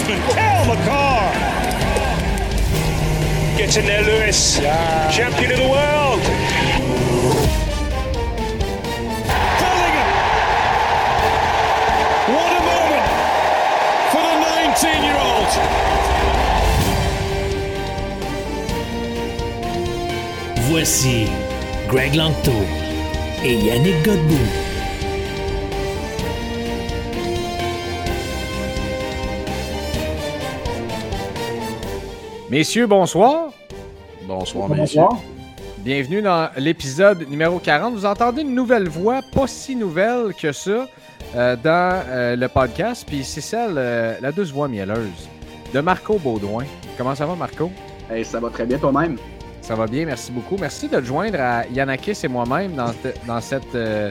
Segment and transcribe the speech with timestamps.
[0.00, 1.32] defenseman, Cal McCarr.
[3.56, 4.58] Gets in there, Lewis.
[4.58, 5.10] Yeah.
[5.10, 6.20] Champion of the world.
[9.60, 10.08] Bellingham.
[12.34, 13.06] What a moment
[14.10, 15.50] for the 19-year-old.
[20.68, 21.28] Voici
[21.88, 22.64] Greg Langto
[23.42, 24.59] et Yannick Godbout.
[32.50, 33.50] Messieurs, bonsoir.
[34.26, 35.02] Bonsoir, messieurs.
[35.78, 37.94] Bienvenue dans l'épisode numéro 40.
[37.94, 40.86] Vous entendez une nouvelle voix, pas si nouvelle que ça,
[41.36, 43.04] euh, dans euh, le podcast.
[43.06, 45.28] Puis c'est celle, euh, la douce voix mielleuse
[45.72, 46.64] de Marco Baudouin.
[46.98, 47.70] Comment ça va, Marco?
[48.10, 49.16] Hey, ça va très bien toi-même?
[49.62, 50.56] Ça va bien, merci beaucoup.
[50.58, 54.10] Merci de te joindre à Yanakis et moi-même dans, te- dans cette euh,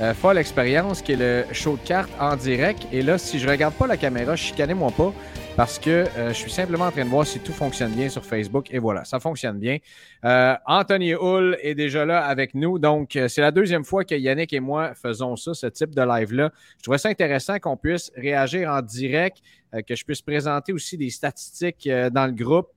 [0.00, 2.86] euh, folle expérience qui est le show de cartes en direct.
[2.92, 5.12] Et là, si je regarde pas la caméra, chicanez-moi pas
[5.60, 8.24] parce que euh, je suis simplement en train de voir si tout fonctionne bien sur
[8.24, 8.72] Facebook.
[8.72, 9.76] Et voilà, ça fonctionne bien.
[10.24, 12.78] Euh, Anthony Hull est déjà là avec nous.
[12.78, 16.00] Donc, euh, c'est la deuxième fois que Yannick et moi faisons ça, ce type de
[16.00, 16.50] live-là.
[16.78, 19.42] Je trouvais ça intéressant qu'on puisse réagir en direct,
[19.86, 22.68] que je puisse présenter aussi des statistiques dans le groupe.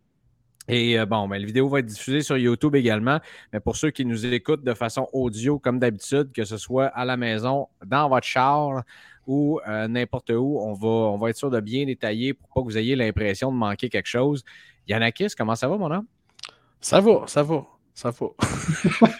[0.67, 3.19] Et bon, ben, la vidéo va être diffusée sur YouTube également.
[3.53, 7.05] Mais pour ceux qui nous écoutent de façon audio, comme d'habitude, que ce soit à
[7.05, 8.83] la maison, dans votre char
[9.27, 12.61] ou euh, n'importe où, on va, on va être sûr de bien détailler pour pas
[12.61, 14.43] que vous ayez l'impression de manquer quelque chose.
[14.87, 16.05] Yannakis, comment ça va, mon homme?
[16.81, 18.27] Ça va, ça va, ça va.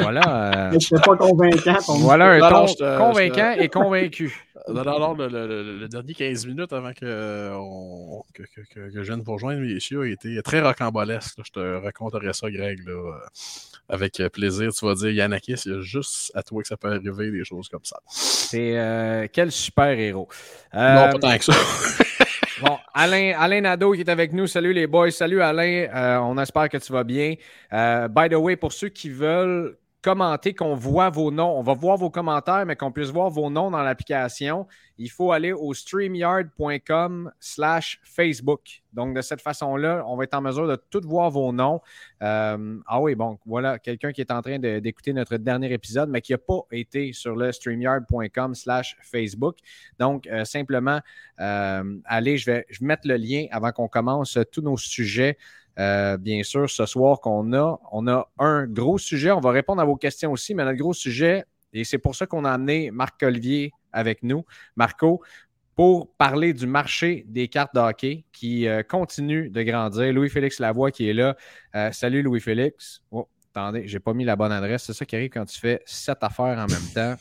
[0.00, 1.74] Voilà, euh, je ne pas convaincant.
[1.84, 4.46] ton- voilà un non, ton convaincant et convaincu.
[4.68, 8.42] Non, non, non, le, le- le- le dernier 15 minutes avant que, euh, on- que,
[8.42, 11.38] que, que- que je vienne vous rejoindre, messieurs, a été très rocambolesque.
[11.38, 11.44] là.
[11.46, 13.12] Je te raconterai ça, Greg, là, euh,
[13.90, 14.72] avec plaisir.
[14.72, 17.44] Tu vas dire, Yanakis, il y a juste à toi que ça peut arriver, des
[17.44, 18.00] choses comme ça.
[18.06, 20.28] C'est euh, quel super héros.
[20.72, 21.52] non, Euh, pas tant que ça.
[22.60, 24.46] Bon, Alain, Alain Nadeau qui est avec nous.
[24.46, 25.10] Salut les boys.
[25.10, 25.88] Salut Alain.
[25.94, 27.34] Euh, on espère que tu vas bien.
[27.72, 31.74] Euh, by the way, pour ceux qui veulent commenter, qu'on voit vos noms, on va
[31.74, 34.66] voir vos commentaires, mais qu'on puisse voir vos noms dans l'application,
[34.96, 38.82] il faut aller au streamyard.com slash Facebook.
[38.92, 41.80] Donc, de cette façon-là, on va être en mesure de tout voir vos noms.
[42.22, 46.20] Euh, ah oui, bon, voilà, quelqu'un qui est en train d'écouter notre dernier épisode, mais
[46.20, 49.56] qui n'a pas été sur le streamyard.com slash Facebook.
[49.98, 51.00] Donc, euh, simplement,
[51.40, 55.38] euh, allez, je vais, mettre le lien avant qu'on commence tous nos sujets.
[55.78, 59.30] Euh, bien sûr, ce soir qu'on a, on a un gros sujet.
[59.30, 62.26] On va répondre à vos questions aussi, mais notre gros sujet, et c'est pour ça
[62.26, 64.44] qu'on a amené Marc Olivier avec nous,
[64.76, 65.22] Marco,
[65.74, 70.12] pour parler du marché des cartes de hockey qui euh, continue de grandir.
[70.12, 71.36] Louis-Félix Lavoie qui est là.
[71.74, 73.00] Euh, salut Louis-Félix.
[73.10, 74.84] Oh, attendez, j'ai pas mis la bonne adresse.
[74.84, 77.14] C'est ça qui arrive quand tu fais sept affaires en même temps.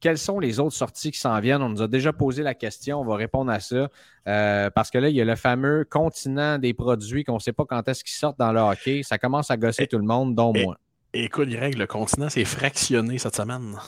[0.00, 1.62] quelles sont les autres sorties qui s'en viennent?
[1.62, 3.88] On nous a déjà posé la question, on va répondre à ça.
[4.28, 7.52] Euh, parce que là, il y a le fameux continent des produits qu'on ne sait
[7.52, 9.02] pas quand est-ce qu'ils sortent dans le hockey.
[9.02, 10.76] Ça commence à gosser Et- tout le monde, dont et- moi.
[11.18, 13.78] Écoute, Greg, le continent s'est fractionné cette semaine.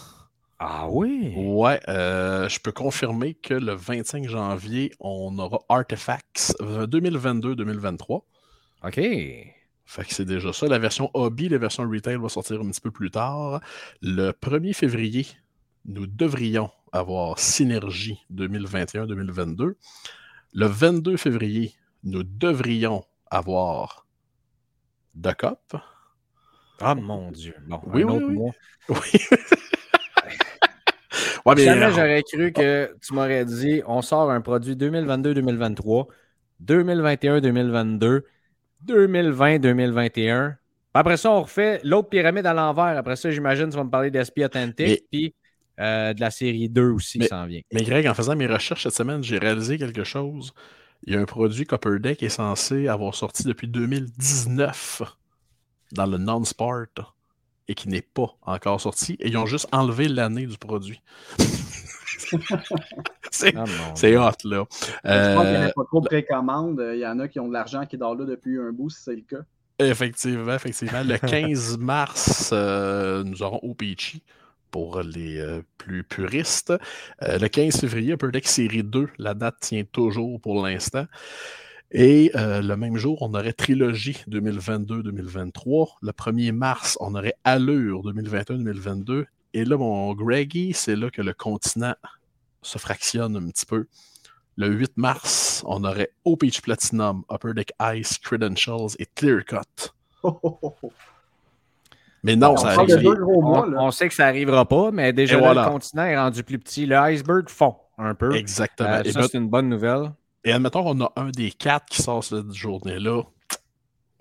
[0.58, 1.34] Ah oui?
[1.36, 8.22] Ouais, euh, je peux confirmer que le 25 janvier, on aura Artifacts euh, 2022-2023.
[8.82, 8.94] OK.
[8.94, 9.52] Fait
[10.04, 10.68] que c'est déjà ça.
[10.68, 13.60] La version hobby, la version retail va sortir un petit peu plus tard.
[14.00, 15.26] Le 1er février,
[15.84, 19.74] nous devrions avoir Synergie 2021-2022.
[20.54, 24.06] Le 22 février, nous devrions avoir
[25.22, 25.76] The Cup.
[26.80, 27.54] Ah mon Dieu.
[27.66, 28.34] Bon, Oui, un oui, autre oui.
[28.34, 28.52] mois.
[28.88, 29.20] Oui.
[31.44, 36.06] ouais, mais, Jamais euh, j'aurais cru que tu m'aurais dit on sort un produit 2022-2023,
[36.64, 38.22] 2021-2022,
[38.86, 40.54] 2020-2021.
[40.94, 42.96] Après ça, on refait l'autre pyramide à l'envers.
[42.96, 45.34] Après ça, j'imagine tu vas me parler d'SP Authentic, Mais- puis
[45.80, 47.60] euh, de la série 2 aussi Mais- qui s'en vient.
[47.72, 50.52] Mais Greg, en faisant mes recherches cette semaine, j'ai réalisé quelque chose.
[51.04, 55.02] Il y a un produit Copper Deck qui est censé avoir sorti depuis 2019.
[55.92, 57.14] Dans le non-sport
[57.68, 59.16] et qui n'est pas encore sorti.
[59.20, 61.00] Et ils ont juste enlevé l'année du produit.
[63.30, 64.64] c'est Ah, hot, là.
[65.04, 66.82] Je pense qu'il n'y Euh, a pas trop de précommande.
[66.94, 69.02] Il y en a qui ont de l'argent qui dort là depuis un bout, si
[69.02, 69.42] c'est le cas.
[69.78, 71.02] Effectivement, effectivement.
[71.04, 74.22] Le 15 mars, euh, nous aurons OPG
[74.70, 76.72] pour les euh, plus puristes.
[77.22, 81.06] Euh, le 15 février, Upper Deck Série 2, la date tient toujours pour l'instant.
[81.90, 85.88] Et euh, le même jour, on aurait Trilogie 2022-2023.
[86.02, 89.24] Le 1er mars, on aurait Allure 2021-2022.
[89.54, 91.94] Et là, mon Greggy, c'est là que le continent
[92.60, 93.86] se fractionne un petit peu.
[94.56, 99.92] Le 8 mars, on aurait OPH Platinum, Upper Deck Ice, Credentials et Clear Cut.
[100.24, 100.92] Oh, oh, oh, oh.
[102.24, 103.00] Mais non, On ça arrive.
[103.02, 105.64] mois, On, on sait que ça n'arrivera pas, mais déjà Et là, voilà.
[105.66, 106.86] le continent est rendu plus petit.
[106.86, 108.34] Le iceberg fond un peu.
[108.34, 108.88] Exactement.
[108.88, 110.10] Euh, et, ça, ben- c'est une bonne nouvelle.
[110.44, 113.22] Et admettons qu'on a un des quatre qui sort cette journée-là.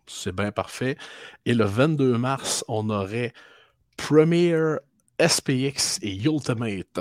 [0.07, 0.97] C'est bien parfait.
[1.45, 3.33] Et le 22 mars, on aurait
[3.97, 4.55] Premier
[5.19, 6.99] SPX et Ultimate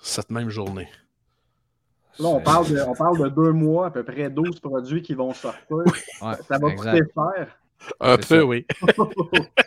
[0.00, 0.88] cette même journée.
[2.18, 5.14] Là, on parle, de, on parle de deux mois, à peu près 12 produits qui
[5.14, 5.62] vont sortir.
[5.76, 5.84] Ouais,
[6.48, 6.98] Ça va exact.
[6.98, 7.58] coûter cher.
[8.00, 8.44] Un C'est peu, ça.
[8.44, 8.66] oui.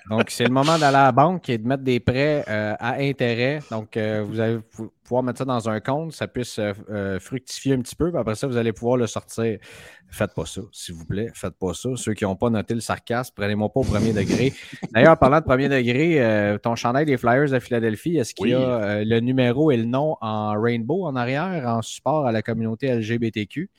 [0.09, 2.93] Donc, c'est le moment d'aller à la banque et de mettre des prêts euh, à
[2.95, 3.59] intérêt.
[3.69, 7.73] Donc, euh, vous pou- pouvoir mettre ça dans un compte, ça puisse euh, euh, fructifier
[7.73, 8.11] un petit peu.
[8.11, 9.57] Puis après ça, vous allez pouvoir le sortir.
[10.09, 11.29] Faites pas ça, s'il vous plaît.
[11.33, 11.89] Faites pas ça.
[11.95, 14.53] Ceux qui n'ont pas noté le sarcasme, prenez-moi pas au premier degré.
[14.93, 18.53] D'ailleurs, parlant de premier degré, euh, ton chandail des Flyers de Philadelphie, est-ce qu'il y
[18.53, 22.41] a euh, le numéro et le nom en rainbow en arrière, en support à la
[22.41, 23.69] communauté LGBTQ?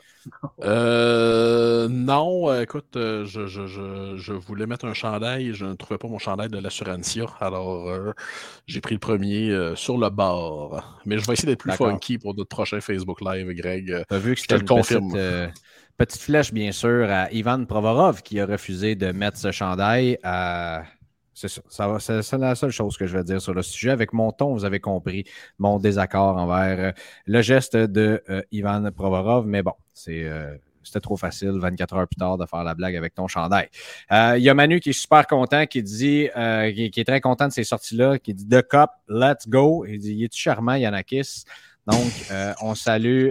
[1.89, 6.19] Non, écoute, je, je, je, je voulais mettre un chandail, je ne trouvais pas mon
[6.19, 7.91] chandail de l'Assurantia, alors
[8.67, 11.01] j'ai pris le premier sur le bord.
[11.07, 14.05] Mais je vais essayer d'être plus funky pour notre prochain Facebook Live, Greg.
[14.11, 15.05] As vu que Je te le une confirme.
[15.09, 15.49] petite, euh,
[15.97, 20.19] petite flèche, bien sûr, à Ivan Provorov qui a refusé de mettre ce chandail.
[20.23, 20.83] à-
[21.35, 21.99] C'est ça.
[22.23, 23.91] ça la seule chose que je vais dire sur le sujet.
[23.91, 25.23] Avec mon ton, vous avez compris
[25.59, 26.95] mon désaccord envers
[27.27, 29.47] le geste de euh, Ivan Provorov.
[29.47, 30.25] Mais bon, c'est.
[30.25, 30.57] euh,
[30.89, 33.69] c'était trop facile, 24 heures plus tard, de faire la blague avec ton chandail.
[34.13, 37.21] Euh, Il y a Manu qui est super content, qui dit, euh, qui, est très
[37.21, 39.85] content de ces sorties-là, qui dit The Cup, let's go.
[39.87, 41.45] Il dit, il est charmant, Yanakis?
[41.87, 43.31] Donc, euh, on salue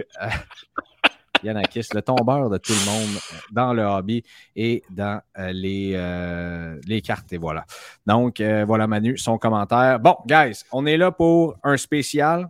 [1.42, 3.20] Yanakis, le tombeur de tout le monde
[3.52, 4.24] dans le hobby
[4.56, 7.32] et dans les, les cartes.
[7.32, 7.64] Et voilà.
[8.06, 10.00] Donc, voilà Manu, son commentaire.
[10.00, 12.48] Bon, guys, on est là pour un spécial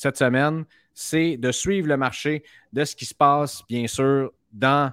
[0.00, 0.64] cette semaine.
[0.94, 2.42] C'est de suivre le marché
[2.72, 4.92] de ce qui se passe, bien sûr, dans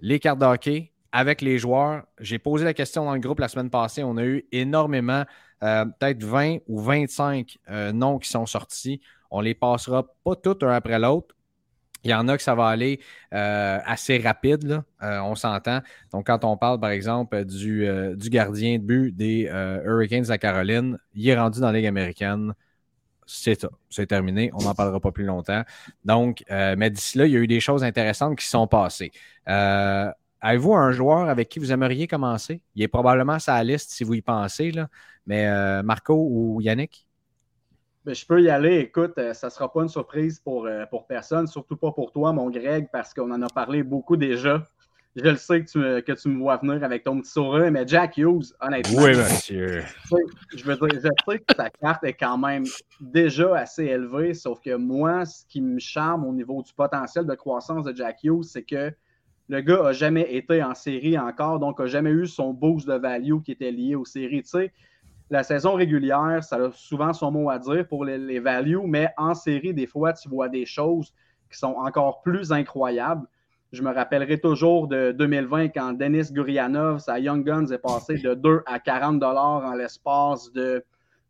[0.00, 2.04] les cartes de hockey avec les joueurs.
[2.20, 4.02] J'ai posé la question dans le groupe la semaine passée.
[4.02, 5.24] On a eu énormément,
[5.62, 9.00] euh, peut-être 20 ou 25 euh, noms qui sont sortis.
[9.30, 11.34] On les passera pas tous un après l'autre.
[12.04, 13.00] Il y en a que ça va aller
[13.34, 15.80] euh, assez rapide, on s'entend.
[16.12, 19.50] Donc, quand on parle, par exemple, du, du gardien de but des
[19.84, 22.54] Hurricanes de la Caroline, il est rendu dans la Ligue américaine.
[23.30, 23.68] C'est ça.
[23.90, 24.50] C'est terminé.
[24.54, 25.62] On n'en parlera pas plus longtemps.
[26.02, 29.12] Donc, euh, mais d'ici là, il y a eu des choses intéressantes qui sont passées.
[29.48, 30.10] Euh,
[30.40, 32.62] Avez-vous un joueur avec qui vous aimeriez commencer?
[32.74, 34.88] Il est probablement la liste si vous y pensez, là.
[35.26, 37.06] mais euh, Marco ou Yannick?
[38.06, 38.78] Ben, je peux y aller.
[38.78, 42.48] Écoute, ça ne sera pas une surprise pour, pour personne, surtout pas pour toi, mon
[42.50, 44.64] Greg, parce qu'on en a parlé beaucoup déjà.
[45.22, 47.70] Je le sais que tu, me- que tu me vois venir avec ton petit sourire,
[47.72, 49.82] mais Jack Hughes, honnêtement, monsieur.
[50.54, 52.64] je veux dire, je sais que ta carte est quand même
[53.00, 57.34] déjà assez élevée, sauf que moi, ce qui me charme au niveau du potentiel de
[57.34, 58.92] croissance de Jack Hughes, c'est que
[59.48, 62.94] le gars n'a jamais été en série encore, donc n'a jamais eu son boost de
[62.94, 64.42] value qui était lié aux séries.
[64.42, 64.72] Tu sais,
[65.30, 69.08] la saison régulière, ça a souvent son mot à dire pour les, les values, mais
[69.16, 71.12] en série, des fois, tu vois des choses
[71.50, 73.26] qui sont encore plus incroyables.
[73.70, 78.32] Je me rappellerai toujours de 2020 quand Denis Gurianov, sa Young Guns, est passé de
[78.32, 80.82] 2 à 40 dollars en l'espace de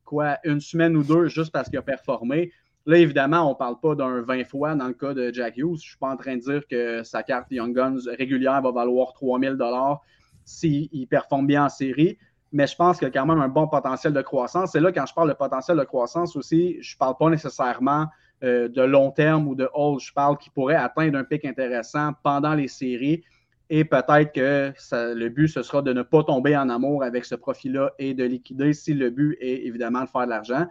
[0.04, 2.52] quoi, une semaine ou deux, juste parce qu'il a performé.
[2.86, 5.66] Là, évidemment, on ne parle pas d'un 20 fois dans le cas de Jack Hughes.
[5.66, 8.70] Je ne suis pas en train de dire que sa carte Young Guns régulière va
[8.70, 10.00] valoir 3000 dollars
[10.44, 12.18] s'il performe bien en série.
[12.52, 14.70] Mais je pense qu'il y a quand même un bon potentiel de croissance.
[14.72, 18.06] C'est là, quand je parle de potentiel de croissance aussi, je ne parle pas nécessairement
[18.44, 20.00] euh, de long terme ou de hold.
[20.00, 23.22] Je parle qu'il pourrait atteindre un pic intéressant pendant les séries.
[23.70, 24.72] Et peut-être que
[25.14, 28.24] le but, ce sera de ne pas tomber en amour avec ce profil-là et de
[28.24, 30.66] liquider si le but est évidemment de faire de l'argent.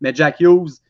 [0.00, 0.80] Mais Jack Hughes,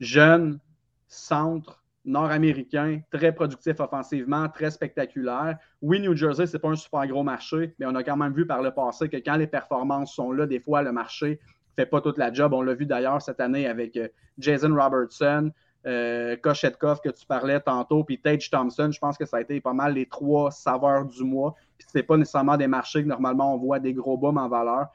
[0.00, 0.58] jeune,
[1.06, 5.58] centre, nord-américain, très productif offensivement, très spectaculaire.
[5.80, 8.32] Oui, New Jersey, ce n'est pas un super gros marché, mais on a quand même
[8.32, 11.82] vu par le passé que quand les performances sont là, des fois, le marché ne
[11.82, 12.52] fait pas toute la job.
[12.52, 14.08] On l'a vu d'ailleurs cette année avec euh,
[14.38, 15.50] Jason Robertson,
[15.86, 19.72] euh, que tu parlais tantôt, puis Tage Thompson, je pense que ça a été pas
[19.72, 21.54] mal les trois saveurs du mois.
[21.78, 24.88] Puis c'est pas nécessairement des marchés que normalement on voit des gros bums en valeur.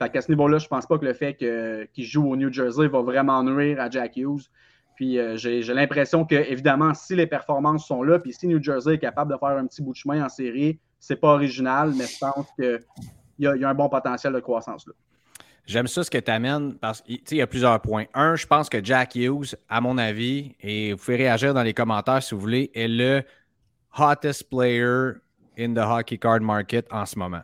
[0.00, 2.88] Fait qu'à ce niveau-là, je pense pas que le fait qu'il joue au New Jersey
[2.88, 4.48] va vraiment nuire à Jack Hughes.
[4.96, 8.94] Puis euh, j'ai l'impression que, évidemment, si les performances sont là, puis si New Jersey
[8.94, 12.06] est capable de faire un petit bout de chemin en série, c'est pas original, mais
[12.06, 12.80] je pense qu'il
[13.38, 14.92] y, a un bon potentiel de croissance là.
[15.70, 18.06] J'aime ça ce que tu amènes parce qu'il y a plusieurs points.
[18.12, 21.72] Un, je pense que Jack Hughes, à mon avis, et vous pouvez réagir dans les
[21.72, 23.22] commentaires si vous voulez, est le
[23.96, 25.12] hottest player
[25.56, 27.42] in the hockey card market en ce moment.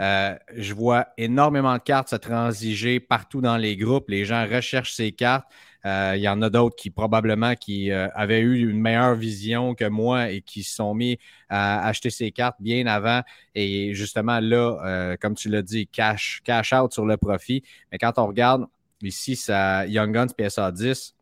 [0.00, 4.08] Euh, je vois énormément de cartes se transiger partout dans les groupes.
[4.08, 5.44] Les gens recherchent ces cartes.
[5.86, 9.74] Euh, il y en a d'autres qui probablement qui euh, avaient eu une meilleure vision
[9.74, 11.18] que moi et qui se sont mis
[11.48, 13.22] à acheter ces cartes bien avant.
[13.54, 17.62] Et justement, là, euh, comme tu l'as dit, cash, cash out sur le profit.
[17.90, 18.66] Mais quand on regarde
[19.02, 21.14] ici, ça Young Guns PSA 10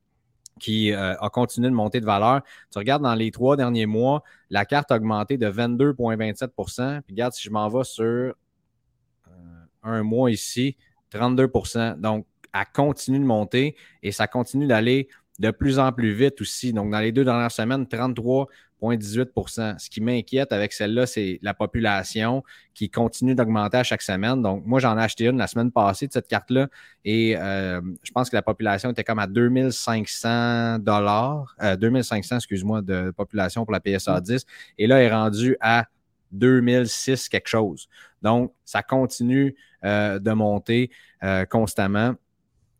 [0.60, 2.42] qui a continué de monter de valeur.
[2.72, 7.32] Tu regardes dans les trois derniers mois, la carte a augmenté de 22,27% Puis regarde,
[7.32, 8.34] si je m'en vais sur
[9.84, 10.76] un mois ici,
[11.12, 12.26] 32% Donc,
[12.60, 16.72] elle continue de monter et ça continue d'aller de plus en plus vite aussi.
[16.72, 22.42] Donc, dans les deux dernières semaines, 33,18% Ce qui m'inquiète avec celle-là, c'est la population
[22.74, 24.42] qui continue d'augmenter à chaque semaine.
[24.42, 26.68] Donc, moi, j'en ai acheté une la semaine passée de cette carte-là
[27.04, 32.82] et euh, je pense que la population était comme à 2500 dollars, 2500, euh, excuse-moi,
[32.82, 34.44] de population pour la PSA 10.
[34.78, 35.86] Et là, elle est rendue à
[36.32, 37.88] 2006 quelque chose.
[38.22, 40.90] Donc, ça continue euh, de monter
[41.48, 42.14] constamment.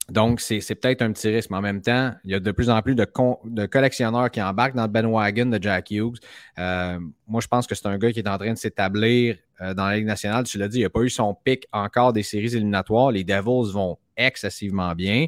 [0.09, 1.50] Donc, c'est peut-être un petit risque.
[1.50, 4.75] Mais en même temps, il y a de plus en plus de, collectionneurs qui embarquent
[4.75, 6.19] dans le bandwagon de Jack Hughes.
[6.59, 9.75] Euh, moi, je pense que c'est un gars qui est en train de s'établir euh,
[9.75, 10.45] dans la Ligue nationale.
[10.45, 13.12] Tu l'as dit, il n'a pas eu son pic encore des séries éliminatoires.
[13.12, 15.27] Les Devils vont excessivement bien.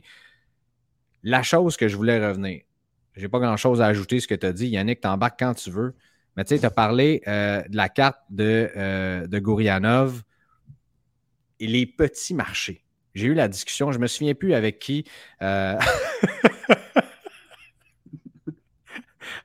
[1.23, 2.63] La chose que je voulais revenir,
[3.15, 4.69] j'ai pas grand-chose à ajouter à ce que tu as dit.
[4.69, 5.95] Yannick, t'embarques quand tu veux.
[6.37, 10.23] Mais tu sais, tu as parlé euh, de la carte de, de Gourianov
[11.59, 12.83] et les petits marchés.
[13.14, 15.05] J'ai eu la discussion, je ne me souviens plus avec qui.
[15.43, 15.76] Euh,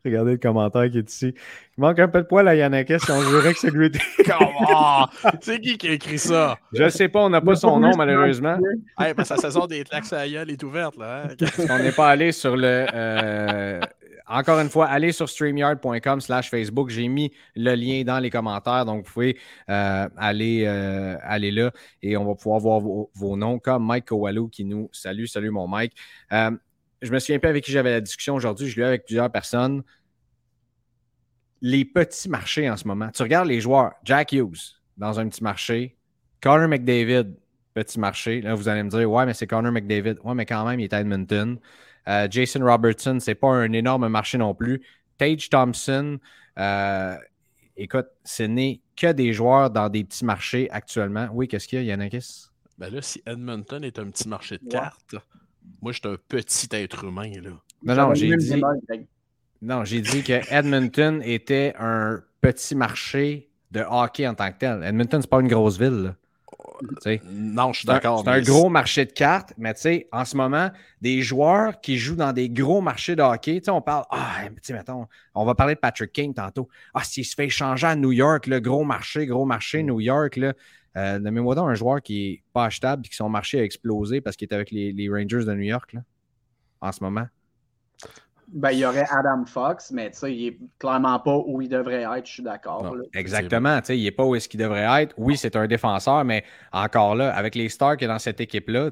[0.06, 1.34] Regardez le commentaire qui est ici.
[1.78, 3.92] Il manque un peu de poil à Yannick si on jurait que c'est lui.
[5.42, 6.58] c'est qui qui a écrit ça?
[6.74, 8.58] Je ne sais pas, on n'a pas son nom malheureusement.
[9.00, 10.96] Hey, ben, sa saison des claques à est ouverte.
[10.98, 11.36] Là, hein?
[11.70, 12.86] on n'est pas allé sur le.
[12.94, 13.80] Euh,
[14.28, 16.90] encore une fois, allez sur streamyard.com slash Facebook.
[16.90, 19.38] J'ai mis le lien dans les commentaires, donc vous pouvez
[19.70, 24.50] euh, aller, euh, aller là et on va pouvoir voir vos, noms, comme Mike Kowalou
[24.50, 25.26] qui nous salue.
[25.26, 25.94] Salut mon Mike.
[26.32, 26.52] Euh,
[27.02, 28.68] je me souviens pas avec qui j'avais la discussion aujourd'hui.
[28.68, 29.84] Je l'ai eu avec plusieurs personnes.
[31.62, 33.10] Les petits marchés en ce moment.
[33.12, 33.94] Tu regardes les joueurs.
[34.04, 35.98] Jack Hughes dans un petit marché.
[36.42, 37.36] Connor McDavid,
[37.74, 38.42] petit marché.
[38.42, 40.16] Là, vous allez me dire, ouais, mais c'est Connor McDavid.
[40.24, 41.60] Ouais, mais quand même, il est à Edmonton.
[42.08, 44.82] Euh, Jason Robertson, c'est pas un énorme marché non plus.
[45.18, 46.20] Tage Thompson,
[46.60, 47.16] euh,
[47.78, 51.28] écoute, ce n'est que des joueurs dans des petits marchés actuellement.
[51.34, 52.48] Oui, qu'est-ce qu'il y a, Yannakis?
[52.78, 55.16] Ben là, si Edmonton est un petit marché de cartes,
[55.82, 57.32] moi, je suis un petit être humain.
[57.42, 57.52] Là.
[57.84, 58.62] Non, non, j'ai dit...
[59.62, 64.84] Non, j'ai dit que Edmonton était un petit marché de hockey en tant que tel.
[64.84, 66.04] Edmonton, c'est pas une grosse ville.
[66.04, 66.16] Là.
[67.26, 68.24] Non, je suis d'accord.
[68.24, 70.70] C'est un, gros marché de cartes, mais tu sais, en ce moment,
[71.02, 74.44] des joueurs qui jouent dans des gros marchés de hockey, tu sais, on parle, ah,
[74.48, 76.68] tu sais, mettons, on va parler de Patrick King tantôt.
[76.94, 80.36] Ah, s'il se fait échanger à New York, le gros marché, gros marché, New York,
[80.38, 80.54] là.
[80.98, 84.38] Euh, moi un joueur qui n'est pas achetable et qui son marché a explosé parce
[84.38, 86.02] qu'il est avec les, les, Rangers de New York, là,
[86.80, 87.28] en ce moment.
[88.56, 92.26] Ben, il y aurait Adam Fox, mais il n'est clairement pas où il devrait être,
[92.26, 92.96] je suis d'accord.
[93.14, 95.14] Exactement, il n'est pas où est-ce qu'il devrait être.
[95.18, 98.92] Oui, c'est un défenseur, mais encore là, avec les stars a dans cette équipe-là,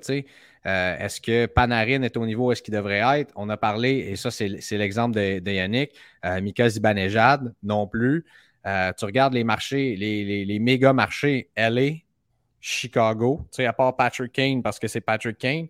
[0.65, 3.32] euh, est-ce que Panarin est au niveau où est-ce qu'il devrait être?
[3.38, 5.91] On a parlé, et ça, c'est l'exemple de, Yannick,
[6.25, 8.25] euh, Mika Zibanejad non plus.
[8.65, 12.00] Euh, tu regardes les marchés, les, les, méga marchés, LA,
[12.60, 15.67] Chicago, à part Patrick Kane, parce que c'est Patrick Kane.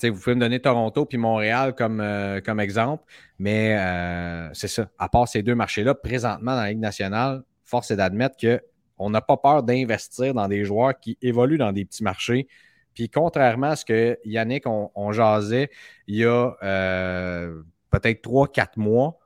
[0.00, 3.04] Vous pouvez me donner Toronto puis Montréal comme, euh, comme exemple,
[3.38, 4.88] mais euh, c'est ça.
[4.98, 9.20] À part ces deux marchés-là, présentement dans la Ligue nationale, force est d'admettre qu'on n'a
[9.20, 12.48] pas peur d'investir dans des joueurs qui évoluent dans des petits marchés.
[12.94, 15.70] Puis contrairement à ce que Yannick, on, jasait
[16.06, 19.18] il y a euh, peut-être trois, quatre mois,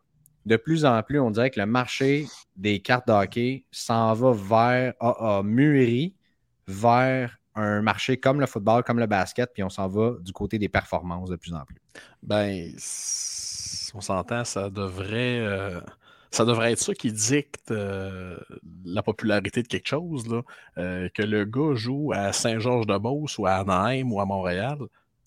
[0.46, 4.32] de plus en plus, on dirait que le marché des cartes de hockey s'en va
[4.32, 6.14] vers, a, a mûri
[6.68, 10.58] vers un marché comme le football, comme le basket, puis on s'en va du côté
[10.58, 11.76] des performances de plus en plus.
[12.22, 12.72] Ben,
[13.94, 15.40] on s'entend, ça devrait.
[15.40, 15.80] Euh,
[16.30, 18.38] ça devrait être ça qui dicte euh,
[18.84, 20.28] la popularité de quelque chose.
[20.28, 20.42] Là.
[20.76, 24.78] Euh, que le gars joue à Saint-Georges-de-Beauce ou à Anaheim ou à Montréal,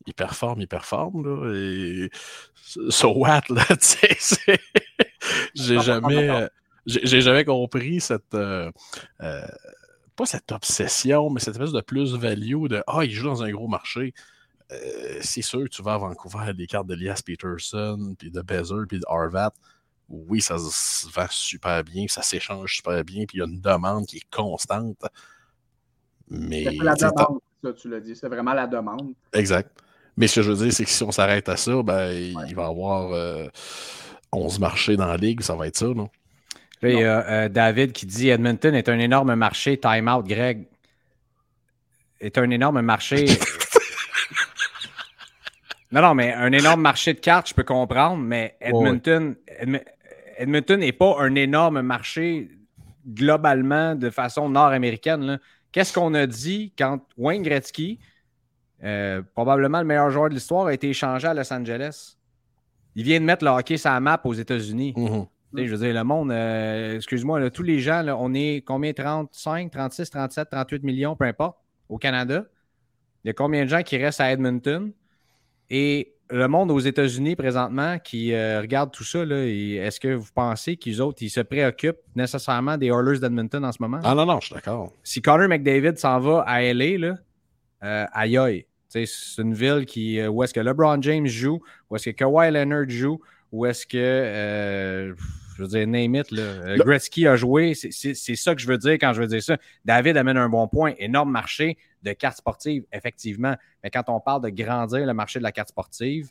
[0.05, 1.25] il performe, il performe.
[1.25, 2.09] Là, et...
[2.89, 4.59] So what, là, tu sais,
[5.55, 6.47] j'ai jamais, euh,
[6.85, 8.35] j'ai jamais compris cette,
[10.19, 13.69] pas cette obsession, mais cette espèce de plus-value de, ah, il joue dans un gros
[13.69, 14.13] marché.
[15.21, 18.85] c'est sûr que tu vas à Vancouver, des cartes de Lias Peterson, puis de Bezer,
[18.85, 19.53] puis de Harvat.
[20.09, 23.61] Oui, ça se vend super bien, ça s'échange super bien, puis il y a une
[23.61, 25.05] demande qui est constante.
[26.27, 26.65] Mais.
[26.65, 28.13] C'est la demande, ça, tu l'as dit.
[28.13, 29.13] C'est vraiment la demande.
[29.31, 29.71] Exact.
[30.17, 32.55] Mais ce que je veux dire, c'est que si on s'arrête à ça, ben, il
[32.55, 33.49] va y avoir
[34.33, 36.09] 11 euh, marchés dans la ligue, ça va être ça, non?
[36.81, 39.77] Là, il y a euh, David qui dit Edmonton est un énorme marché.
[39.77, 40.65] Time out, Greg.
[42.21, 43.25] Est un énorme marché.
[45.91, 49.35] non, non, mais un énorme marché de cartes, je peux comprendre, mais Edmonton,
[50.37, 52.49] Edmonton n'est pas un énorme marché
[53.05, 55.39] globalement de façon nord-américaine.
[55.71, 57.99] Qu'est-ce qu'on a dit quand Wayne Gretzky,
[58.83, 62.15] euh, probablement le meilleur joueur de l'histoire, a été échangé à Los Angeles?
[62.95, 64.93] Il vient de mettre le hockey sur la map aux États-Unis.
[65.55, 70.09] Je veux dire, le monde, euh, excuse-moi, tous les gens, on est combien 35, 36,
[70.09, 72.45] 37, 38 millions, peu importe, au Canada.
[73.23, 74.91] Il y a combien de gens qui restent à Edmonton?
[75.69, 80.77] Et le monde aux États-Unis présentement qui euh, regarde tout ça, est-ce que vous pensez
[80.77, 83.99] qu'ils autres, ils se préoccupent nécessairement des Oilers d'Edmonton en ce moment?
[84.03, 84.93] Ah non, non, je suis d'accord.
[85.03, 87.15] Si Connor McDavid s'en va à LA, là,
[88.13, 88.65] aïe aïe.
[88.89, 89.05] C'est
[89.37, 92.89] une ville qui, euh, où est-ce que LeBron James joue, où est-ce que Kawhi Leonard
[92.89, 95.13] joue, où est-ce que, euh,
[95.59, 97.73] je veux dire, name it, là, euh, Gretzky a joué.
[97.73, 99.57] C'est ça que je veux dire quand je veux dire ça.
[99.85, 100.93] David amène un bon point.
[100.97, 103.55] Énorme marché de cartes sportives, effectivement.
[103.83, 106.29] Mais quand on parle de grandir le marché de la carte sportive,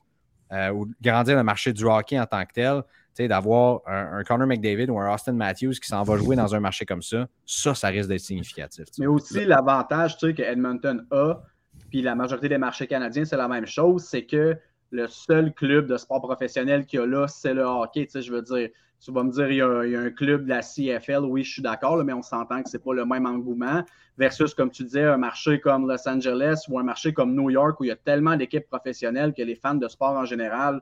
[0.73, 2.83] ou grandir le marché du hockey en tant que tel,
[3.27, 6.61] d'avoir un, un, Connor McDavid ou un Austin Matthews qui s'en va jouer dans un
[6.61, 8.85] marché comme ça, ça, ça risque d'être significatif.
[8.99, 11.43] Mais aussi, l'avantage que Edmonton a,
[11.91, 14.57] puis la majorité des marchés canadiens, c'est la même chose, c'est que
[14.91, 18.07] le seul club de sport professionnel qu'il y a là, c'est le hockey.
[18.07, 18.69] Tu sais, je veux dire,
[19.01, 19.57] tu vas me dire, il
[19.91, 22.69] y, a, un club de la CFL, oui, je suis d'accord, mais on s'entend que
[22.69, 23.85] ce n'est pas le même engouement,
[24.17, 27.79] versus, comme tu disais, un marché comme Los Angeles ou un marché comme New York
[27.81, 30.81] où il y a tellement d'équipes professionnelles que les fans de sport en général,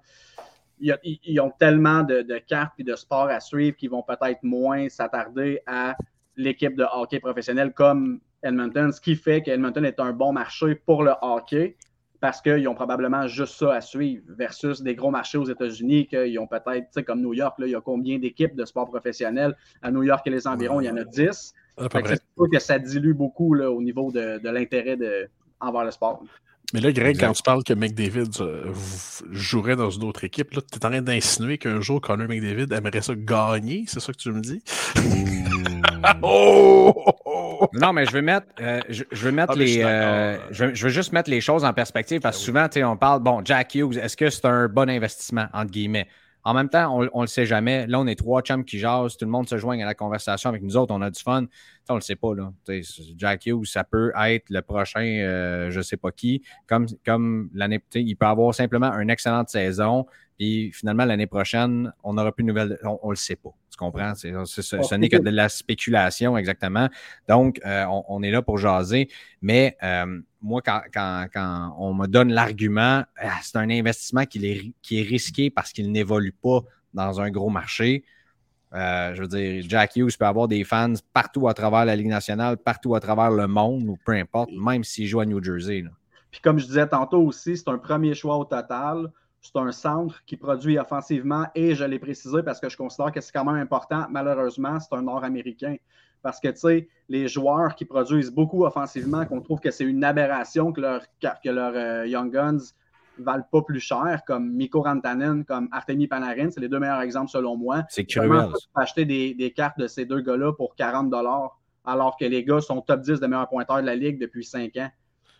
[0.80, 5.60] ils, ont tellement de, cartes et de sport à suivre qu'ils vont peut-être moins s'attarder
[5.66, 5.96] à
[6.36, 11.02] l'équipe de hockey professionnel comme Edmonton, ce qui fait qu'Edmonton est un bon marché pour
[11.02, 11.76] le hockey
[12.26, 16.36] parce qu'ils ont probablement juste ça à suivre versus des gros marchés aux États-Unis qu'ils
[16.40, 18.88] ont peut-être, tu sais, comme New York, là, il y a combien d'équipes de sport
[18.88, 21.54] professionnel à New York et les environs, il y en a 10.
[21.78, 24.98] C'est sûr que ça dilue beaucoup là, au niveau de, l'intérêt
[25.60, 26.20] envers le sport.
[26.74, 28.72] Mais là, Greg, quand tu parles que McDavid euh,
[29.30, 33.02] jouerait dans une autre équipe, tu es en train d'insinuer qu'un jour, Connor McDavid aimerait
[33.02, 34.64] ça gagner, c'est ça que tu me dis?
[36.22, 36.92] oh!
[37.72, 39.82] Non, mais je vais mettre, euh, je, vais mettre ah, les.
[39.82, 43.20] Euh, je, veux juste mettre les choses en perspective parce que ben souvent, on parle,
[43.22, 46.08] bon, Jack Hughes, est-ce que c'est un bon investissement, entre guillemets?
[46.46, 47.88] En même temps, on ne le sait jamais.
[47.88, 50.48] Là, on est trois chums qui jasent, tout le monde se joint à la conversation
[50.48, 51.44] avec nous autres, on a du fun.
[51.88, 52.36] on ne le sait pas.
[52.36, 52.52] Là.
[53.16, 56.42] Jack Hughes, ça peut être le prochain, euh, je ne sais pas qui.
[56.68, 60.06] Comme, comme l'année, il peut avoir simplement une excellente saison.
[60.38, 62.78] Puis finalement, l'année prochaine, on n'aura plus de nouvelles.
[62.84, 63.50] On ne le sait pas.
[63.70, 64.14] Tu comprends?
[64.14, 66.88] C'est, ce n'est que de la spéculation, exactement.
[67.28, 69.08] Donc, euh, on, est là pour jaser.
[69.42, 74.72] Mais euh, moi, quand, quand, on me donne l'argument, ah, c'est un investissement qui est,
[74.82, 76.60] qui est risqué parce qu'il n'évolue pas
[76.94, 78.04] dans un gros marché.
[78.74, 82.08] Euh, je veux dire, Jack Hughes peut avoir des fans partout à travers la Ligue
[82.08, 85.84] nationale, partout à travers le monde, ou peu importe, même s'il joue à New Jersey.
[86.30, 89.10] Puis comme je disais tantôt aussi, c'est un premier choix au total.
[89.46, 93.20] C'est un centre qui produit offensivement et je l'ai précisé parce que je considère que
[93.20, 94.06] c'est quand même important.
[94.10, 95.76] Malheureusement, c'est un Nord-Américain.
[96.22, 100.02] Parce que, tu sais, les joueurs qui produisent beaucoup offensivement, qu'on trouve que c'est une
[100.02, 102.58] aberration que leurs que euh, Young Guns
[103.18, 107.02] ne valent pas plus cher, comme Mikko Rantanen, comme Artemi Panarin, c'est les deux meilleurs
[107.02, 107.84] exemples selon moi.
[107.88, 108.48] C'est cruel.
[108.74, 111.14] acheter des, des, cartes de ces deux gars-là pour 40
[111.84, 114.76] alors que les gars sont top 10 des meilleurs pointeurs de la Ligue depuis 5
[114.78, 114.90] ans?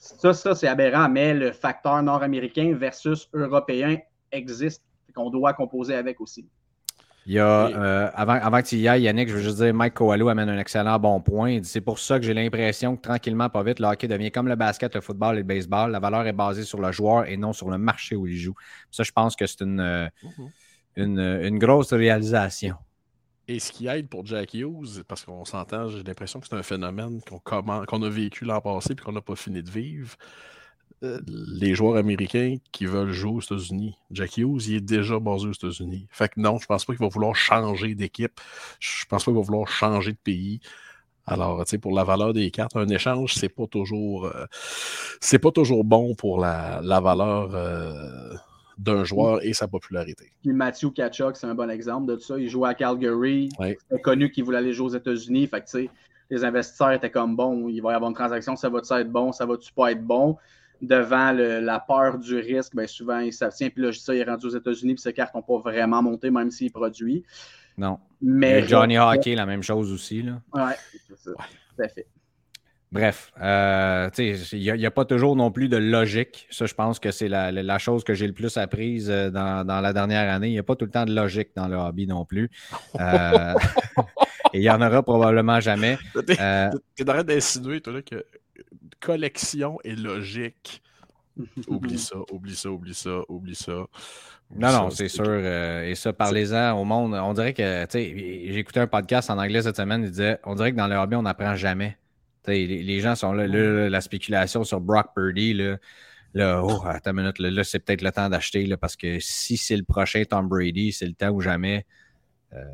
[0.06, 3.98] Ça, ça c'est aberrant, mais le facteur nord-américain versus européen
[4.32, 4.82] existe,
[5.14, 6.46] qu'on doit composer avec aussi.
[7.28, 9.74] Il y a, euh, avant, avant, que tu y ailles, Yannick, je veux juste dire,
[9.74, 11.58] Mike Coelho amène un excellent bon point.
[11.64, 14.54] C'est pour ça que j'ai l'impression que tranquillement, pas vite, le hockey devient comme le
[14.54, 15.90] basket, le football et le baseball.
[15.90, 18.54] La valeur est basée sur le joueur et non sur le marché où il joue.
[18.92, 20.50] Ça, je pense que c'est une, euh, mm-hmm.
[20.98, 22.76] une, une, grosse réalisation.
[23.48, 26.64] Et ce qui aide pour Jack Hughes, parce qu'on s'entend, j'ai l'impression que c'est un
[26.64, 30.16] phénomène qu'on a vécu l'an passé et qu'on n'a pas fini de vivre.
[31.04, 33.96] Euh, les joueurs américains qui veulent jouer aux États-Unis.
[34.11, 36.09] Jack Hughes, il est déjà basé aux États-Unis.
[36.11, 38.40] Fait que non, je pense pas qu'il va vouloir changer d'équipe.
[38.80, 40.61] Je pense pas qu'il va vouloir changer de pays.
[41.26, 44.46] Alors, tu sais, pour la valeur des cartes, un échange, c'est pas toujours euh,
[45.20, 48.35] c'est pas toujours bon pour la, la valeur euh,
[48.78, 50.32] d'un joueur et sa popularité.
[50.42, 52.38] Puis Matthew Kachuk, c'est un bon exemple de ça.
[52.38, 53.48] Il jouait à Calgary.
[53.58, 53.78] Ouais.
[53.90, 55.46] C'est connu qu'il voulait aller jouer aux États-Unis.
[55.46, 55.90] Fait que, tu sais,
[56.30, 59.32] les investisseurs étaient comme bon, il va y avoir une transaction, ça va-tu être bon,
[59.32, 60.36] ça va-tu pas être bon?
[60.82, 63.70] Devant le- la peur du risque, ben souvent il s'abstient.
[63.70, 65.56] Puis là, je dis ça, il est rendu aux États-Unis, puis ses cartes n'ont pas
[65.58, 67.24] vraiment monté, même s'il produit.
[67.78, 67.98] Non.
[68.20, 70.22] Mais Johnny Hockey, la même chose aussi.
[70.22, 70.40] Là.
[70.52, 70.74] Ouais,
[71.08, 71.30] c'est ça.
[71.32, 72.06] Tout à fait.
[72.96, 76.48] Bref, euh, tu il n'y a, pas toujours non plus de logique.
[76.50, 79.82] Ça, je pense que c'est la, chose que j'ai le plus apprise euh, dans, dans
[79.82, 80.48] la dernière année.
[80.48, 82.50] Il n'y a pas tout le temps de logique dans le hobby non plus.
[82.98, 83.54] Euh,
[84.54, 85.98] et il n'y en aura probablement jamais.
[86.16, 88.24] En train d'insinuer, que
[88.98, 90.82] collection est logique.
[91.68, 93.72] Oublie ça, oublie ça, oublie ça, oublie ça.
[93.72, 95.26] Oublie Non, ça, non, c'est sûr.
[95.26, 97.12] euh, et ça, parlez-en au monde.
[97.12, 100.02] On dirait que, tu sais, j'ai écouté un podcast en anglais cette semaine.
[100.02, 101.98] Il disait, on dirait que dans le hobby, on n'apprend jamais.
[102.46, 105.76] Les, les gens sont là, la spéculation sur Brock Purdy, là,
[106.35, 109.76] là oh, attends une minute, là, c'est peut-être le temps d'acheter, parce que si c'est
[109.76, 111.87] le prochain Tom Brady, c'est le temps ou jamais.
[112.52, 112.64] Euh,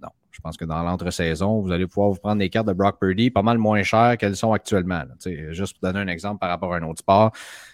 [0.00, 2.98] non, je pense que dans l'entre-saison, vous allez pouvoir vous prendre des cartes de Brock
[3.00, 5.04] Purdy pas mal moins chères qu'elles sont actuellement.
[5.50, 7.32] juste pour donner un exemple par rapport à un autre sport.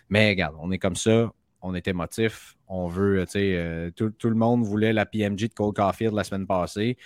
[0.08, 1.30] Mais regarde, on est comme ça,
[1.62, 5.48] on est émotif, on veut, tu sais, euh, tout, tout le monde voulait la PMG
[5.48, 6.96] de Cole Caulfield la semaine passée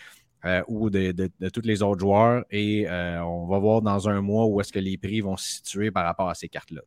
[0.44, 4.20] euh, ou de, de- tous les autres joueurs et euh, on va voir dans un
[4.20, 6.83] mois où est-ce que les prix vont se situer par rapport à ces cartes-là.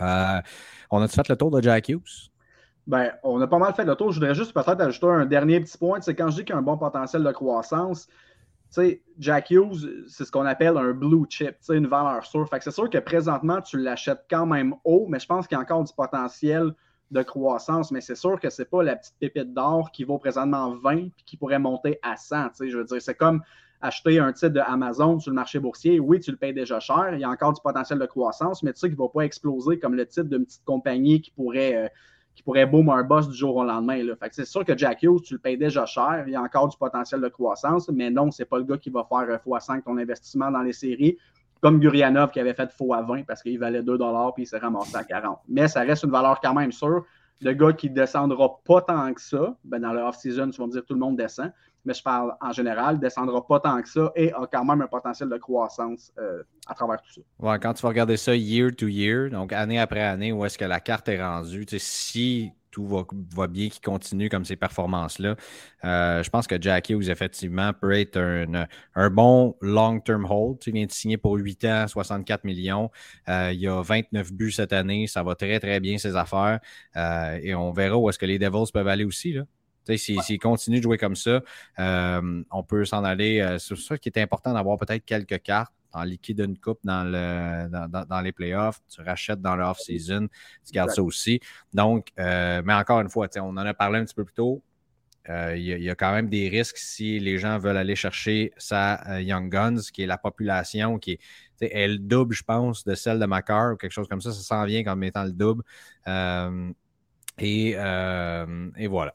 [0.00, 0.42] Euh,
[0.90, 2.30] on a-tu fait le tour de Jack Hughes?
[2.86, 4.12] Ben, on a pas mal fait le tour.
[4.12, 6.00] Je voudrais juste peut-être ajouter un dernier petit point.
[6.00, 8.08] C'est quand je dis qu'il y a un bon potentiel de croissance,
[9.18, 12.48] Jack Hughes, c'est ce qu'on appelle un blue chip, une valeur sûre.
[12.60, 15.62] C'est sûr que présentement, tu l'achètes quand même haut, mais je pense qu'il y a
[15.62, 16.72] encore du potentiel
[17.10, 17.90] de croissance.
[17.90, 21.24] Mais c'est sûr que c'est pas la petite pépite d'or qui vaut présentement 20 puis
[21.24, 22.48] qui pourrait monter à 100.
[22.48, 23.42] Tu sais, je veux dire, c'est comme
[23.80, 26.00] acheter un titre de Amazon sur le marché boursier.
[26.00, 27.10] Oui, tu le payes déjà cher.
[27.12, 29.20] Il y a encore du potentiel de croissance, mais tu sais qu'il ne va pas
[29.22, 31.76] exploser comme le titre d'une petite compagnie qui pourrait.
[31.76, 31.88] euh,
[32.46, 34.02] un boss du jour au lendemain.
[34.02, 34.14] Là.
[34.32, 36.24] C'est sûr que Jack Hughes, tu le payes déjà cher.
[36.26, 38.90] Il y a encore du potentiel de croissance, mais non, c'est pas le gars qui
[38.90, 41.18] va faire euh, x5 ton investissement dans les séries,
[41.64, 43.96] comme Gurianov qui avait fait x20 parce qu'il valait 2
[44.34, 45.38] puis il s'est ramassé à 40.
[45.48, 47.06] Mais ça reste une valeur quand même sûre.
[47.40, 50.72] Le gars qui descendra pas tant que ça, ben dans le off-season, tu vas me
[50.72, 51.50] dire tout le monde descend,
[51.86, 54.86] mais je parle en général, descendra pas tant que ça et a quand même un
[54.86, 57.20] potentiel de croissance euh, à travers tout ça.
[57.38, 60.58] Ouais, quand tu vas regarder ça year to year, donc année après année, où est-ce
[60.58, 65.36] que la carte est rendue, si tout va, va bien, qu'il continue comme ces performances-là,
[65.84, 70.58] euh, je pense que Jack Hughes, effectivement, peut être un, un bon long-term hold.
[70.66, 72.90] Il vient de signer pour 8 ans, 64 millions.
[73.28, 75.06] Euh, il y a 29 buts cette année.
[75.06, 76.58] Ça va très, très bien, ses affaires.
[76.96, 79.42] Euh, et on verra où est-ce que les Devils peuvent aller aussi, là.
[79.96, 81.42] S'il s'il continue de jouer comme ça,
[81.78, 83.56] euh, on peut s'en aller.
[83.58, 87.68] c'est ça qui est important d'avoir peut-être quelques cartes en liquide une coupe dans, le,
[87.70, 90.28] dans, dans- dans les playoffs, tu rachètes dans le off-season,
[90.66, 91.40] tu gardes ça aussi.
[91.72, 94.62] Donc, euh, mais encore une fois, on en a parlé un petit peu plus tôt.
[95.30, 97.78] Euh, Il y, a- il y a quand même des risques si les gens veulent
[97.78, 101.18] aller chercher sa euh, Young Guns, qui est la population, qui est,
[101.72, 104.32] elle double, je pense, de celle de Macar ou quelque chose comme ça.
[104.32, 105.62] Ça s'en vient comme étant le double.
[106.08, 106.70] Euh,
[107.38, 109.14] et, euh, et voilà.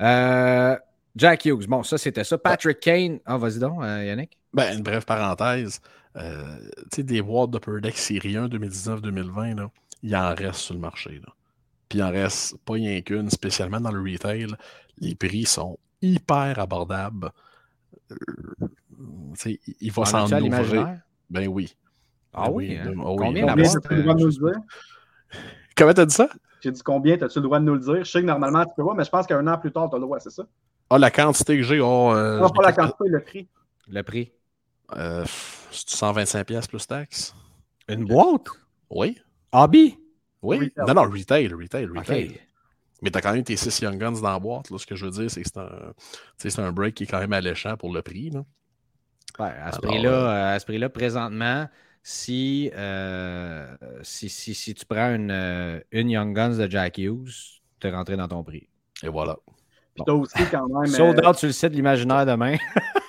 [0.00, 0.76] Euh,
[1.14, 2.36] Jack Hughes, bon, ça c'était ça.
[2.36, 4.36] Patrick Kane, ah, vas-y donc, euh, Yannick.
[4.52, 5.80] Ben, une brève parenthèse.
[6.16, 6.58] Euh,
[6.92, 9.70] tu sais, des boîtes de Upper Deck Série 1 2019-2020, là,
[10.02, 11.20] il en reste sur le marché.
[11.24, 11.32] Là.
[11.88, 14.46] Puis il en reste pas rien qu'une, spécialement dans le retail.
[14.98, 17.30] Les prix sont hyper abordables.
[18.10, 18.16] Euh,
[18.58, 18.68] tu
[19.36, 21.00] sais, il- il va En s'en ouvrir.
[21.30, 21.74] Ben oui.
[22.32, 22.84] Ah Ben oui, hein?
[22.86, 23.62] ben- oh oui, Combien la oui.
[23.62, 24.60] Combien boîte, as-tu le droit de nous euh, le dire?
[25.76, 26.28] Comment t'as dit ça?
[26.60, 28.04] J'ai dit combien, as-tu le droit de nous le dire?
[28.04, 29.96] Je sais que normalement tu peux voir, mais je pense qu'un an plus tard, tu
[29.96, 30.44] as le droit, c'est ça?
[30.90, 33.48] Ah, la quantité que j'ai, oh, euh, Non, pas la quantité, le prix.
[33.88, 34.32] Le prix.
[34.96, 35.24] Euh,
[35.74, 37.34] c'est 125$ piastres plus taxes?
[37.88, 38.46] Une boîte?
[38.90, 39.18] Oui.
[39.52, 39.98] Hobby?
[40.42, 40.58] Oui.
[40.58, 40.84] Retail.
[40.86, 42.40] Non, non, retail, retail, retail.
[43.02, 44.70] Mais t'as quand même tes 6 Young Guns dans la boîte.
[44.70, 44.78] Là.
[44.78, 45.48] Ce que je veux dire, c'est que
[46.38, 48.30] c'est un, un break qui est quand même alléchant pour le prix.
[48.30, 48.44] Là.
[49.38, 51.68] Ouais, à ce Alors, prix-là, euh, euh, à ce prix-là, présentement,
[52.02, 53.66] si, euh,
[54.02, 57.90] si, si, si tu prends une, euh, une Young Guns de Jack Hughes, tu es
[57.90, 58.68] rentré dans ton prix.
[59.02, 59.36] Et voilà.
[59.94, 60.86] Puis t'as aussi quand même.
[60.86, 62.56] Sold euh, out sur le site de l'imaginaire demain.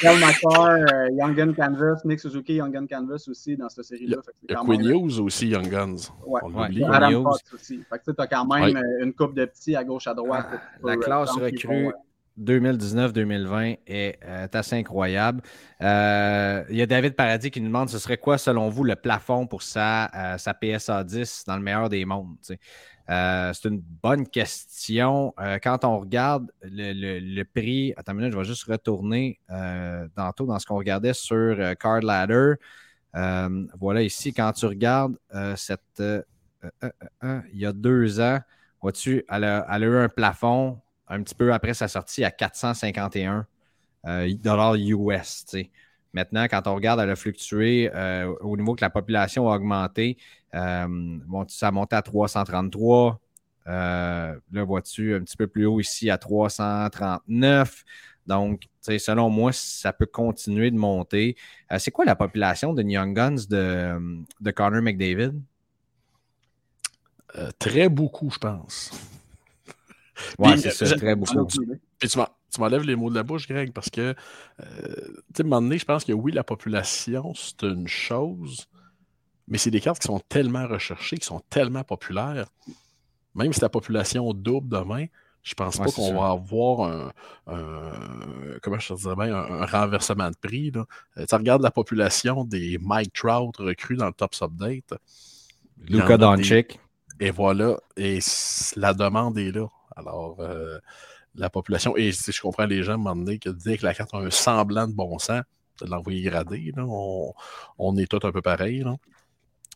[0.00, 4.18] Cal McCarr, euh, Young Gun Canvas, Nick Suzuki, Young Gun Canvas aussi dans cette série-là.
[4.48, 5.96] Il y a Quinn Hughes aussi, Young Guns.
[6.26, 6.40] Ouais.
[6.44, 6.84] On Ouais.
[6.84, 7.22] Adam.
[7.24, 7.80] Fox aussi.
[7.88, 8.80] Fait que tu as quand même Ouais.
[8.80, 10.46] euh, une coupe de petits à gauche à droite.
[10.52, 11.92] Ah, pour- la euh, classe recrue vont, euh,
[12.36, 15.40] 2019-2020 est euh, assez incroyable.
[15.82, 18.94] Euh, Il y a David Paradis qui nous demande ce serait quoi, selon vous, le
[18.96, 22.36] plafond pour sa, euh, sa PSA 10 dans le meilleur des mondes?
[23.08, 25.32] Euh, c'est une bonne question.
[25.38, 30.46] Euh, quand on regarde le, prix, attends une minute, je vais juste retourner euh, tantôt
[30.46, 32.54] dans ce qu'on regardait sur Card Ladder.
[33.14, 35.16] voilà ici, quand tu regardes
[35.56, 36.02] cette.
[36.02, 38.40] il y a deux ans,
[38.82, 43.46] vois-tu, elle a, eu un plafond un petit peu après sa sortie à 451
[44.42, 45.44] dollars US.
[46.12, 47.90] Maintenant, quand on regarde, elle a fluctué
[48.40, 50.16] au niveau que la population a augmenté.
[50.56, 53.20] Euh, ça a monté à 333.
[53.68, 57.84] Euh, là, vois-tu, un petit peu plus haut ici à 339.
[58.26, 61.36] Donc, selon moi, ça peut continuer de monter.
[61.70, 65.32] Euh, c'est quoi la population de Young Guns de, de Connor McDavid?
[67.58, 68.90] très beaucoup, je pense.
[70.38, 71.46] Oui, c'est ça, très beaucoup.
[71.98, 72.18] Puis tu
[72.58, 74.14] m'enlèves les mots de la bouche, Greg, parce que,
[74.58, 74.64] tu
[75.34, 78.66] sais, à un moment donné, je pense que oui, la population, c'est une chose,
[79.48, 82.48] mais c'est des cartes qui sont tellement recherchées, qui sont tellement populaires.
[83.34, 85.06] Même si la population double demain,
[85.46, 87.12] je pense pas qu'on va avoir
[87.46, 87.92] un,
[88.62, 90.72] comment je dirais bien, un, renversement de prix.
[90.72, 90.84] Là.
[91.18, 94.94] Euh, tu regardes la population des Mike Trout recrues dans le Top Update.
[95.88, 96.80] Luka Doncic.
[97.20, 98.18] Et voilà, et
[98.74, 99.68] la demande est là.
[99.94, 100.78] Alors, euh,
[101.36, 103.84] la population, et si je comprends les gens, à un moment donné, que dès que
[103.84, 105.42] la carte a un semblant de bon sens,
[105.80, 107.32] de l'envoyer grader, on,
[107.78, 108.80] on, est tous un peu pareil.
[108.80, 108.96] Là.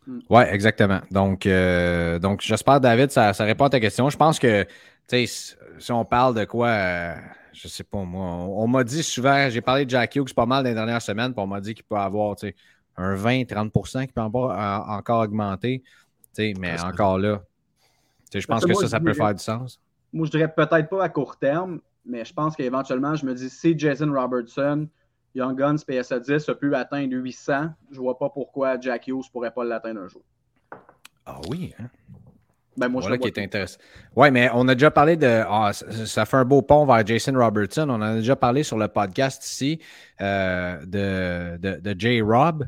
[0.07, 0.19] Mm.
[0.29, 1.01] Oui, exactement.
[1.11, 4.09] Donc, euh, donc j'espère, David, ça, ça, répond à ta question.
[4.11, 4.65] Je pense que,
[5.09, 7.15] tu sais, si on parle de quoi, euh,
[7.53, 10.63] je sais pas moi, on, m'a dit souvent, j'ai parlé de Jack Hughes pas mal
[10.63, 12.57] dans les dernières semaines, puis on m'a dit qu'il peut avoir, tu sais,
[12.97, 15.83] un 20-30% qui peut encore augmenter.
[15.83, 15.89] Tu
[16.33, 17.43] sais, mais encore là,
[18.33, 19.81] je pense que ça, ça peut faire du sens.
[20.13, 23.51] Moi, je dirais peut-être pas à court terme, mais je pense qu'éventuellement, je me dis,
[23.51, 24.89] si Jason Robertson
[25.35, 27.71] Young Guns PSA 10 a pu atteindre 800.
[27.91, 30.23] Je ne vois pas pourquoi Jack Hughes ne pourrait pas l'atteindre un jour.
[31.27, 31.87] Ah oui, hein?
[32.77, 33.79] Ben moi, voilà qui est intéressant.
[34.17, 35.43] Oui, mais on a déjà parlé de.
[35.47, 37.87] Ah, ça fait un beau pont vers Jason Robertson.
[37.89, 39.81] On en a déjà parlé sur le podcast ici
[40.21, 42.67] euh, de, de, J-Rob.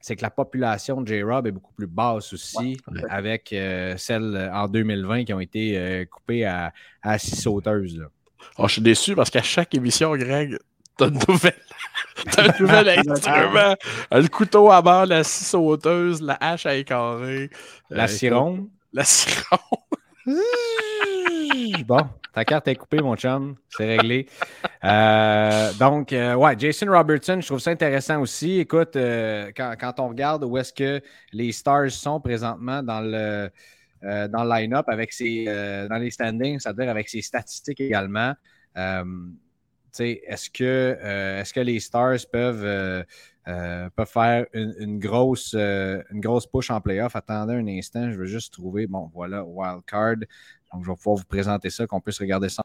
[0.00, 4.66] C'est que la population de J-Rob est beaucoup plus basse aussi, avec euh, celles en
[4.66, 8.06] 2020 qui ont été euh, coupées à, à six sauteuses.
[8.56, 10.58] Oh, je suis déçu parce qu'à chaque émission, Greg,
[11.00, 11.54] T'as une nouvelle.
[12.32, 13.76] T'as un nouvel instrument.
[14.12, 17.48] Le couteau à barre, la scie sauteuse, la hache à écarrer.
[17.88, 18.06] La euh,
[18.92, 19.58] La ciron.
[21.84, 22.00] Bon,
[22.32, 23.56] ta carte est coupée, mon chum.
[23.68, 24.26] C'est réglé.
[24.84, 28.60] Euh, donc, euh, ouais, Jason Robertson, je trouve ça intéressant aussi.
[28.60, 31.00] Écoute, quand, quand, on regarde où est-ce que
[31.32, 33.50] les Stars sont présentement dans le,
[34.02, 35.44] dans line-up avec ses,
[35.88, 38.34] dans les standings, c'est-à-dire avec ses statistiques également
[39.98, 40.64] est-ce que,
[41.02, 43.04] euh, est que les Stars peuvent,
[43.48, 47.16] euh, euh, faire une, grosse, une grosse push en playoff?
[47.16, 48.86] Attendez un instant, je veux juste trouver.
[48.86, 50.16] Bon, voilà, Wild Card.
[50.72, 52.64] Donc, je vais pouvoir vous présenter ça, qu'on puisse regarder ça.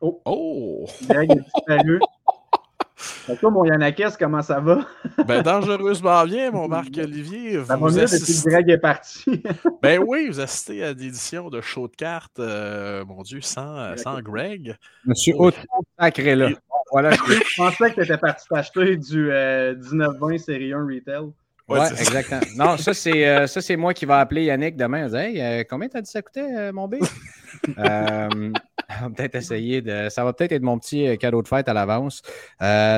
[0.00, 0.20] Oh!
[0.24, 0.86] oh.
[3.40, 4.86] Toi, mon Yanakis, comment ça va?
[5.26, 7.62] ben, dangereusement bien, mon Marc-Olivier.
[7.64, 9.42] Ça va mieux depuis que Greg est parti.
[9.82, 14.20] ben oui, vous assistez à l'édition de show de cartes, euh, mon Dieu, sans, sans
[14.20, 14.76] Greg.
[15.04, 15.50] Monsieur oh.
[15.98, 16.50] sacré là.
[16.92, 21.32] Voilà, je pensais que tu étais parti t'acheter du 19-20 euh, série 1 retail.
[21.68, 22.40] Oui, ouais, exactement.
[22.56, 25.12] Non, ça, c'est euh, ça c'est moi qui vais appeler Yannick demain.
[25.12, 26.96] Hey, euh, combien t'as dit ça coûtait, euh, mon B?
[27.76, 30.08] on va peut-être essayer de.
[30.08, 32.22] Ça va peut-être être mon petit cadeau de fête à l'avance.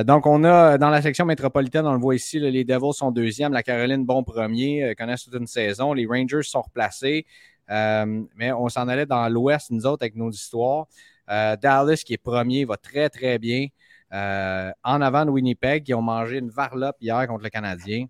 [0.04, 3.54] donc, on a dans la section métropolitaine, on le voit ici, les Devils sont deuxième,
[3.54, 5.94] la Caroline bon premier, connaissent toute une saison.
[5.94, 7.24] Les Rangers sont replacés.
[7.68, 10.87] mais on s'en allait dans l'ouest, nous autres, avec nos histoires.
[11.26, 13.68] Dallas, qui est premier, va très, très bien.
[14.12, 18.04] en avant de Winnipeg, qui ont mangé une varlope hier contre le Canadien.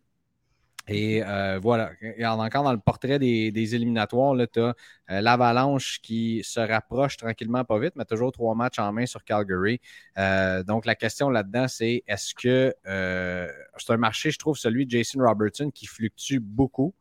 [0.89, 4.75] Et euh, voilà, encore dans le portrait des, éliminatoires, tu as
[5.11, 9.23] euh, l'Avalanche qui se rapproche tranquillement, pas vite, mais toujours trois matchs en main sur
[9.23, 9.81] Calgary.
[10.17, 14.91] Euh, donc la question là-dedans, c'est est-ce que c'est un marché, je trouve, celui de
[14.93, 16.95] Jason Robertson qui fluctue beaucoup.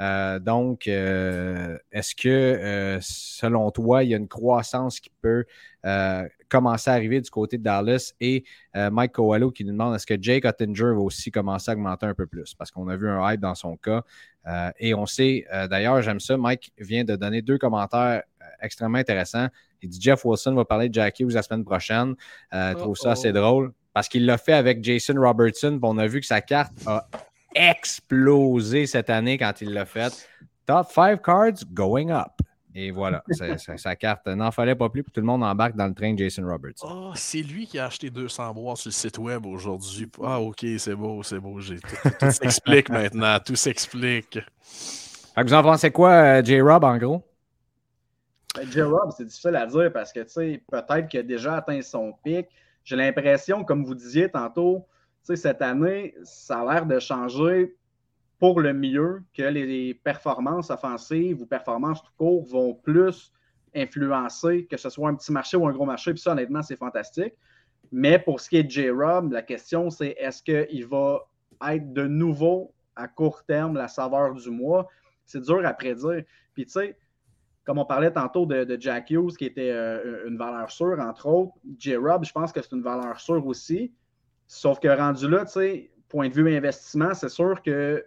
[0.00, 5.44] donc, est-ce que, selon toi, il y a une croissance qui peut
[6.50, 8.44] commencer à arriver du côté de Dallas et
[8.76, 12.06] euh, Mike Coelho qui nous demande est-ce que Jake Ottinger va aussi commencer à augmenter
[12.06, 12.54] un peu plus?
[12.54, 14.02] Parce qu'on a vu un hype dans son cas.
[14.46, 18.22] Euh, et on sait, euh, d'ailleurs, j'aime ça, Mike vient de donner deux commentaires
[18.60, 19.48] extrêmement intéressants.
[19.80, 22.14] Il dit Jeff Wilson va parler de Jackie la semaine prochaine.
[22.52, 25.78] Je trouve ça assez drôle parce qu'il l'a fait avec Jason Robertson.
[25.82, 27.08] On a vu que sa carte a
[27.54, 30.28] explosé cette année quand il l'a fait.
[30.66, 32.32] Top 5 cards going up.
[32.74, 33.24] Et voilà,
[33.76, 36.18] sa carte n'en fallait pas plus, pour tout le monde embarque dans le train de
[36.18, 36.74] Jason Roberts.
[36.82, 40.08] Oh, c'est lui qui a acheté 200 bois sur le site web aujourd'hui.
[40.22, 41.60] Ah, ok, c'est beau, c'est beau.
[41.60, 44.38] Tout, tout s'explique maintenant, tout s'explique.
[45.36, 47.22] vous en pensez quoi, euh, J-Rob, en gros?
[48.54, 51.82] Ben, J-Rob, c'est difficile à dire parce que, tu sais, peut-être qu'il a déjà atteint
[51.82, 52.46] son pic.
[52.84, 54.86] J'ai l'impression, comme vous disiez tantôt,
[55.26, 57.74] tu sais, cette année, ça a l'air de changer
[58.40, 63.32] pour le mieux, que les performances offensives ou performances tout court vont plus
[63.74, 66.12] influencer, que ce soit un petit marché ou un gros marché.
[66.12, 67.34] Puis ça, honnêtement, c'est fantastique.
[67.92, 71.20] Mais pour ce qui est de J-Rob, la question, c'est est-ce qu'il va
[71.68, 74.88] être de nouveau à court terme la saveur du mois?
[75.26, 76.24] C'est dur à prédire.
[76.54, 76.96] Puis tu sais,
[77.64, 81.52] comme on parlait tantôt de, Jack Hughes, qui était euh, une valeur sûre, entre autres,
[81.78, 83.92] J-Rob, je pense que c'est une valeur sûre aussi.
[84.46, 88.04] Sauf que rendu là, tu sais, point de vue investissement, c'est sûr que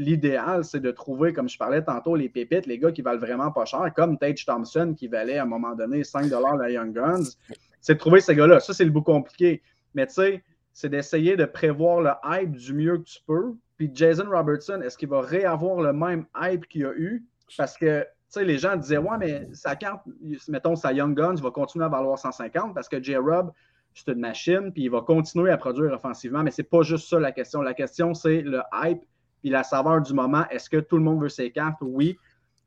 [0.00, 3.52] l'idéal, c'est de trouver, comme je parlais tantôt, les pépites, les gars qui valent vraiment
[3.52, 7.36] pas cher, comme Tage Thompson qui valait à un moment donné 5 la Young Guns.
[7.82, 8.60] C'est de trouver ces gars-là.
[8.60, 9.62] Ça, c'est le bout compliqué.
[9.94, 13.54] Mais tu sais, c'est d'essayer de prévoir le hype du mieux que tu peux.
[13.76, 17.24] Puis Jason Robertson, est-ce qu'il va réavoir le même hype qu'il a eu?
[17.58, 20.02] Parce que, tu sais, les gens disaient, ouais, mais sa carte,
[20.48, 23.52] mettons, sa Young Guns va continuer à valoir 150 parce que J-Rob,
[23.92, 26.42] c'est une machine, puis il va continuer à produire offensivement.
[26.42, 27.60] Mais c'est pas juste ça la question.
[27.60, 29.02] La question, c'est le hype
[29.40, 31.78] puis la saveur du moment, est-ce que tout le monde veut ses cartes?
[31.80, 32.18] Oui.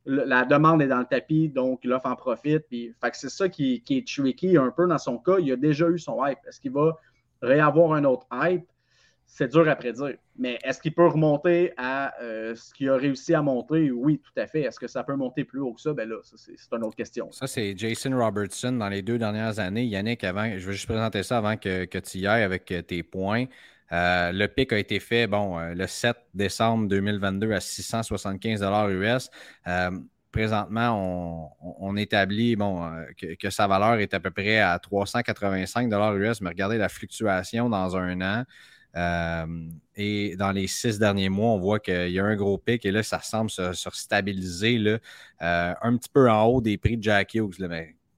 [0.06, 2.68] la demande est dans le tapis, donc l'offre en profite.
[2.68, 5.38] Puis, c'est ça qui, est tricky un peu dans son cas.
[5.40, 6.40] Il a déjà eu son hype.
[6.48, 6.98] Est-ce qu'il va
[7.42, 8.66] réavoir un autre hype?
[9.26, 10.18] C'est dur à prédire.
[10.38, 13.90] Mais est-ce qu'il peut remonter à euh, ce qu'il a réussi à monter?
[13.90, 14.62] Oui, tout à fait.
[14.62, 15.94] Est-ce que ça peut monter plus haut que ça?
[15.94, 17.32] Ben là, c'est une autre question.
[17.32, 19.86] Ça, c'est Jason Robertson dans les deux dernières années.
[19.86, 23.02] Yannick, avant, je vais juste présenter ça avant que, que tu y ailles avec tes
[23.02, 23.46] points.
[23.94, 29.30] Euh, le pic a été fait bon, euh, le 7 décembre 2022 à 675 US.
[29.68, 29.92] Euh,
[30.32, 32.90] présentement, on, établit bon,
[33.40, 37.96] que, sa valeur est à peu près à 385 US, mais regardez la fluctuation dans
[37.96, 38.44] un an.
[39.96, 42.92] et dans les six derniers mois, on voit qu'il y a un gros pic et
[42.92, 44.98] là, ça semble se, stabiliser là,
[45.84, 47.60] un petit peu en haut des prix de Jack Hughes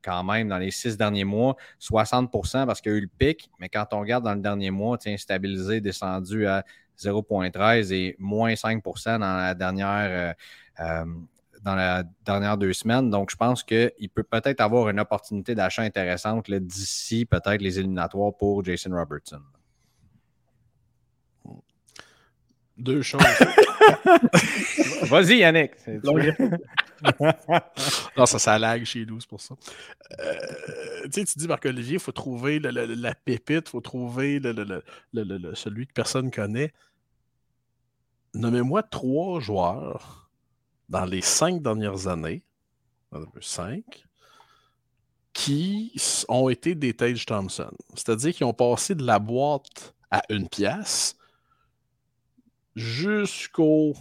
[0.06, 3.50] quand même dans les six derniers mois, 60% parce qu'il y a eu le pic,
[3.60, 6.64] mais quand on regarde dans le dernier mois, tiens, stabilisé, descendu à
[7.00, 9.88] 0,13 et moins 5% dans la dernière.
[9.90, 10.34] Euh,
[10.80, 11.06] euh,
[11.64, 13.10] dans la dernière deux semaines.
[13.10, 18.38] Donc, je pense qu'il peut peut-être avoir une opportunité d'achat intéressante d'ici peut-être les éliminatoires
[18.38, 19.42] pour Jason Robertson.
[22.78, 23.22] Deux choses.
[25.04, 25.72] Vas-y, Yannick.
[28.18, 29.56] non, ça, ça lag chez nous, c'est pour ça.
[30.20, 34.42] Euh, tu dis, Marc-Olivier, il faut trouver la pépite, il faut trouver
[35.54, 36.74] celui que personne connaît.
[38.34, 40.30] Nommez-moi trois joueurs
[40.90, 42.44] dans les cinq dernières années,
[43.40, 44.06] cinq,
[45.32, 45.94] qui
[46.28, 47.72] ont été des Tage Thompson.
[47.94, 51.16] C'est-à-dire qui ont passé de la boîte à une pièce
[52.76, 53.94] jusqu'au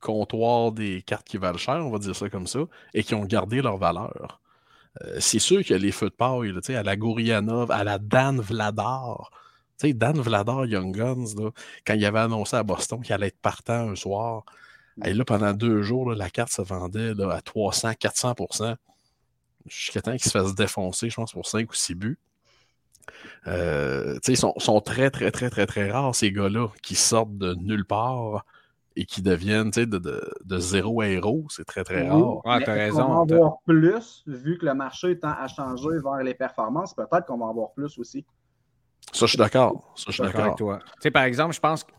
[0.00, 2.60] comptoir des cartes qui valent cher, on va dire ça comme ça,
[2.92, 4.40] et qui ont gardé leur valeur.
[5.02, 7.98] Euh, c'est sûr qu'il y a les feux de paille, à la Gourianov, à la
[7.98, 9.30] Dan Vladar.
[9.76, 11.50] sais, Dan Vladar Young Guns,
[11.86, 14.44] quand il avait annoncé à Boston qu'il allait être partant un soir,
[15.04, 18.76] et là, pendant deux jours, la carte se vendait à 300, 400%
[19.66, 22.18] jusqu'à temps qu'il se fasse défoncer, je pense, pour 5 ou 6 buts.
[23.46, 27.54] Euh, ils sont, sont, très, très, très, très, très rares, ces gars-là, qui sortent de
[27.54, 28.44] nulle part
[28.96, 31.46] et qui deviennent de, de, de, zéro à héros.
[31.50, 32.44] C'est très, très rare.
[32.46, 33.02] Ouais, as raison.
[33.02, 36.94] On va en voir plus, vu que le marché tend à changer vers les performances?
[36.94, 38.24] Peut-être qu'on va en voir plus aussi.
[39.12, 39.92] Ça, je suis d'accord.
[39.96, 40.56] Ça, je suis d'accord
[41.12, 41.92] par exemple, je pense que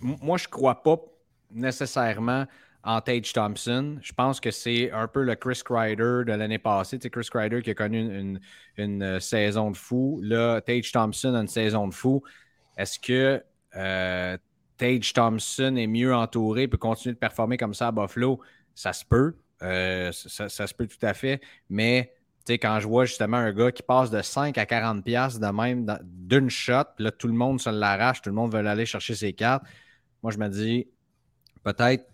[0.00, 0.96] moi, je crois pas
[1.50, 2.44] nécessairement
[2.88, 3.98] en Tage Thompson.
[4.00, 6.98] Je pense que c'est un peu le Chris Kreider de l'année passée.
[6.98, 8.40] Tu Chris Kreider qui a connu une,
[8.78, 10.18] une, euh, saison de fou.
[10.22, 12.22] Là, Tage Thompson a une saison de fou.
[12.78, 13.44] Est-ce que
[13.76, 14.38] euh,
[14.78, 18.40] Tage Thompson est mieux entouré peut continuer de performer comme ça à Buffalo?
[18.74, 19.36] Ça se peut.
[19.62, 21.42] Euh, ça, se peut tout à fait.
[21.68, 22.14] Mais
[22.48, 25.84] quand je vois justement un gars qui passe de 5 à 40 pièces de même
[26.02, 29.34] d'une shot, là, tout le monde se l'arrache, tout le monde veut aller chercher ses
[29.34, 29.64] cartes.
[30.22, 30.88] Moi, je me dis,
[31.62, 32.06] peut-être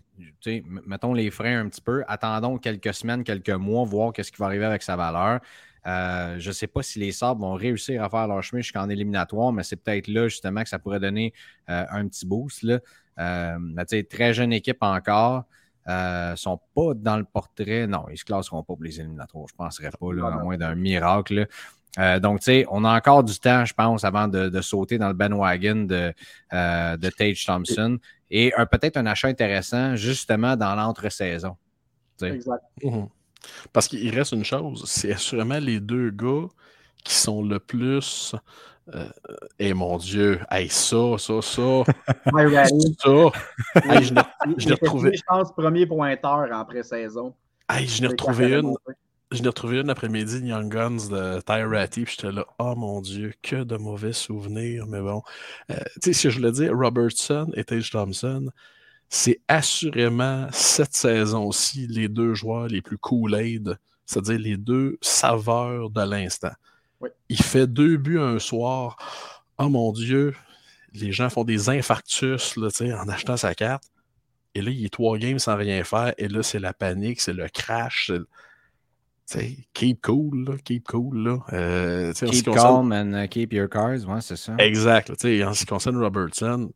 [0.85, 4.45] mettons les freins un petit peu, attendons quelques semaines, quelques mois, voir qu'est-ce qui va
[4.47, 5.39] arriver avec sa valeur.
[5.87, 8.89] Euh, je ne sais pas si les Sabres vont réussir à faire leur chemin jusqu'en
[8.89, 11.33] éliminatoire, mais c'est peut-être là justement que ça pourrait donner
[11.69, 12.63] euh, un petit boost.
[12.63, 12.79] Là.
[13.19, 15.45] Euh, très jeune équipe encore.
[15.87, 17.85] ne sont pas dans le portrait.
[17.87, 19.45] Non, ils ne se classeront pas pour les éliminatoires.
[19.47, 21.47] Je ne penserais pas, là, à moins d'un miracle.
[22.21, 26.13] donc, on a encore du temps, je pense, avant de, sauter dans le bandwagon de,
[26.51, 27.99] de Tage Thompson
[28.37, 31.55] et peut-être un achat intéressant justement dans l'entre-saison.
[32.21, 32.63] Exact.
[32.83, 33.07] Mhm.
[33.71, 36.47] Parce qu'il reste une chose, c'est assurément les deux gars
[37.03, 38.35] qui sont le plus
[38.93, 39.09] Euh,
[39.57, 41.83] et mon Dieu, hey, ça, ça, ça.
[43.03, 43.09] Ça.
[43.83, 44.21] Hey, je l'ai-
[44.67, 45.11] l'ai retrouvé.
[45.17, 47.33] Je pense premier pointeur en pré-saison.
[47.67, 48.75] Hey, je n'ai retrouvé une.
[49.31, 53.01] Je n'ai retrouvé une après-midi Young Guns de Tyre Ratty, puis j'étais là, oh mon
[53.01, 55.23] Dieu, que de mauvais souvenirs, mais bon.
[55.71, 58.49] Euh, tu sais, ce que je voulais dire, Robertson et Tage Thompson,
[59.09, 66.01] c'est assurément cette saison-ci les deux joueurs les plus Kool-Aid, c'est-à-dire les deux saveurs de
[66.01, 66.53] l'instant.
[67.01, 67.09] Oui.
[67.29, 68.97] Il fait deux buts un soir.
[69.57, 70.35] Oh mon Dieu,
[70.93, 72.69] les gens font des infarctus là,
[73.01, 73.83] en achetant sa carte.
[74.53, 76.13] Et là, il est trois games sans rien faire.
[76.17, 78.05] Et là, c'est la panique, c'est le crash.
[78.07, 78.27] c'est le-
[79.73, 81.17] keep cool, là, keep cool.
[81.23, 81.37] Là.
[81.53, 84.55] Euh, Keep calm and uh, keep your cards, ouais, c'est ça.
[84.59, 85.09] Exact.
[85.09, 86.71] là, tu sais, En ce qui concerne Robertson,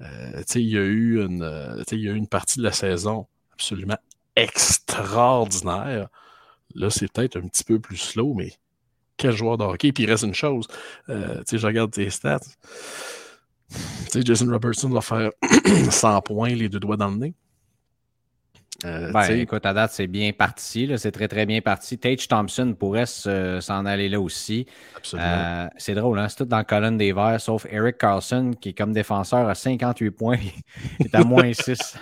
[0.00, 2.58] euh, tu sais, il y a eu une, euh, il y a eu une partie
[2.58, 3.98] de la saison absolument
[4.36, 6.08] extraordinaire.
[6.74, 8.52] Là, c'est peut-être un petit peu plus slow, mais
[9.16, 9.92] quel joueur de hockey.
[9.92, 10.66] Puis il reste une chose.
[11.08, 12.40] euh, tu sais, je regarde tes stats.
[13.70, 13.76] Tu
[14.10, 15.30] sais, Jason Robertson va faire
[15.90, 17.34] 100 points, les deux doigts dans le nez.
[18.84, 20.90] Euh, Ben, écoute, à date, c'est bien parti.
[20.96, 21.96] C'est très, très bien parti.
[21.98, 24.66] Tage Thompson pourrait se- s'en aller là aussi.
[24.96, 25.28] absolument.
[25.28, 26.28] Euh, c'est drôle, hein?
[26.28, 29.54] c'est tout dans la colonne des Verts, sauf Eric Carlson, qui est comme défenseur à
[29.54, 30.38] 58 points.
[31.00, 31.96] Il est à moins 6.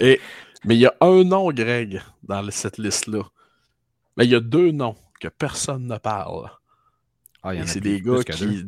[0.00, 0.20] Et,
[0.64, 3.22] mais il y a un nom, Greg, dans cette liste-là.
[4.16, 6.50] Mais il y a deux noms que personne ne parle.
[7.42, 8.64] Ah, c'est des gars qui.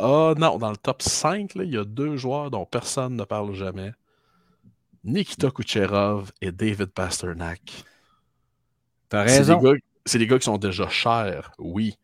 [0.00, 3.24] Ah non, dans le top 5, là, il y a deux joueurs dont personne ne
[3.24, 3.92] parle jamais.
[5.04, 7.84] Nikita Kucherov et David Pasternak.
[9.08, 9.60] T'as C'est des, raison.
[9.60, 9.72] gars,
[10.04, 11.96] c'est des gars qui sont déjà chers, oui.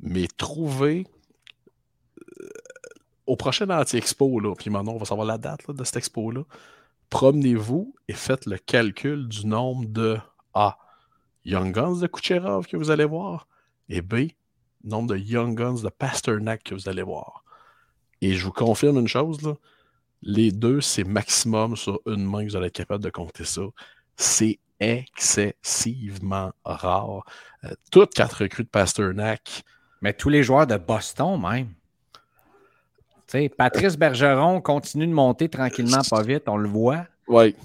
[0.00, 1.06] Mais trouver
[2.40, 2.48] euh,
[3.26, 6.42] au prochain anti-expo, puis maintenant on va savoir la date là, de cette expo-là,
[7.10, 10.18] promenez-vous et faites le calcul du nombre de
[10.54, 10.78] A.
[11.44, 13.46] Young Guns de Kucherov que vous allez voir,
[13.88, 14.28] et B.
[14.84, 17.44] Nombre de Young Guns de Pasternak que vous allez voir.
[18.20, 19.54] Et je vous confirme une chose, là,
[20.22, 23.62] les deux, c'est maximum sur une main que vous allez être capable de compter ça.
[24.16, 27.24] C'est excessivement rare.
[27.64, 29.62] Euh, toutes quatre recrues de Pasternak,
[30.00, 31.68] Mais tous les joueurs de Boston, même.
[33.26, 37.06] Tu sais, Patrice Bergeron continue de monter tranquillement, pas vite, on le voit.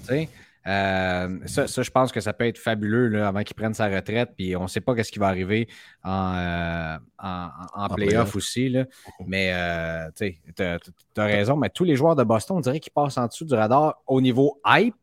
[0.04, 0.28] sais.
[0.66, 3.88] Euh, ça, ça, je pense que ça peut être fabuleux là, avant qu'il prenne sa
[3.88, 4.30] retraite.
[4.36, 5.68] Puis on ne sait pas ce qui va arriver
[6.04, 8.68] en, euh, en, en- en playoff aussi.
[8.68, 8.84] Là.
[9.26, 11.56] Mais euh, tu as, raison.
[11.56, 14.20] Mais tous les joueurs de Boston, on dirait qu'ils passent en dessous du radar au
[14.20, 14.94] niveau hype.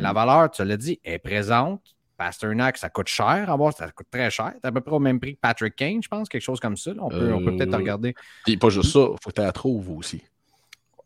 [0.00, 1.82] La valeur, tu l'as dit, est présente.
[2.16, 4.52] Pasternak, ça coûte cher à voir, ça coûte très cher.
[4.54, 6.76] C'est à peu près au même prix que Patrick Kane, je pense, quelque chose comme
[6.76, 6.94] ça.
[6.94, 7.02] là.
[7.02, 8.14] On peut, on peut peut-être regarder.
[8.44, 10.22] Puis pas juste ça, il faut que tu la trouves aussi.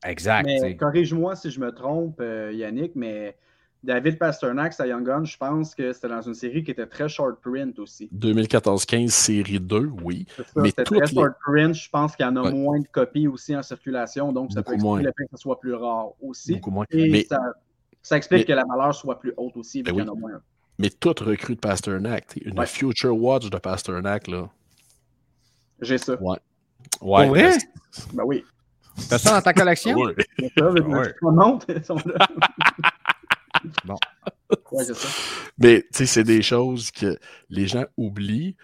[0.04, 0.46] Exact.
[0.78, 3.34] corrige-moi si je me trompe, euh, Yannick, mais
[3.84, 7.08] David Pasternak, sa Young Gun, je pense que c'était dans une série qui était très
[7.08, 8.08] short print aussi.
[8.12, 10.26] 2014-15, série 2, oui.
[10.36, 11.74] Ça, Mais C'était très les- short print.
[11.74, 12.52] Je pense qu'il y en a Ouais.
[12.52, 15.00] moins de copies aussi en circulation, donc ça peut expliquer moins.
[15.02, 16.54] le fait que ce soit plus rare aussi.
[16.54, 16.86] Beaucoup moins.
[16.90, 17.38] Et Mais, ça,
[18.02, 20.10] ça explique mais- que la valeur soit plus haute aussi, vu Ben qu'il y oui.
[20.10, 20.40] en a moins.
[20.78, 22.66] mais toute recrue de Pasternak, une Ouais.
[22.66, 24.48] Future Watch de Pasternak, là.
[25.80, 26.20] J'ai ça.
[26.20, 26.38] Ouais.
[26.98, 27.52] Pour vrai?
[28.14, 28.44] ben, oui.
[29.10, 29.94] T'as ça dans ta collection?
[29.96, 30.14] ouais.
[30.38, 31.14] C'est ça, avec Ouais.
[33.84, 33.96] Bon.
[34.72, 35.08] Ouais, ça.
[35.58, 38.56] Mais tu sais, c'est des choses que les gens oublient.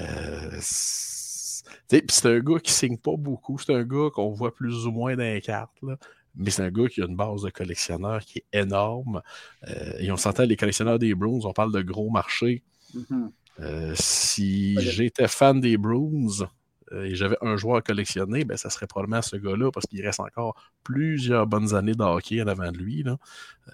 [0.00, 3.58] Euh, c'est un gars qui signe pas beaucoup.
[3.58, 5.76] C'est un gars qu'on voit plus ou moins dans les cartes.
[5.82, 5.96] là.
[6.36, 9.22] Mais c'est un gars qui a une base de collectionneurs qui est énorme.
[9.68, 12.62] Euh, et on s'entend, les collectionneurs des Bruins, on parle de gros marchés.
[12.94, 13.32] Mhm.
[13.60, 16.46] Euh, si j'étais fan des euh,
[16.92, 20.20] et j'avais un joueur à collectionner, ben, ça serait probablement ce gars-là parce qu'il reste
[20.20, 23.02] encore plusieurs bonnes années de hockey en avant de lui.
[23.02, 23.16] là.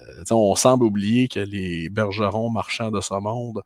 [0.08, 3.62] Euh, on semble oublier que les bergerons marchands de ce monde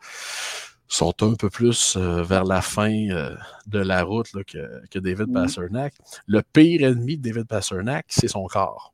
[0.88, 3.34] sont un peu plus euh, vers la fin euh,
[3.66, 5.34] de la route là, que, que David Mhm.
[5.34, 5.94] Pasternak.
[6.26, 8.92] Le pire ennemi de David Pasternak, c'est son corps.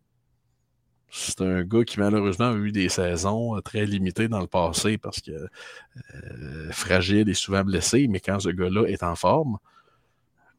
[1.08, 4.98] C'est un gars qui malheureusement a eu des saisons euh, très limitées dans le passé
[4.98, 9.56] parce que euh, fragile et souvent blessé, mais quand ce gars-là est en forme,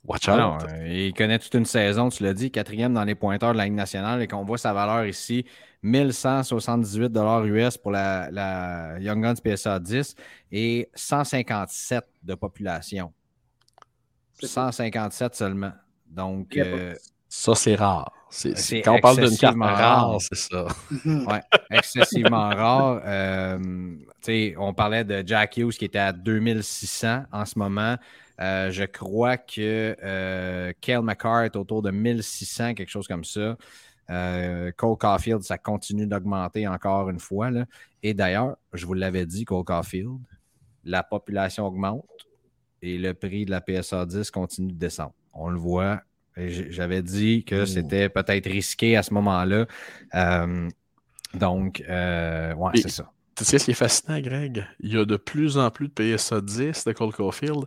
[0.07, 0.35] watch out.
[0.35, 3.51] Ah non, euh, il connaît toute une saison, tu l'as dit, quatrième dans les pointeurs
[3.53, 5.45] de la Ligue nationale et qu'on voit sa valeur ici,
[5.83, 7.11] 1178
[7.45, 10.15] US pour la, la Young Guns PSA 10
[10.51, 13.13] et 157 de population.
[14.39, 15.71] C'est 157 seulement.
[16.07, 16.95] Donc, euh,
[17.29, 18.11] Ça, c'est rare.
[18.29, 20.21] C'est- C'est c'est- quand on parle d'une carte excessivement rare, rare.
[20.21, 20.67] c'est ça.
[20.91, 21.27] Mhm.
[21.27, 21.41] ouais,
[21.71, 23.01] excessivement rare.
[23.05, 27.95] Euh, tu sais, on parlait de Jack Hughes qui était à 2600 en ce moment.
[28.39, 33.57] Euh, je crois que euh, Kale McCarr est autour de 1600, quelque chose comme ça.
[34.09, 37.49] Euh, Cole Caulfield, ça continue d'augmenter encore une fois.
[37.51, 37.65] là.
[38.03, 40.19] Et d'ailleurs, je vous l'avais dit, Cole Caulfield,
[40.83, 42.05] la population augmente.
[42.83, 45.13] et le prix de la PSA 10 continue de descendre.
[45.33, 46.01] On le voit.
[46.35, 49.65] J'avais dit que c'était peut-être risqué à ce moment-là.
[50.13, 50.69] Euh,
[51.33, 53.11] donc, euh, ouais, c'est ça.
[53.35, 54.65] Tu sais ce qui est fascinant, Greg?
[54.79, 57.65] Il y a de plus en plus de PSA 10 de Cole Caulfield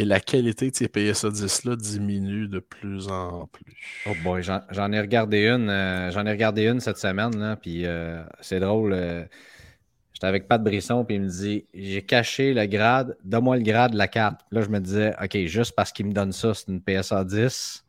[0.00, 3.76] et la qualité de ces PSA 10-là diminue de plus en plus.
[4.06, 5.68] Oh boy, j'en ai regardé une.
[5.68, 8.94] Euh, j'en ai regardé une cette semaine, puis euh, c'est drôle.
[8.94, 9.26] Euh,
[10.14, 13.92] j'étais avec Pat Brisson, puis il me dit J'ai caché le grade, donne-moi le grade
[13.92, 14.40] de la carte.
[14.50, 17.84] Là, je me disais OK, juste parce qu'il me donne ça, c'est une PSA 10.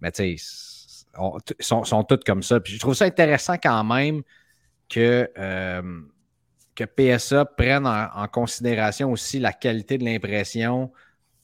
[0.00, 2.60] Mais tu sais, ils sont, sont toutes comme ça.
[2.60, 4.22] Puis je trouve ça intéressant quand même
[4.88, 5.28] que
[6.76, 10.92] que PSA prenne en, considération aussi la qualité de l'impression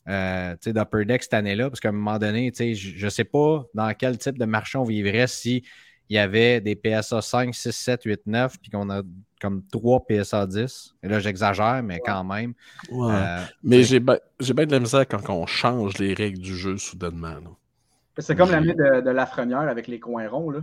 [0.09, 3.93] euh, d'Upper Deck cette année-là, parce qu'à un moment donné, je ne sais pas dans
[3.95, 5.65] quel type de marché on vivrait si
[6.11, 9.03] il y avait des PSA 5, 6, 7, 8, 9, puis qu'on a
[9.41, 10.95] comme 3 PSA 10.
[11.03, 12.53] Et là, j'exagère, mais quand même.
[12.93, 14.19] Euh, mais j'ai bien
[14.67, 17.37] de la misère quand on change les règles du jeu soudainement.
[18.19, 20.51] C'est comme l'année de, de Lafrenière avec les coins ronds.
[20.51, 20.61] Là.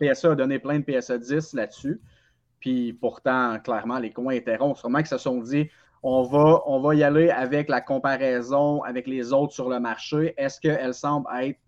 [0.00, 2.00] PSA, a donné plein de PSA 10 là-dessus.
[2.60, 4.74] Puis pourtant, clairement, les coins étaient ronds.
[4.74, 5.68] Sûrement qu'ils se sont dit
[6.02, 10.34] on va, on va y aller avec la comparaison avec les autres sur le marché.
[10.36, 11.58] Est-ce qu'elles semblent être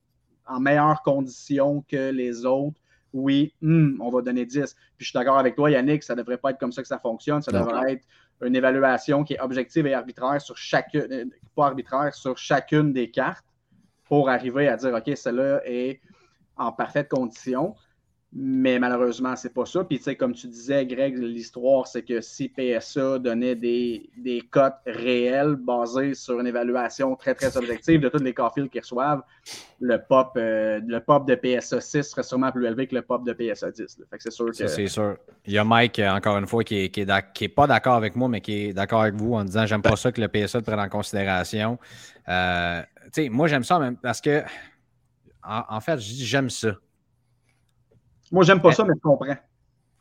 [0.46, 2.80] en meilleure condition que les autres?
[3.12, 4.74] Oui, hmm, on va donner 10.
[4.74, 6.88] Puis je suis d'accord avec toi, Yannick, ça ne devrait pas être comme ça que
[6.88, 7.42] ça fonctionne.
[7.42, 8.06] Ça devrait être
[8.42, 11.24] une évaluation qui est objective et arbitraire sur chacune, euh,
[11.56, 13.44] pas arbitraire, sur chacune des cartes
[14.04, 16.00] pour arriver à dire OK, celle-là est
[16.56, 17.74] en parfaite condition.
[18.32, 19.82] Mais malheureusement, c'est pas ça.
[19.82, 24.40] Puis, tu sais, comme tu disais, Greg, l'histoire, c'est que si PSA donnait des, des
[24.42, 29.22] cotes réelles basées sur une évaluation très, très objective de tous les cas qu'ils reçoivent,
[29.80, 33.24] le pop, euh, le pop de PSA 6 serait sûrement plus élevé que le pop
[33.24, 34.02] de PSA 10.
[34.08, 34.52] Fait que c'est sûr que.
[34.52, 35.16] C'est sûr.
[35.44, 38.14] Il y a Mike, euh, encore une fois, qui est, qui est, pas d'accord avec
[38.14, 40.60] moi, mais qui est d'accord avec vous en disant j'aime pas ça que le PSA
[40.60, 41.80] te prenne en considération.
[42.28, 44.44] Euh, tu sais, moi, j'aime ça même parce que,
[45.42, 46.76] en, en fait, je dis j'aime ça.
[48.30, 49.36] Moi, j'aime pas ça, mais je comprends.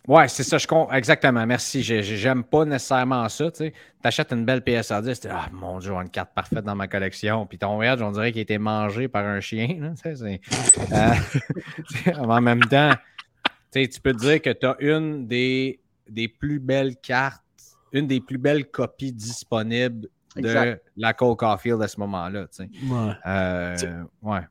[0.08, 0.96] Ouais, c'est ça, je comprends.
[0.96, 1.84] Exactement, merci.
[1.84, 3.52] J'aime pas nécessairement ça.
[3.52, 3.72] Tu
[4.04, 7.46] achètes une belle PSA 10, ah mon Dieu, une carte parfaite dans ma collection.
[7.46, 9.94] Puis ton edge, on dirait qu'il a été mangé par un chien.
[10.92, 11.14] Euh,
[12.18, 12.94] en même temps,
[13.72, 17.44] tu peux te dire que tu as une des, des plus belles cartes,
[17.92, 22.48] une des plus belles copies disponibles de la Cole Caulfield à ce moment-là.
[22.60, 23.14] Ouais.
[23.26, 24.42] Euh, ouais.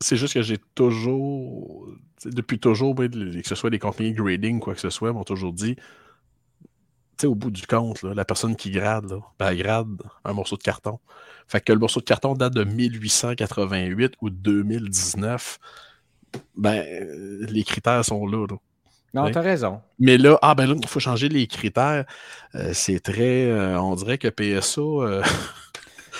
[0.00, 1.88] c'est juste que j'ai toujours,
[2.24, 3.08] depuis toujours, que
[3.44, 5.76] ce soit des compagnies grading, quoi que ce soit, m'ont toujours dit,
[7.24, 10.62] au bout du compte, la personne qui grade, là, ben, elle grade un morceau de
[10.62, 11.00] carton.
[11.48, 15.58] Fait que le morceau de carton date de 1888 ou 2019.
[16.56, 16.84] Ben,
[17.48, 18.46] les critères sont là.
[19.14, 19.80] Non, t'as raison.
[19.98, 22.04] Mais là, ah ben là, il faut changer les critères.
[22.54, 23.46] Euh, c'est très.
[23.46, 24.80] Euh, on dirait que PSA.
[24.80, 25.22] Euh,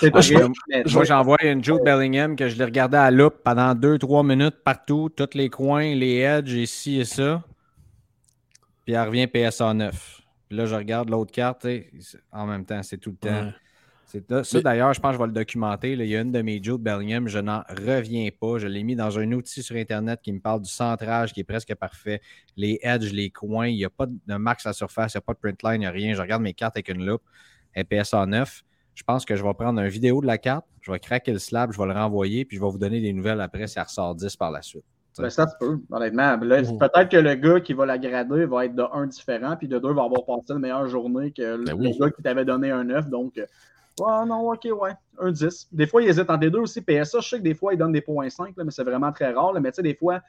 [0.03, 5.09] moi, j'envoie une Jude Bellingham que je l'ai regardé à loupe pendant 2-3 minutes partout,
[5.09, 7.43] tous les coins, les edges, ici et ça.
[8.85, 10.21] Puis elle revient PSA 9.
[10.47, 11.67] Puis là, je regarde l'autre carte,
[12.31, 13.51] en même temps, c'est tout le temps.
[14.43, 15.91] Ça, d'ailleurs, je pense que je vais le documenter.
[15.91, 18.57] Il y a une de mes Jude Bellingham, je n'en reviens pas.
[18.57, 21.43] Je l'ai mis dans un outil sur Internet qui me parle du centrage qui est
[21.43, 22.19] presque parfait.
[22.57, 25.21] Les edges, les coins, il n'y a pas de max à surface, il n'y a
[25.21, 26.15] pas de print line, il n'y a rien.
[26.15, 27.21] Je regarde mes cartes avec une loupe.
[27.75, 28.63] PSA 9.
[28.99, 31.39] Je pense que je vais prendre une vidéo de la carte, je vais craquer le
[31.39, 33.85] slab, je vais le renvoyer, puis je vais vous donner des nouvelles après si elle
[33.85, 34.83] ressort 10 par la suite.
[35.17, 36.37] Ben, ça se peut, honnêtement.
[36.37, 39.79] Peut-être que le gars qui va la grader va être de 1 différent, puis de
[39.79, 42.83] 2 va avoir passé une meilleure journée que le, ben gars qui t'avait donné un
[42.83, 43.09] 9.
[43.09, 43.39] Donc,
[43.99, 44.91] Ouais, non, ok, ouais.
[45.17, 45.69] Un 10.
[45.71, 46.81] Des fois, ils hésitent entre les deux aussi.
[46.81, 49.31] PSA, je sais que des fois, ils donnent des points 5, mais c'est vraiment très
[49.31, 49.53] rare.
[49.59, 50.21] Mais tu sais, des fois,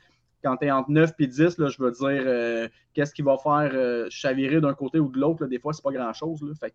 [0.42, 3.36] quand tu es entre 9 et 10, là, je veux dire, euh, qu'est-ce qui va
[3.36, 5.46] faire euh, chavirer d'un côté ou de l'autre?
[5.46, 6.40] Des fois, c'est pas grand-chose.
[6.58, 6.74] Fait.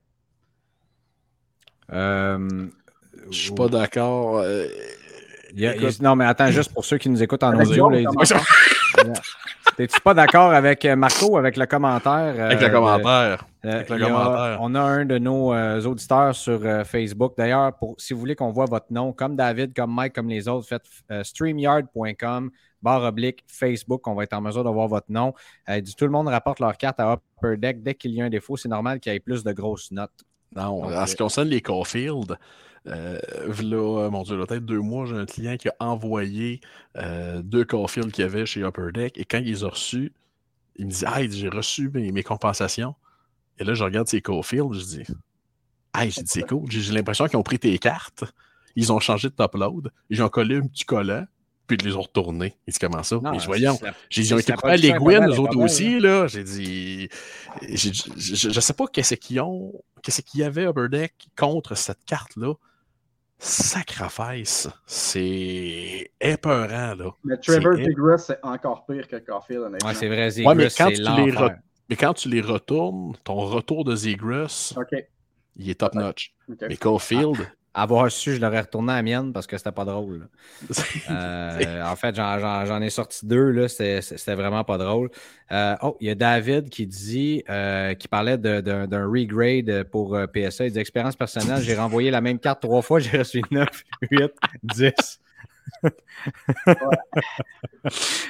[1.92, 2.68] Euh,
[3.30, 4.44] je suis pas d'accord.
[6.02, 7.92] non, mais attends, juste pour ceux qui nous écoutent en audio.
[9.78, 12.46] T'es-tu pas d'accord avec euh, Marco, avec le commentaire?
[12.46, 13.46] avec le euh, commentaire.
[13.62, 14.58] avec le commentaire.
[14.62, 17.34] on a un de nos euh, auditeurs sur Facebook.
[17.38, 20.68] D'ailleurs, si vous voulez qu'on voit votre nom, comme David, comme Mike, comme les autres,
[20.68, 20.86] faites
[21.26, 24.08] streamyard.com, barre oblique, Facebook.
[24.08, 25.34] On va être en mesure de voir votre nom.
[25.68, 27.84] dit, tout le monde rapporte leur carte à Upper Deck.
[27.84, 30.24] Dès qu'il y a un défaut, c'est normal qu'il y ait plus de grosses notes.
[30.56, 32.38] Non, en ce qui concerne les Caulfield,
[32.88, 36.62] euh, là, mon Dieu, peut-être deux mois, j'ai un client qui a envoyé
[36.98, 39.18] euh, deux Caulfield qu'il y avait chez Upper Deck.
[39.18, 40.14] Et quand il les a reçus,
[40.76, 42.96] il me dit Ah, j'ai reçu mes, compensations.
[43.58, 45.04] Et là, je regarde ses Caulfield, je dis
[45.94, 46.70] Ah, j'ai dit c'est cool.
[46.70, 48.24] J'ai l'impression qu'ils ont pris tes cartes,
[48.76, 51.26] ils ont changé de top load, ils ont collé un petit collant,
[51.68, 52.56] puis ils les ont retournés.
[52.68, 53.18] Il dit comment ça?
[53.24, 53.78] Non, je voyons.
[54.10, 56.28] J'ai dit, ils ont été prêts à l'aiguine, eux autres aussi, là.
[56.28, 57.10] J'ai dit,
[57.62, 62.04] je, ne sais pas qu'est-ce qu'ils ont, qu'est-ce qu'il y avait Upper Deck contre cette
[62.06, 62.54] carte-là.
[63.38, 67.12] sacrifice, c'est épeurant, là.
[67.24, 69.90] Mais Trevor Zegras, c'est encore pire que Caulfield, honnêtement.
[69.90, 71.58] Ouais, c'est vrai, Ouais, mais Zegras, quand c'est tu les re-
[71.90, 75.06] Mais quand tu les retournes, ton retour de Zegras, OK.
[75.58, 76.34] il est top-notch.
[76.68, 77.38] Mais Caulfield,
[77.78, 80.30] Avoir su, je l'aurais retourné à la mienne parce que c'était pas drôle.
[81.12, 83.68] Euh, en fait, j'en- ai sorti deux, là.
[83.68, 85.10] C'était vraiment pas drôle.
[85.52, 90.66] Euh, oh, il y a David qui dit, euh, qui parlait d'un regrade pour PSA.
[90.68, 93.68] Il dit Expérience personnelle, j'ai renvoyé la même carte trois fois, j'ai reçu 9,
[94.10, 94.32] 8,
[94.64, 95.20] 10.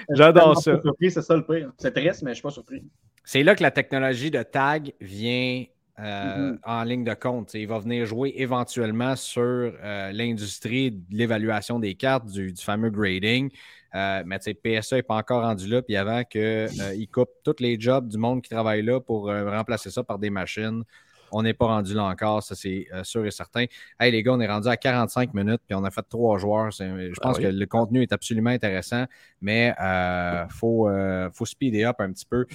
[0.10, 0.82] J'adore ça.
[1.02, 1.72] C'est ça le pire.
[1.78, 2.84] C'est triste, mais je suis pas surpris.
[3.24, 5.66] C'est là que la technologie de tag vient
[6.00, 6.60] euh, Mhm.
[6.64, 7.48] en ligne de compte.
[7.48, 12.62] T'sais, il va venir jouer éventuellement sur euh, l'industrie de l'évaluation des cartes, du, du
[12.64, 13.50] fameux grading.
[13.96, 15.82] Euh, mais PSA n'est pas encore rendu là.
[15.82, 19.90] Puis avant qu'il coupe tous les jobs du monde qui travaille là pour euh, remplacer
[19.90, 20.84] ça par des machines,
[21.32, 22.44] on n'est pas rendu là encore.
[22.44, 23.66] Ça, c'est euh, sûr et certain.
[24.00, 25.62] Hey, les gars, on est rendu à 45 minutes.
[25.66, 26.72] Puis on a fait trois joueurs.
[26.72, 27.44] Je pense oui.
[27.44, 29.06] que le contenu est absolument intéressant.
[29.40, 32.46] Mais il faut, euh, faut speeder up un petit peu.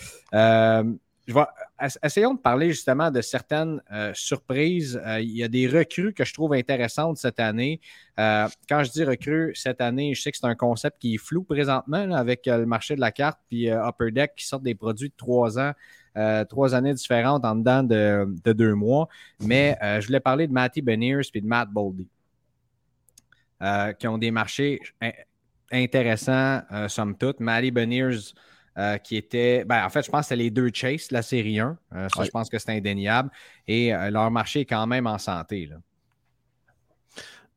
[1.27, 1.45] Je vais-
[1.81, 5.01] ess- essayons de parler justement de certaines euh, surprises.
[5.07, 7.81] Euh, il y a des recrues que je trouve intéressantes cette année.
[8.18, 11.18] Euh, quand je dis recrues cette année, je sais que c'est un concept qui est
[11.18, 15.11] flou présentement avec le marché de la carte puis Upper Deck qui sortent des produits
[15.11, 15.73] de trois ans,
[16.49, 19.09] trois années différentes en dedans de, de deux mois.
[19.41, 22.09] Mais je voulais parler de Matty Beniers puis de Matt Boldy,
[23.99, 25.12] qui ont des marchés in-
[25.71, 27.39] intéressants, somme toute.
[27.41, 28.33] Matty Beniers,
[28.79, 29.64] euh, qui était.
[29.64, 31.77] Ben, en fait, je pense que c'était les deux Chase la série 1.
[31.93, 33.29] Euh, ça, je pense que c'est indéniable.
[33.66, 35.66] Et euh, leur marché est quand même en santé.
[35.66, 35.77] Là.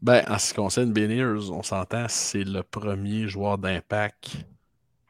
[0.02, 4.38] ben, en ce qui concerne Beniers, on s'entend, c'est le premier joueur d'impact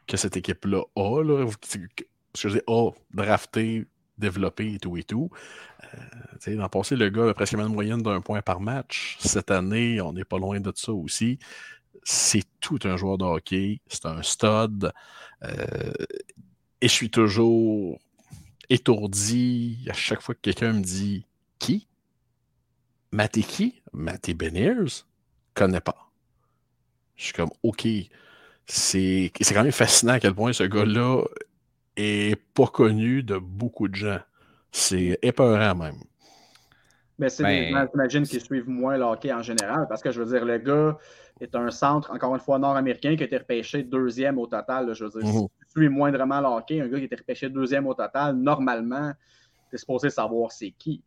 [0.05, 1.23] que cette équipe-là a.
[1.23, 1.49] Là.
[1.63, 1.87] Ce que
[2.35, 3.85] je dis, a drafté,
[4.17, 5.29] développé et tout et tout.
[6.39, 9.15] Sais, L'an passé, le gars avait presque une moyenne d'un point par match.
[9.19, 11.39] Cette année, on n'est pas loin de ça aussi.
[12.03, 13.81] C'est tout un joueur de hockey.
[13.87, 14.91] C'est un stud.
[15.43, 15.93] Euh,
[16.81, 17.99] et je suis toujours
[18.69, 21.25] étourdi à chaque fois que quelqu'un me dit
[21.59, 21.87] Qui?
[23.11, 23.81] Maté qui?
[23.93, 25.03] Maté Beniers
[25.53, 26.11] Connais pas.
[27.15, 27.87] Je suis comme OK.
[28.65, 31.23] C'est c'est quand même fascinant à quel point ce gars-là
[31.95, 34.19] est pas connu de beaucoup de gens.
[34.71, 36.01] C'est épeurant même.
[37.19, 39.85] Mais c'est Ben, des gens, j'imagine, qui suivent moins le hockey en général.
[39.87, 40.97] Parce que je veux dire, le gars
[41.43, 44.87] est un centre, encore une fois, nord-américain qui a été repêché deuxième au total.
[44.87, 44.93] là.
[44.93, 47.49] je veux dire, si tu suis moindrement le hockey, un gars qui a été repêché
[47.49, 49.11] deuxième au total, normalement,
[49.69, 51.01] tu es supposé savoir c'est qui.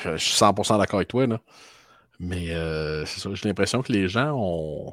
[0.00, 1.40] Je, je suis 100% d'accord avec toi, là.
[2.18, 4.92] Mais euh, c'est ça, j'ai l'impression que les gens ont.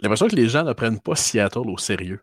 [0.00, 2.20] J'ai l'impression que les gens ne prennent pas Seattle au sérieux.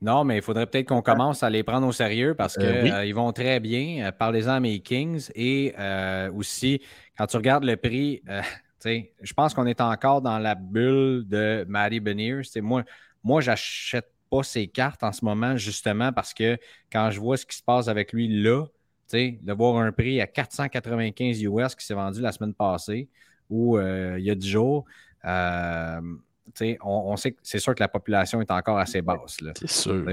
[0.00, 3.00] Non, mais il faudrait peut-être qu'on commence à les prendre au sérieux parce qu'ils Euh,
[3.02, 3.12] oui.
[3.12, 4.06] vont très bien.
[4.06, 5.28] Euh, Parlez-en à mes Kings.
[5.34, 6.80] Et euh, aussi,
[7.16, 8.22] quand tu regardes le prix,
[8.84, 12.42] je pense qu'on est encore dans la bulle de Matty Beniers.
[12.56, 12.84] Moi,
[13.22, 16.58] moi je n'achète pas ses cartes en ce moment justement parce que
[16.92, 18.66] quand je vois ce qui se passe avec lui là,
[19.12, 23.08] de voir un prix à 495 US qui s'est vendu la semaine passée
[23.48, 24.84] ou euh, il y a 10 jours,
[25.24, 26.00] euh,
[26.60, 29.38] on, on sait que c'est sûr que la population est encore assez basse.
[29.56, 30.04] C'est sûr.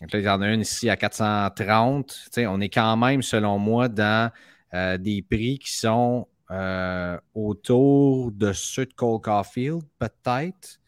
[0.00, 2.06] Donc là, il y en a une ici à 430.
[2.06, 4.30] Tu sais, on est quand même, selon moi, dans
[4.74, 10.78] euh, des prix qui sont euh, autour de ceux de Cole Caulfield, peut-être.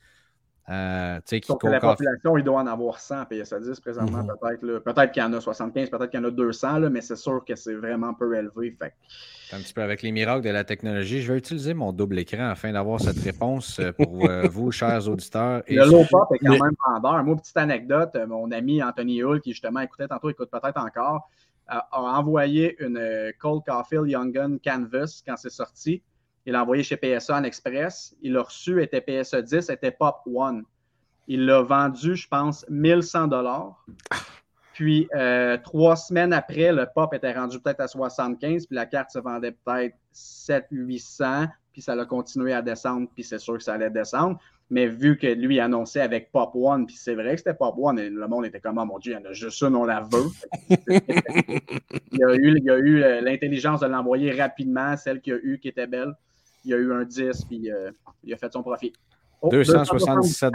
[0.69, 4.35] Euh, qui Cole la population, il doit en avoir 100 PSA 10 présentement, Mhm.
[4.41, 4.63] peut-être.
[4.63, 4.79] là.
[4.81, 7.17] Peut-être qu'il y en a 75, peut-être qu'il y en a 200, là, mais c'est
[7.17, 8.77] sûr que c'est vraiment peu élevé.
[8.79, 8.93] Fait
[9.53, 11.23] un petit peu avec les miracles de la technologie.
[11.23, 15.09] Je vais utiliser mon double écran afin d'avoir cette réponse euh, pour euh, vous, chers
[15.09, 15.65] auditeurs.
[15.67, 17.25] Et Le low pop est quand même vendeur.
[17.25, 21.29] Moi, petite anecdote, mon ami Anthony Hull, qui justement écoutait tantôt, écoute peut-être encore,
[21.71, 26.03] a, envoyé une euh, Cole Caulfield Young Gun Canvas quand c'est sorti.
[26.47, 28.17] Il l'a envoyé chez PSA en express.
[28.23, 30.65] Il l'a reçu, était PSA 10, était Pop One.
[31.27, 33.87] Il l'a vendu, je pense, 1100 dollars.
[34.73, 39.11] Puis, euh, trois semaines après, le pop était rendu peut-être à 75, puis la carte
[39.11, 43.75] se vendait peut-être 700-800, puis ça a continué à descendre, puis c'est sûr que ça
[43.75, 44.39] allait descendre.
[44.71, 47.99] Mais vu que lui annonçait avec Pop One, puis c'est vrai que c'était Pop One,
[47.99, 49.85] et le monde était comme, oh mon Dieu, il y en a juste une, on
[49.85, 50.29] la veut.
[52.13, 55.59] il a eu, il a eu euh, l'intelligence de l'envoyer rapidement, celle qu'il a eu
[55.59, 56.15] qui était belle.
[56.65, 57.91] Il a eu un 10, puis euh,
[58.23, 58.93] il a fait son profit.
[59.43, 60.53] Oh, 277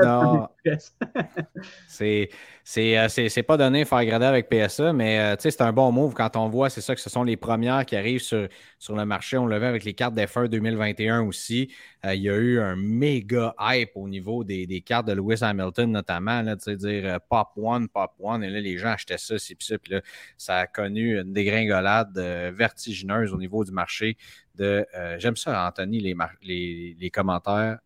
[0.63, 0.95] pièces.
[1.87, 2.29] C'est
[2.67, 6.15] c'est euh, c'est- pas donné faire grader avec PSA, mais euh, c'est un bon move
[6.15, 8.47] quand on voit, c'est ça que ce sont les premières qui arrivent sur,
[8.79, 9.37] sur le marché.
[9.37, 11.71] On le vu avec les cartes d'F1 2021 aussi.
[12.05, 15.43] Euh, il y a eu un méga hype au niveau des, des cartes de Lewis
[15.43, 16.41] Hamilton, notamment.
[16.41, 18.43] Là, dire Pop One, Pop One.
[18.43, 19.77] Et là, les gens achetaient ça, c'est ça.
[19.77, 20.01] Puis là,
[20.35, 24.17] ça a connu une dégringolade euh, vertigineuse au niveau du marché.
[24.55, 27.77] De, euh, J'aime ça, Anthony, les, les, les commentaires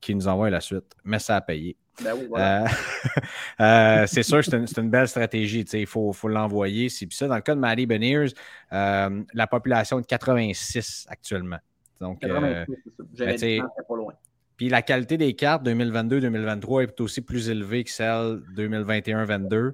[0.00, 0.94] qui nous envoient la suite.
[1.04, 1.76] Mais ça a payé.
[2.02, 2.64] Ben oui, voilà.
[2.64, 2.68] Euh,
[3.60, 5.60] euh, c'est sûr que c'est une, belle stratégie.
[5.60, 6.88] Il faut, faut l'envoyer.
[6.88, 7.26] Ça.
[7.26, 8.26] Dans le cas de Maddie Beniers,
[8.72, 11.58] euh, la population est de 86 actuellement.
[12.00, 13.04] Donc, euh, 86, c'est ça.
[13.14, 14.12] J'avais ben, pas loin.
[14.56, 19.72] puis la qualité des cartes 2022-2023 est aussi plus élevée que celle 2021-22.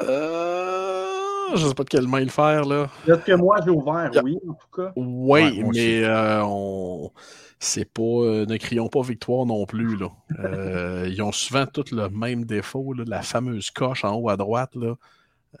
[0.00, 2.88] Euh, je sais pas de quelle main le faire, là.
[3.06, 4.22] Ce que moi j'ai ouvert, Yeah.
[4.22, 4.92] oui, en tout cas.
[4.96, 7.10] Oui, Ouais, mais euh, on...
[7.58, 8.02] c'est pas.
[8.02, 9.96] euh, ne crions pas victoire non plus.
[9.96, 10.08] Là.
[10.40, 14.36] Euh, ils ont souvent tous le même défaut, là, la fameuse coche en haut à
[14.36, 14.74] droite.
[14.74, 14.94] Là.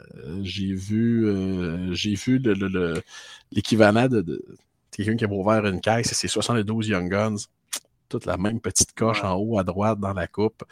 [0.00, 3.02] Euh, j'ai vu, euh, j'ai vu le- le- le-
[3.52, 4.44] l'équivalent de, de
[4.92, 7.36] quelqu'un qui a ouvert une caisse et c'est 72 Young Guns.
[8.08, 9.28] Toute la même petite coche Ouais.
[9.28, 10.62] en haut à droite dans la coupe.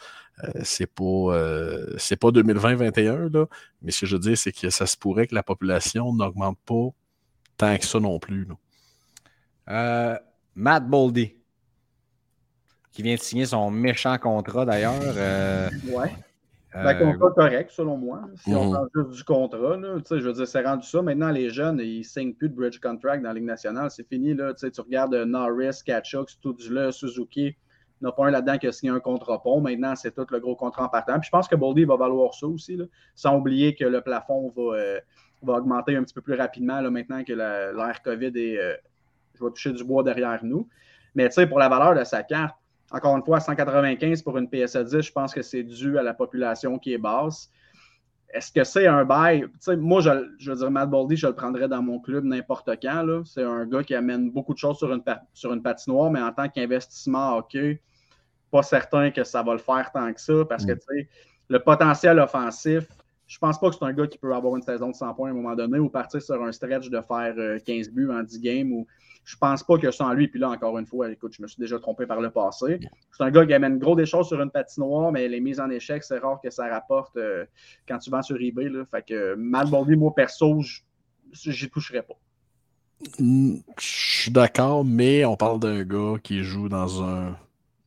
[0.43, 3.45] Euh, c'est pas, euh, c'est pas 2020-21, là,
[3.81, 6.59] mais ce que je veux dire, c'est que ça se pourrait que la population n'augmente
[6.65, 6.89] pas
[7.57, 8.45] tant que ça non plus.
[8.45, 8.53] là.
[9.69, 10.17] Euh,
[10.55, 11.33] Matt Boldy,
[12.91, 14.93] qui vient de signer son méchant contrat d'ailleurs.
[15.03, 16.11] Euh, Ouais.
[16.75, 18.21] euh, Ben, contrat correct, selon moi.
[18.21, 18.27] là.
[18.43, 18.71] Si on Mhm.
[18.73, 21.01] parle juste du contrat, là, tu sais, je veux dire, c'est rendu ça.
[21.01, 23.89] Maintenant, les jeunes, ils ne signent plus de bridge contract dans la Ligue nationale.
[23.91, 24.33] C'est fini.
[24.33, 27.55] Là, tu regardes Norris, Kachuk, Studula, Suzuki.
[28.01, 29.59] Il n'y pas un là-dedans qui a signé un contrat pont.
[29.59, 31.19] Maintenant, c'est tout le gros contrat en partant.
[31.19, 32.79] Puis je pense que Boldy va valoir ça aussi,
[33.15, 34.99] sans oublier que le plafond va, euh,
[35.41, 38.75] va augmenter un petit peu plus rapidement là, maintenant que l'ère COVID est, euh,
[39.35, 40.67] je vais toucher du bois derrière nous.
[41.15, 42.55] Mais tu sais, pour la valeur de sa carte,
[42.91, 46.13] encore une fois, 195 pour une PSA 10, je pense que c'est dû à la
[46.13, 47.51] population qui est basse.
[48.33, 49.47] Est-ce que c'est un bail?
[49.77, 53.03] Moi, je, je veux dire, Matt Boldy, je le prendrais dans mon club n'importe quand.
[53.03, 53.21] là.
[53.25, 55.03] C'est un gars qui amène beaucoup de choses sur une,
[55.33, 57.81] sur une patinoire, mais en tant qu'investissement hockey,
[58.51, 61.07] pas certain que ça va le faire tant que ça parce que, sais,
[61.49, 62.87] le potentiel offensif,
[63.27, 65.29] je pense pas que c'est un gars qui peut avoir une saison de 100 points
[65.29, 68.23] à un moment donné ou partir sur un stretch de faire euh, 15 buts en
[68.23, 68.71] 10 games.
[68.71, 68.87] Ou...
[69.27, 70.29] Je pense pas que en lui.
[70.29, 72.79] Puis là, encore une fois, écoute, je me suis déjà trompé par le passé.
[73.11, 75.69] C'est un gars qui amène gros des choses sur une patinoire, mais les mises en
[75.69, 77.43] échec, c'est rare que ça rapporte euh,
[77.89, 78.69] quand tu vends sur eBay.
[78.69, 78.85] Là.
[78.89, 80.61] Fait que Matt Boldy, moi, perso,
[81.33, 82.13] j'y toucherais pas.
[83.19, 87.35] Mm, Je suis d'accord, mais on parle d'un gars qui joue dans un,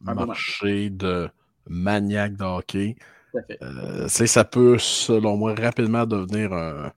[0.07, 1.31] Un bon marché de
[1.67, 2.97] maniaque de hockey.
[3.33, 3.59] Tout à fait.
[3.63, 6.93] Euh, ça peut, selon moi, rapidement devenir un,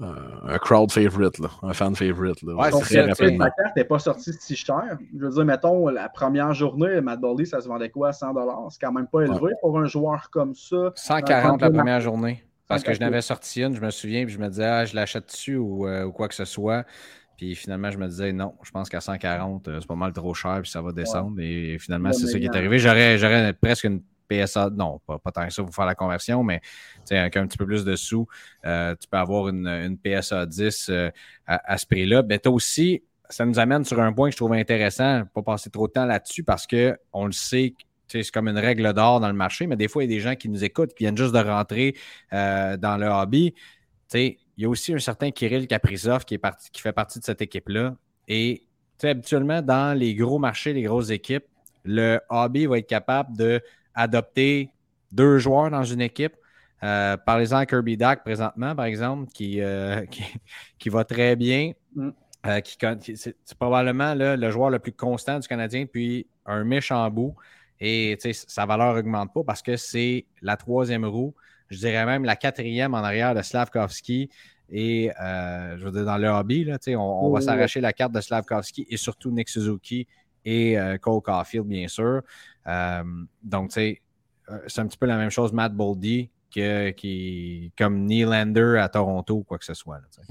[0.00, 2.42] un- un crowd favorite, là, un fan favorite.
[2.42, 3.44] Là, Ouais, très rapidement.
[3.46, 4.98] la carte n'est pas sortie si cher.
[5.18, 8.08] Je veux dire, mettons, la première journée, Matt Boldy, ça se vendait quoi?
[8.08, 8.34] à 100
[8.70, 10.92] C'est quand même pas élevé pour un joueur comme ça.
[10.94, 12.42] 140 la Euh, première journée.
[12.68, 13.10] Parce que je 140.
[13.10, 15.86] n'avais sorti une, je me souviens, puis je me disais, ah, je l'achète dessus ou,
[15.86, 16.84] euh, ou quoi que ce soit.
[17.38, 20.34] Puis finalement, je me disais, non, je pense qu'à 140, euh, c'est pas mal trop
[20.34, 21.38] cher, puis ça va descendre.
[21.40, 22.78] Et finalement, c'est ça qui est arrivé.
[22.78, 26.60] J'aurais, j'aurais presque une PSA, non, pas, tant que ça pour faire la conversion, mais
[27.10, 28.26] avec un petit peu plus de sous,
[28.64, 31.10] euh, tu peux avoir une, une PSA 10 euh,
[31.46, 32.22] à, ce prix-là.
[32.28, 35.70] Mais tu aussi, ça nous amène sur un point que je trouve intéressant, pas passer
[35.70, 37.74] trop de temps là-dessus parce qu'on le sait,
[38.08, 40.22] c'est comme une règle d'or dans le marché, mais des fois, il y a des
[40.22, 41.96] gens qui nous écoutent, qui viennent juste de rentrer
[42.32, 43.54] euh, dans le hobby.
[44.14, 47.24] Il y a aussi un certain Kirill Kaprizov qui, est parti, qui fait partie de
[47.24, 47.96] cette équipe-là.
[48.28, 48.62] Et
[49.02, 51.44] habituellement, dans les gros marchés, les grosses équipes,
[51.84, 53.36] le hobby va être capable
[53.96, 54.70] d'adopter
[55.12, 56.34] deux joueurs dans une équipe.
[56.82, 60.24] Euh, Parlez-en à Kirby Dack présentement, par exemple, qui, euh, qui,
[60.78, 61.72] qui va très bien.
[61.94, 62.10] Mm.
[62.46, 62.76] Euh, qui
[63.16, 67.34] c'est probablement là, le joueur le plus constant du Canadien, puis un méchant bout.
[67.80, 71.34] Et sa valeur n'augmente pas parce que c'est la troisième roue.
[71.68, 74.30] Je dirais même la quatrième en arrière de Slavkovski.
[74.70, 78.12] Et euh, je veux dire, dans le hobby, là, on, va Oui, s'arracher la carte
[78.12, 80.06] de Slavkovski et surtout Nick Suzuki
[80.44, 82.22] et Cole Caulfield, bien sûr.
[82.66, 83.02] Euh,
[83.42, 84.02] donc, tu sais,
[84.50, 88.88] euh, c'est un petit peu la même chose, Matt Boldy, que, qui, comme Nylander à
[88.88, 89.98] Toronto ou quoi que ce soit.
[89.98, 90.22] là, sais.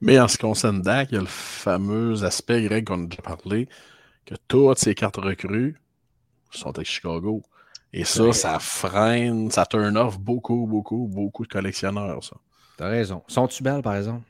[0.00, 3.06] Mais en ce qui concerne Dak, il y a le fameux aspect, Greg, qu'on a
[3.06, 3.68] déjà parlé,
[4.24, 5.80] que toutes ces cartes recrues
[6.50, 7.42] sont avec Chicago.
[7.92, 8.32] Et ça, Ouais.
[8.32, 12.36] ça freine, ça turn off beaucoup, beaucoup, beaucoup de collectionneurs, ça.
[12.76, 13.22] T'as raison.
[13.28, 14.22] Sont-tu belles, par exemple?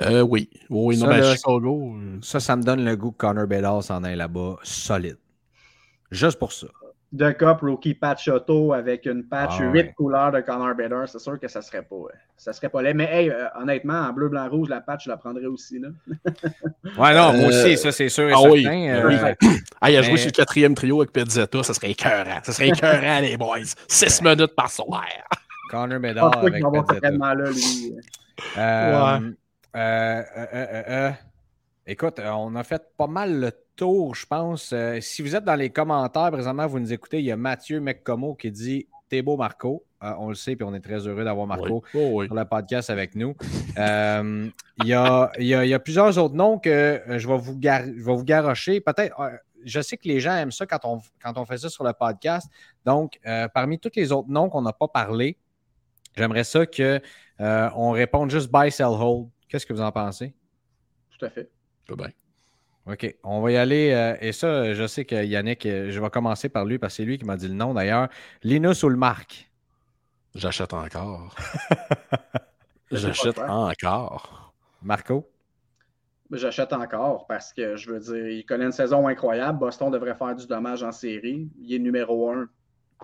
[0.00, 0.48] Euh, oui.
[0.70, 1.94] Oui, non, Ça, mais là, Chicago.
[1.96, 5.18] euh, Ça, ça me donne le goût que Connor Bedard s'en aille là-bas solide.
[6.10, 6.68] Juste pour ça.
[7.10, 9.94] de Cup rookie patch auto avec une patch Ah 8 ouais.
[9.96, 11.96] couleurs de Connor Bedard, c'est sûr que ça serait pas.
[11.96, 12.94] euh, Ça serait pas laid.
[12.94, 15.78] Mais hey, euh, honnêtement, en bleu, blanc, rouge, la patch, je la prendrais aussi.
[15.80, 15.88] Là.
[16.96, 18.62] Ouais, non, moi Euh, aussi, ça, c'est sûr et ah oui.
[18.62, 19.06] certain.
[19.08, 19.14] Oui.
[19.16, 22.38] Euh, Ah, il a joué sur le quatrième trio avec Pezzetta, ça serait écœurant.
[22.42, 23.58] Ça serait écœurant, les boys.
[23.88, 25.04] Six minutes par soir.
[25.70, 27.00] Connor Je pense Bedard pas qu'il avec Pezzetta.
[27.00, 27.94] traitement-là, lui.
[28.58, 29.18] Euh,
[29.76, 31.10] euh, euh, euh,
[31.86, 34.74] écoute, on a fait pas mal le tour, je pense.
[35.00, 38.34] Si vous êtes dans les commentaires, présentement, vous nous écoutez, il y a Mathieu Meccomo
[38.34, 39.84] qui dit T'es beau, Marco.
[40.02, 42.00] Euh, on le sait, puis on est très heureux d'avoir Marco Oui.
[42.00, 42.26] Oh, oui.
[42.26, 43.34] sur le podcast avec nous.
[43.76, 44.52] Il
[44.84, 47.56] y, a, il y a- il y a plusieurs autres noms que je vais vous,
[47.58, 48.80] gar- je vais vous garrocher.
[48.80, 49.16] Peut-être,
[49.64, 51.92] je sais que les gens aiment ça quand on, quand on fait ça sur le
[51.94, 52.48] podcast.
[52.84, 55.36] Donc, euh, parmi tous les autres noms qu'on n'a pas parlé,
[56.16, 57.00] j'aimerais ça qu'on
[57.40, 59.28] on réponde juste buy, sell, hold.
[59.48, 60.34] Qu'est-ce que vous en pensez?
[61.18, 61.50] Tout à fait.
[61.86, 62.10] Tout bien.
[62.86, 63.90] OK, on va y aller.
[63.92, 66.96] euh, et ça, je sais que Yannick, euh, je vais commencer par lui parce que
[66.98, 68.08] c'est lui qui m'a dit le nom d'ailleurs.
[68.42, 69.50] Linus ou le Marc?
[70.34, 71.34] J'achète encore.
[72.90, 74.54] J'achète encore.
[74.82, 75.28] Marco?
[76.30, 79.58] J'achète encore parce que je veux dire, il connaît une saison incroyable.
[79.58, 81.50] Boston devrait faire du dommage en série.
[81.58, 82.48] Il est numéro un.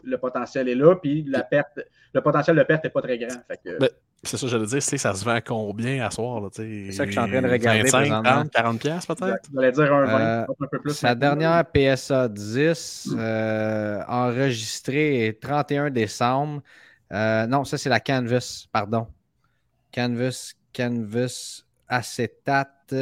[0.02, 1.80] Le potentiel est là, puis la perte,
[2.12, 3.36] le potentiel de perte n'est pas très grand.
[3.48, 3.88] Fait que, Ben,
[4.22, 6.40] C'est ça, j'allais dire, ça se vend combien à soir?
[6.40, 8.30] là, C'est ça que je suis en train de regarder 25, présentement.
[8.32, 9.38] 30, 40 piastres peut-être?
[9.48, 10.94] je voulais dire un 20, Euh, un peu plus.
[10.94, 16.62] Sa dernière PSA 10, euh, enregistrée est 31 décembre.
[17.12, 19.06] Euh, non, ça c'est la Canvas, pardon.
[19.94, 22.94] Canvas, Canvas, acétate.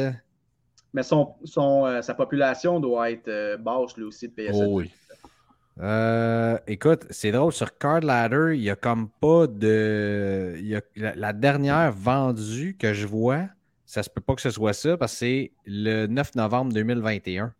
[0.93, 4.51] Mais son, son, euh, sa population doit être euh, basse, lui aussi, de PSA.
[4.53, 4.91] Oh oui.
[5.79, 10.55] Euh, écoute, c'est drôle, sur Card Ladder, il n'y a comme pas de.
[10.59, 13.47] il y a- la, la dernière vendue que je vois,
[13.85, 17.53] ça se peut pas que ce soit ça parce que c'est le 9 novembre 2021.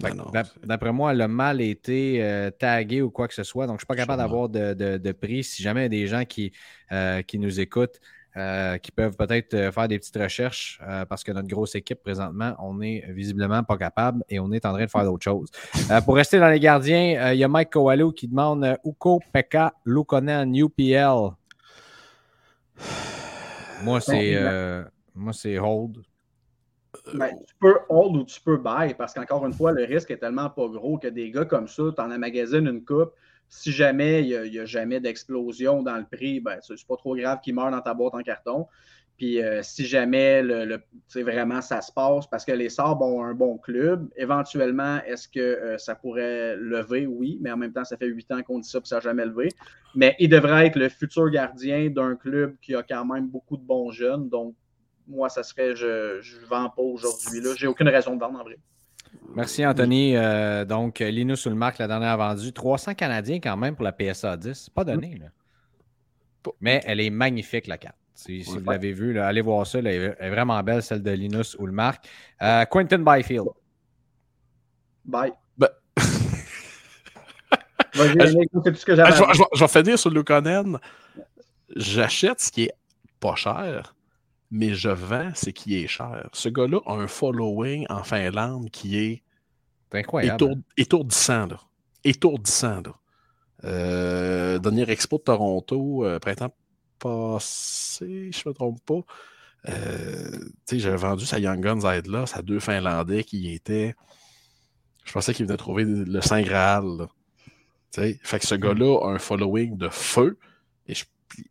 [0.00, 3.10] Fait Ben que non, d'ap- c'est- D'après moi, elle a mal été euh, tagué ou
[3.10, 3.66] quoi que ce soit.
[3.66, 5.44] Donc, je ne suis pas capable d'avoir de, de- de prix.
[5.44, 6.52] Si jamais il y a des gens qui,
[6.92, 8.00] euh, qui nous écoutent,
[8.36, 12.02] euh, qui peuvent peut-être euh, faire des petites recherches, euh, parce que notre grosse équipe,
[12.02, 15.50] présentement, on est visiblement pas capable et on est en train de faire d'autres choses.
[15.90, 19.74] Euh, pour rester dans les gardiens, il y a Mike Kowalou qui demande Uko Pekka
[19.84, 21.32] Lukonen UPL.
[23.82, 24.40] Moi, c'est
[25.14, 25.98] moi, c'est hold.
[27.14, 30.18] Ben, tu peux hold ou tu peux buy parce qu'encore une fois, le risque est
[30.18, 33.12] tellement pas gros que des gars comme ça, tu en amagasines une coupe.
[33.54, 37.40] Si jamais il n'y a, jamais d'explosion dans le prix, ben, c'est pas trop grave
[37.42, 38.66] qu'il meure dans ta boîte en carton.
[39.18, 40.80] Puis euh, si jamais le,
[41.16, 45.38] vraiment ça se passe, parce que les Sabres ont un bon club, éventuellement, est-ce que
[45.38, 47.06] euh, ça pourrait lever?
[47.06, 49.00] Oui, mais en même temps, ça fait huit ans qu'on dit ça et ça n'a
[49.02, 49.50] jamais levé.
[49.94, 53.62] Mais il devrait être le futur gardien d'un club qui a quand même beaucoup de
[53.62, 54.30] bons jeunes.
[54.30, 54.54] Donc,
[55.06, 57.42] moi, ça serait je ne vends pas aujourd'hui.
[57.58, 58.56] J'ai aucune raison de vendre en vrai.
[59.34, 60.14] Merci, Anthony.
[60.16, 62.52] Euh, donc, Linus sur le marque, la dernière vendue.
[62.52, 64.52] 300 Canadiens quand même pour la PSA 10.
[64.64, 65.26] C'est pas donné, là.
[66.60, 67.96] Mais elle est magnifique, la carte.
[68.14, 69.80] Si, si vous l'avez vue, là, allez voir ça.
[69.80, 72.06] là, elle est- vraiment belle, celle de Linus ou le marque.
[72.42, 73.46] Euh, Quentin Byfield.
[75.04, 75.32] Bye.
[75.56, 75.68] Ben-
[77.94, 79.12] Vas-y, Ah, tout ce que Ah, j'avais.
[79.12, 80.78] je, vais- je je finir sur Lukonen.
[81.76, 82.74] J'achète ce qui est
[83.20, 83.94] pas cher,
[84.52, 86.28] mais je vends ce qui est cher.
[86.32, 89.22] Ce gars-là a un following en Finlande qui est
[89.92, 90.36] incroyable.
[90.44, 91.46] étour- étourdissant.
[91.46, 91.60] Là.
[92.04, 92.82] Étourdissant.
[92.82, 92.94] Là.
[93.64, 96.54] Euh, dernier expo de Toronto, euh, printemps
[96.98, 99.00] passé, je ne me trompe pas.
[99.68, 100.38] Euh,
[100.70, 103.94] J'avais vendu sa Young Guns à là, à deux Finlandais qui étaient.
[105.04, 106.84] Je pensais qu'ils venaient trouver le Saint Graal.
[106.98, 107.08] là.
[108.22, 110.38] Fait que ce gars-là a un following de feu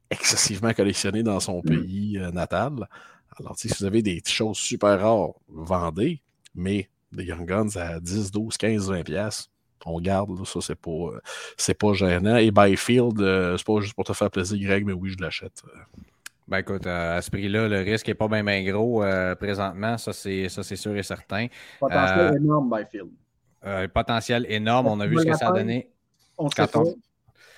[0.10, 2.88] excessivement collectionné dans son pays euh, natal.
[3.40, 6.22] Alors, si vous avez des choses super rares, vendez,
[6.56, 9.50] mais des Young Guns à 10, 12, 15, 20 pièces,
[9.86, 11.20] on garde, là, ça, c'est pas, euh,
[11.58, 12.36] c'est pas gênant.
[12.38, 15.64] Et Byfield, euh, c'est pas juste pour te faire plaisir, Greg, mais oui, je l'achète.
[16.48, 19.98] Ben écoute, euh, à ce prix-là, le risque n'est pas bien gros euh, présentement.
[19.98, 21.48] Ça, c'est ça, c'est sûr et certain.
[21.80, 23.10] Potentiel Euh, énorme, Byfield.
[23.64, 24.88] Euh, potentiel énorme.
[24.88, 25.90] On a vu ce que ça a donné.
[26.38, 26.68] On pas.
[26.76, 26.96] on-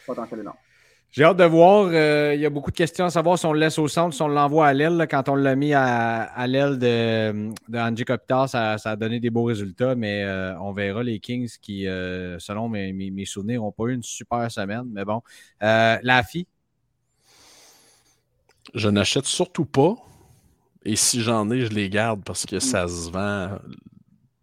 [0.05, 0.57] Potentiel énorme.
[1.13, 1.89] J'ai hâte de voir.
[1.93, 4.15] euh, Il y a beaucoup de questions à savoir si on le laisse au centre,
[4.15, 5.07] si on l'envoie à l'aile.
[5.09, 10.23] Quand on l'a mis à, l'aile de, de ça, a donné des beaux résultats, mais
[10.23, 14.01] euh, on verra les Kings qui, euh, selon mes, mes- souvenirs, n'ont pas eu une
[14.01, 14.85] super semaine.
[14.91, 15.21] Mais bon.
[15.61, 16.47] La fille,
[18.73, 19.95] Je n'achète surtout pas.
[20.83, 23.59] Et si j'en ai, je les garde parce que ça se vend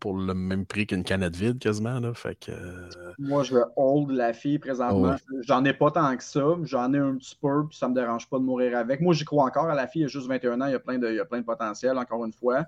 [0.00, 2.00] pour le même prix qu'une canette vide quasiment.
[2.00, 2.12] Là.
[2.14, 2.88] Fait que, euh,
[3.18, 5.14] Moi, je veux hold la fille présentement.
[5.46, 6.56] J'en ai pas tant que ça.
[6.62, 9.00] J'en ai un petit peu, puis ça me dérange pas de mourir avec.
[9.00, 10.02] Moi, j'y crois encore à la fille.
[10.02, 10.66] Il y a juste 21 ans.
[10.66, 12.64] Il y a plein de, il y a plein de potentiel, encore une fois.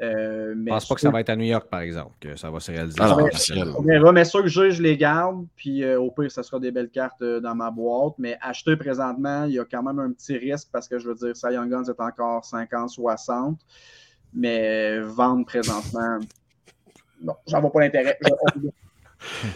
[0.00, 2.50] Euh, je pense pas que ça va être à New York, par exemple, que ça
[2.50, 2.98] va se réaliser.
[3.00, 3.16] Ah,
[4.00, 5.46] non, mais ceux que j'ai, je les garde.
[5.56, 8.14] Puis euh, au pire, ça sera des belles cartes euh, dans ma boîte.
[8.18, 11.14] Mais acheter présentement, il y a quand même un petit risque parce que je veux
[11.14, 13.56] dire, ça Young Guns est encore 50-60.
[14.34, 16.18] Mais vendre présentement,
[17.22, 18.18] non, j'en vois pas l'intérêt.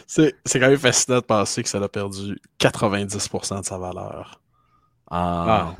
[0.06, 4.40] C'est quand même fascinant de penser que ça a perdu 90% de sa valeur
[5.08, 5.76] en ah.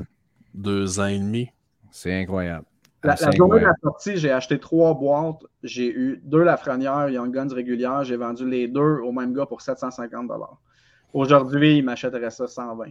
[0.53, 1.49] deux ans et demi.
[1.91, 2.65] C'est incroyable.
[3.03, 5.43] La, journée de la sortie, j'ai acheté trois boîtes.
[5.61, 8.05] J'ai eu deux Lafrenière Young Guns régulières.
[8.05, 10.31] J'ai vendu les deux au même gars pour 750
[11.11, 12.85] Aujourd'hui, il m'achèterait ça 120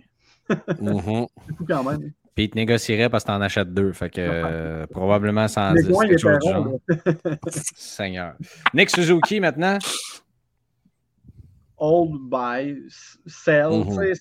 [0.51, 1.26] mm-hmm.
[1.47, 2.12] C'est fou quand même.
[2.35, 3.93] Puis il te négocierait parce que tu en achètes deux.
[3.93, 5.87] Fait que euh, probablement 110.
[5.87, 6.78] quelque chose du genre.
[7.74, 8.35] Seigneur.
[8.72, 9.78] Nick Suzuki maintenant?
[11.76, 12.76] Old buy,
[13.26, 13.85] sell.
[13.85, 14.14] Mm-hmm.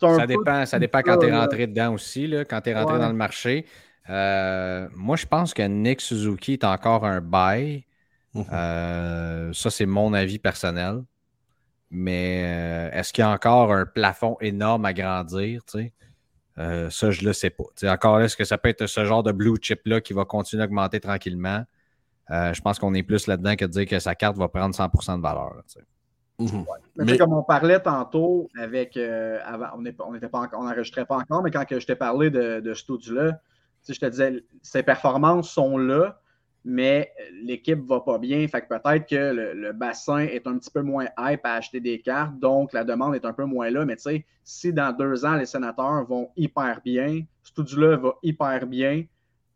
[0.00, 2.98] Ça dépend, ça dépend quand tu es rentré dedans aussi, là, quand tu es rentré
[2.98, 3.66] dans le marché.
[4.08, 7.84] Euh, moi, je pense que Nick Suzuki est encore un buy.
[8.34, 8.44] Mhm.
[8.52, 11.02] Euh, ça, c'est mon avis personnel.
[11.90, 15.62] Mais euh, est-ce qu'il y a encore un plafond énorme à grandir?
[16.56, 17.64] Ça, je ne le sais pas.
[17.84, 20.66] encore est-ce que ça peut être ce genre de blue chip-là qui va continuer à
[20.66, 21.64] augmenter tranquillement?
[22.28, 25.18] je pense qu'on est plus là-dedans que de dire que sa carte va prendre 100%
[25.18, 25.62] de valeur.
[26.38, 26.64] Mhm.
[26.96, 29.82] Mais, comme on parlait tantôt avec avant, on
[30.62, 33.40] n'enregistrait pas, pas encore, mais quand je t'ai parlé de, de ce studio-là,
[33.88, 36.20] je te disais, ses performances sont là,
[36.68, 37.12] mais
[37.44, 38.46] l'équipe va pas bien.
[38.48, 42.00] Fait que peut-être que le, bassin est un petit peu moins hype à acheter des
[42.00, 43.84] cartes, donc la demande est un peu moins là.
[43.86, 48.66] Mais tu sais, si dans deux ans, les sénateurs vont hyper bien, Studio-là va hyper
[48.66, 49.04] bien,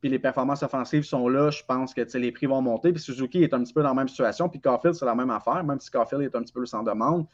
[0.01, 2.93] puis les performances offensives sont là, je pense que les prix vont monter.
[2.93, 5.31] Puis Suzuki est un petit peu dans la même situation, puis Caulfield, c'est la même
[5.31, 7.27] affaire, même si Caulfield est un petit peu sans demande.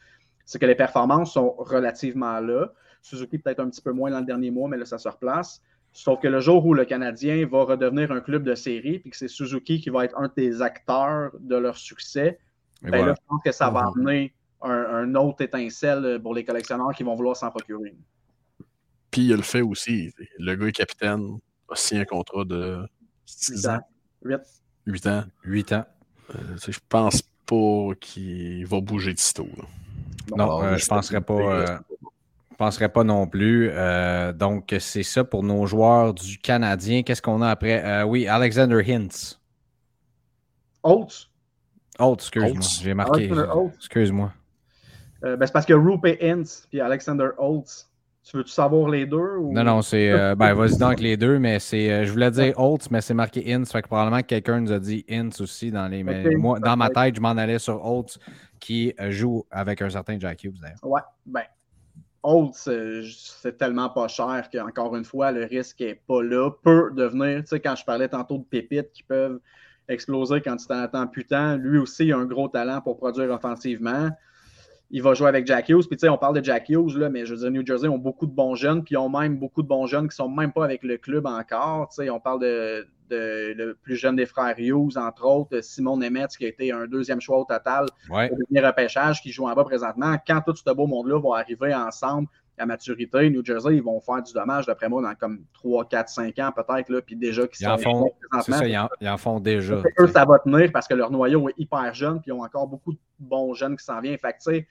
[0.43, 2.73] C'est que les performances sont relativement là.
[3.03, 5.61] Suzuki peut-être un petit peu moins dans le dernier mois, mais là, ça se replace.
[5.97, 9.17] Sauf que le jour où le Canadien va redevenir un club de série, puis que
[9.17, 12.37] c'est Suzuki qui va être un des acteurs de leur succès,
[12.83, 13.87] ben là, je pense que ça va mhm.
[13.95, 17.95] amener un, autre étincelle pour les collectionneurs qui vont vouloir s'en procurer.
[19.09, 22.45] Puis il y a le fait aussi, le gars est capitaine, a signé un contrat
[22.45, 22.77] de
[23.25, 23.79] 6 ans.
[24.21, 24.37] 8.
[24.85, 25.23] 8 ans.
[25.45, 25.85] 8 ans.
[26.29, 29.49] Euh, je pense pas qu'il va bouger de sitôt.
[30.35, 31.65] Non, euh, je ne penserais pas.
[31.65, 31.96] Je
[32.57, 33.69] ne penserais pas non plus.
[33.71, 37.03] Euh, donc, c'est ça pour nos joueurs du Canadien.
[37.03, 37.83] Qu'est-ce qu'on a après?
[37.85, 39.39] Euh, oui, Alexander Hintz.
[40.81, 41.29] Holtz?
[41.99, 42.61] Holtz, excuse-moi.
[42.81, 43.31] J'ai marqué.
[43.75, 44.33] Excuse-moi.
[45.23, 47.89] Euh, ben, c'est parce que Rupe Hintz puis Alexander Holtz.
[48.23, 49.39] Tu veux-tu savoir les deux?
[49.51, 50.35] Non, non, c'est.
[50.35, 52.05] ben, vas-y donc les deux, mais c'est.
[52.05, 53.71] je voulais dire Holtz, mais c'est marqué Hintz.
[53.71, 56.03] Fait que probablement quelqu'un nous a dit Hintz aussi dans les.
[56.35, 58.19] moi, dans ma tête, je m'en allais sur Holtz
[58.59, 60.83] qui joue avec un certain Jack Hughes d'ailleurs.
[60.83, 61.43] Ouais, ben,
[62.53, 66.51] C'est tellement pas cher qu'encore une fois, le risque n'est pas là.
[66.63, 69.39] Peut devenir, tu sais, quand je parlais tantôt de pépites qui peuvent
[69.87, 74.09] exploser quand tu t'en attends putain, lui aussi a un gros talent pour produire offensivement.
[74.89, 75.87] Il va jouer avec Jack Hughes.
[75.87, 77.87] Puis, tu sais, on parle de Jack Hughes, là, mais je veux dire, New Jersey
[77.87, 80.29] ont beaucoup de bons jeunes, puis ils ont même beaucoup de bons jeunes qui sont
[80.29, 81.89] même pas avec le club encore.
[81.89, 86.37] Tu sais, on parle de, le plus jeune des frères Hughes, entre autres, Simon Nemetz,
[86.37, 88.31] qui a été un deuxième choix au total ouais.
[88.31, 90.15] au dernier repêchage, qui joue en bas présentement.
[90.25, 92.27] Quand tout ce beau monde-là va arriver ensemble
[92.57, 96.09] à maturité, New Jersey, ils vont faire du dommage, d'après moi, dans comme 3, 4,
[96.09, 99.81] 5 ans peut-être, là, puis déjà qu'ils sont en font, ça, ils en, font déjà.
[99.99, 102.67] Eux, ça va tenir parce que leur noyau est hyper jeune, puis ils ont encore
[102.67, 104.17] beaucoup de bons jeunes qui s'en viennent.
[104.17, 104.65] Fait que,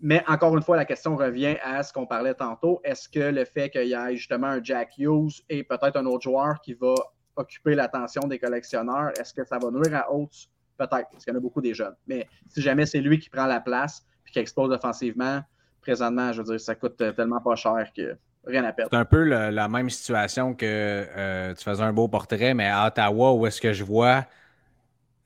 [0.00, 2.80] mais encore une fois, la question revient à ce qu'on parlait tantôt.
[2.84, 6.24] Est-ce que le fait qu'il y ait justement un Jack Hughes et peut-être un autre
[6.24, 6.94] joueur qui va
[7.36, 9.12] occuper l'attention des collectionneurs.
[9.18, 10.48] Est-ce que ça va nuire à Holtz?
[10.76, 11.94] Peut-être, parce qu'il y en a beaucoup des jeunes.
[12.06, 15.40] Mais si jamais c'est lui qui prend la place et qui explose offensivement,
[15.86, 18.90] présentement, je veux dire, ça coûte tellement pas cher que rien à perdre.
[18.92, 22.86] C'est un peu la même situation que euh, tu faisais un beau portrait, mais à
[22.86, 24.24] Ottawa, où est-ce que je vois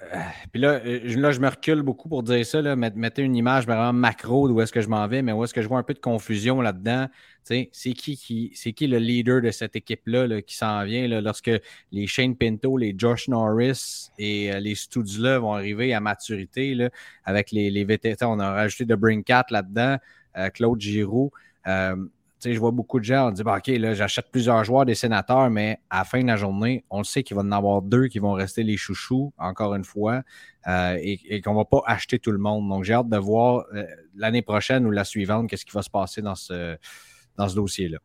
[0.03, 0.17] euh,
[0.51, 2.63] puis là, euh, là, je me recule beaucoup pour dire ça.
[2.75, 5.61] Mettez une image vraiment macro d'où est-ce que je m'en vais, mais où est-ce que
[5.61, 7.07] je vois un peu de confusion là-dedans.
[7.43, 11.51] C'est qui, qui, c'est qui le leader de cette équipe-là qui s'en vient là, lorsque
[11.91, 16.91] les Shane Pinto, les Josh Norris et euh, les Studzla vont arriver à maturité là,
[17.25, 18.37] avec les, les vétérans.
[18.37, 19.97] On a rajouté de Brinkat là-dedans,
[20.55, 21.31] Claude Giroux
[22.45, 25.51] je vois beaucoup de gens, on dit, bah, OK, là, j'achète plusieurs joueurs des sénateurs,
[25.51, 28.19] mais à la fin de la journée, on sait qu'il va en avoir deux qui
[28.19, 30.23] vont rester les chouchous, encore une fois,
[30.67, 32.69] euh, et, qu'on ne va pas acheter tout le monde.
[32.69, 35.91] Donc, j'ai hâte de voir euh, l'année prochaine ou la suivante, qu'est-ce qui va se
[35.91, 36.77] passer dans ce,
[37.37, 37.99] dans dossier-là.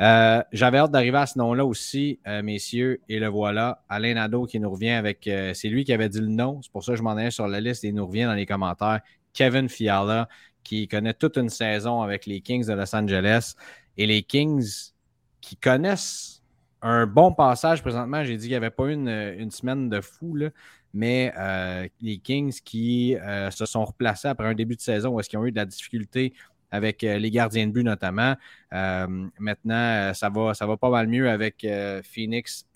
[0.00, 3.84] Euh, j'avais hâte d'arriver à ce nom-là aussi, messieurs, et le voilà.
[3.88, 5.28] Alain Nadeau qui nous revient avec.
[5.54, 7.46] c'est lui qui avait dit le nom, c'est pour ça que je m'en ai sur
[7.46, 9.00] la liste et il nous revient dans les commentaires.
[9.32, 10.28] Kevin Fiala,
[10.64, 13.54] qui connaît toute une saison avec les Kings de Los Angeles
[13.96, 14.92] et les Kings
[15.40, 16.42] qui connaissent
[16.82, 18.24] un bon passage présentement.
[18.24, 20.50] J'ai dit qu'il n'y avait pas une, une, semaine de fou, là,
[20.92, 25.20] mais euh, les Kings qui euh, se sont replacés après un début de saison où
[25.20, 26.34] est-ce qu'ils ont eu de la difficulté
[26.70, 28.34] avec euh, les gardiens de but notamment.
[28.70, 31.66] Maintenant, ça va, ça va pas mal mieux avec
[32.04, 32.66] Phoenix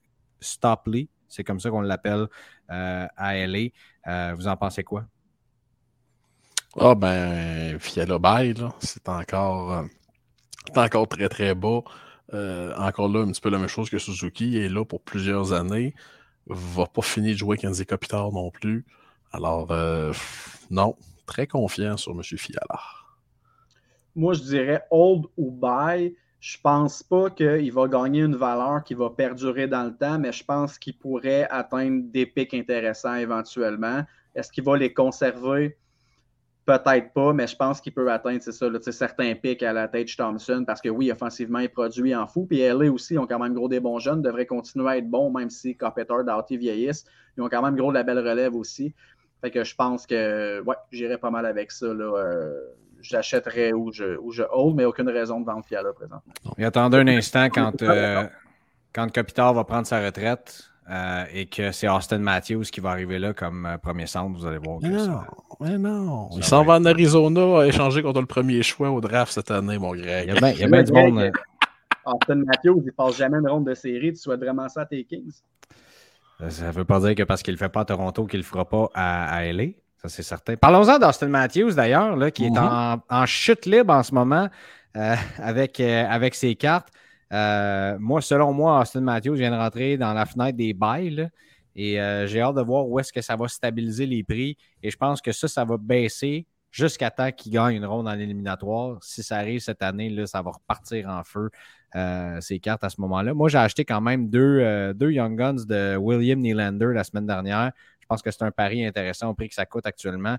[0.40, 1.08] Stopley.
[1.28, 2.26] C'est comme ça qu'on l'appelle
[2.68, 4.34] à LA.
[4.34, 5.06] vous en pensez quoi?
[6.78, 9.84] Ah ben, Fiala Bay, c'est encore,
[10.74, 11.80] encore très très bas.
[12.32, 15.94] encore là, un petit peu la même chose que Suzuki est là pour plusieurs années
[16.46, 18.84] va pas finir de jouer 15 Kopitar non plus.
[19.32, 20.12] Alors, euh,
[20.70, 20.96] non,
[21.26, 22.22] très confiant sur M.
[22.22, 22.80] Fiala.
[24.14, 26.14] Moi, je dirais hold ou buy.
[26.38, 30.32] Je pense pas qu'il va gagner une valeur qui va perdurer dans le temps, mais
[30.32, 34.04] je pense qu'il pourrait atteindre des pics intéressants éventuellement.
[34.34, 35.76] Est-ce qu'il va les conserver?
[36.66, 40.16] Peut-être pas, mais je pense qu'il peut atteindre, c'est ça, certains pics à la Tage
[40.16, 42.44] Thompson, parce que oui, offensivement, il produit en fou.
[42.44, 45.30] Puis LA aussi, ont quand même gros des bons jeunes, devraient continuer à être bons,
[45.30, 47.04] même si Carpenter, Doughty vieillissent.
[47.38, 48.92] Ils ont quand même gros de la belle relève aussi.
[49.40, 51.86] Fait que je pense que, ouais, j'irais pas mal avec ça.
[51.86, 52.16] Là.
[52.16, 52.60] Euh,
[53.00, 56.32] j'achèterais ou je, ou je hold, mais aucune raison de vendre Fiala présentement.
[56.58, 58.24] Et attendez un instant quand, euh,
[58.92, 59.08] quand
[59.52, 60.70] va prendre sa retraite.
[60.88, 64.46] Euh, et que c'est Austin Matthews qui va arriver là comme euh, premier centre, vous
[64.46, 64.78] allez voir.
[64.78, 65.20] Que non,
[65.58, 66.28] mais non.
[66.36, 69.78] Il s'en va en Arizona à échanger contre le premier choix au draft cette année,
[69.78, 70.28] mon Greg.
[70.28, 71.18] Il y a bien du monde.
[71.18, 71.30] Euh.
[72.04, 74.12] Austin Matthews, il passe jamais une ronde de série.
[74.12, 75.40] Tu souhaites vraiment ça à tes Kings?
[76.48, 78.38] Ça ne veut pas dire que parce qu'il ne le fait pas à Toronto qu'il
[78.38, 79.64] ne le fera pas à, LA.
[80.00, 80.54] Ça, c'est certain.
[80.54, 83.00] Parlons-en d'Austin Matthews, d'ailleurs, qui est mm-hmm.
[83.08, 84.48] en, chute libre en ce moment
[84.94, 86.90] avec, avec ses cartes.
[87.32, 91.28] Euh, moi, selon moi, Austin Matthews vient de rentrer dans la fenêtre des bails.
[91.74, 94.56] et euh, j'ai hâte de voir où est-ce que ça va stabiliser les prix.
[94.82, 98.18] Et je pense que ça, ça va baisser jusqu'à temps qu'il gagne une ronde en
[98.18, 98.98] éliminatoire.
[99.02, 101.50] Si ça arrive cette année, là, ça va repartir en feu,
[101.94, 103.34] euh, ces cartes à ce moment-là.
[103.34, 107.72] Moi, j'ai acheté quand même deux, deux Young Guns de William Nylander la semaine dernière.
[108.00, 110.36] Je pense que c'est un pari intéressant au prix que ça coûte actuellement,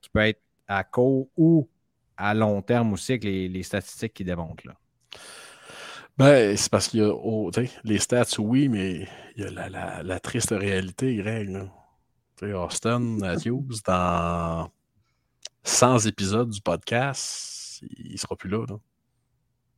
[0.00, 1.68] qui peut être à court ou
[2.16, 4.66] à long terme aussi avec les, les statistiques qui démontrent.
[4.66, 4.74] Là.
[6.18, 7.50] Ben, c'est parce qu'il y a oh,
[7.84, 11.48] les stats, oui, mais il y a la, triste réalité, Greg.
[11.48, 12.64] Là.
[12.64, 14.70] Austin Matthews, dans
[15.64, 18.64] 100 épisodes du podcast, il ne sera plus là.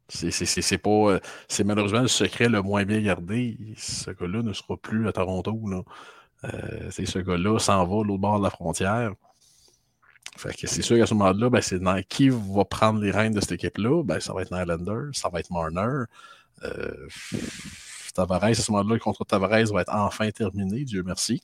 [0.09, 0.91] C'est pas.
[0.91, 3.57] Euh, c'est malheureusement le secret le moins bien gardé.
[3.77, 5.59] Ce gars-là ne sera plus à Toronto.
[5.67, 5.83] Là.
[6.45, 9.13] Euh, ce gars-là s'en va l'autre bord de la frontière.
[10.37, 13.41] Fait que c'est sûr qu'à ce moment-là, ben, c'est qui va prendre les rênes de
[13.41, 14.03] cette équipe-là.
[14.03, 16.05] Ben, ça va être Nylander, ça va être Marner.
[16.65, 17.09] Euh,
[18.15, 21.43] Tavares, à ce moment-là, le contrat de Tavares va être enfin terminé, Dieu merci.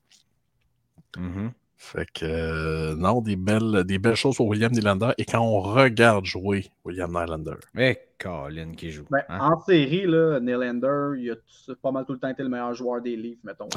[1.16, 1.50] Mm-hmm.
[1.76, 5.12] Fait que euh, non, des belles, des belles choses pour William Nylander.
[5.18, 7.56] Et quand on regarde jouer William Nylander.
[7.74, 9.06] Mais Colin qui joue.
[9.10, 9.38] Ben, hein?
[9.40, 13.00] En série, là, Nylander, il a pas mal tout le temps été le meilleur joueur
[13.00, 13.68] des livres, mettons.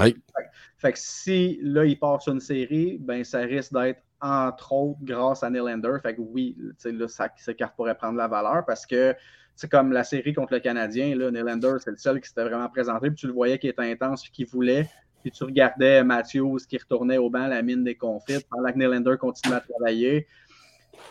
[0.77, 4.99] Fait, que si là, il part sur une série, ben ça risque d'être entre autres
[5.01, 5.97] grâce à Nylander.
[6.01, 9.15] Fait que oui, là, ça, cette carte pourrait prendre la valeur parce que
[9.55, 12.69] c'est comme la série contre le Canadien, là, Nylander, c'est le seul qui s'était vraiment
[12.69, 13.09] présenté.
[13.09, 14.89] Puis tu le voyais qui était intense, qui voulait.
[15.21, 19.15] Puis tu regardais Matthews qui retournait au banc, la mine des confits, pendant que Nylander
[19.17, 20.27] continuait à travailler.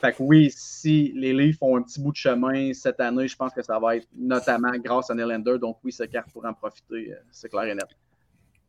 [0.00, 3.36] Fait que oui, si les Leafs font un petit bout de chemin cette année, je
[3.36, 5.58] pense que ça va être notamment grâce à Nylander.
[5.58, 7.86] Donc oui, ce carte pourrait en profiter, euh, c'est clair et net.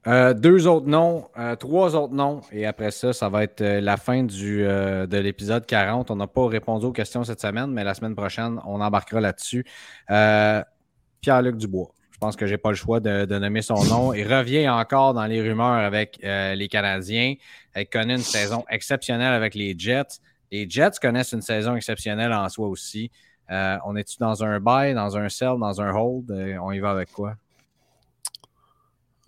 [0.06, 3.96] Euh, deux autres noms, euh, trois autres noms, et après ça, ça va être la
[3.96, 6.12] fin du, de l'épisode 40.
[6.12, 9.66] On n'a pas répondu aux questions cette semaine, mais la semaine prochaine, on embarquera là-dessus.
[11.22, 11.92] Pierre-Luc Dubois.
[12.12, 14.14] Je pense que je n'ai pas le choix de, nommer son nom.
[14.14, 17.36] Il revient encore dans les rumeurs avec les Canadiens.
[17.76, 20.20] Il connaît une saison exceptionnelle avec les Jets.
[20.54, 23.10] Les Jets connaissent une saison exceptionnelle en soi aussi.
[23.50, 26.30] Euh, on est-tu dans un buy, dans un sell, dans un hold?
[26.30, 27.34] Euh, on y va avec quoi?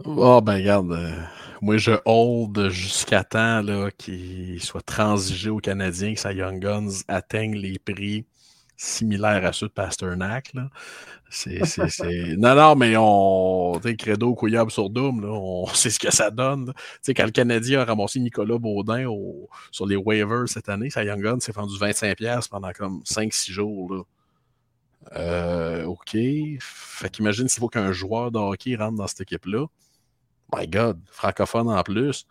[0.03, 0.95] Oh, ben regarde,
[1.61, 3.63] moi je hold jusqu'à temps
[3.97, 8.27] qu'il soit transigé aux Canadiens, que sa Young Guns atteigne les prix
[8.77, 10.53] similaires à ceux de Pasternak.
[10.53, 10.69] Là.
[11.29, 11.61] C'est,
[12.37, 13.79] Non, non, mais on.
[13.83, 16.67] Tu Credo, Couillable sur Doom, là, on sait ce que ça donne.
[16.67, 19.05] Tu sais, quand le Canadien a ramassé Nicolas Baudin
[19.71, 23.93] sur les waivers cette année, sa Young Gun s'est vendu 25$ pendant comme 5-6 jours.
[23.93, 24.01] Là.
[25.15, 26.17] Euh, OK.
[26.59, 29.65] Fait qu'imagine s'il faut qu'un joueur de hockey rentre dans cette équipe-là.
[30.55, 32.25] My God, francophone en plus.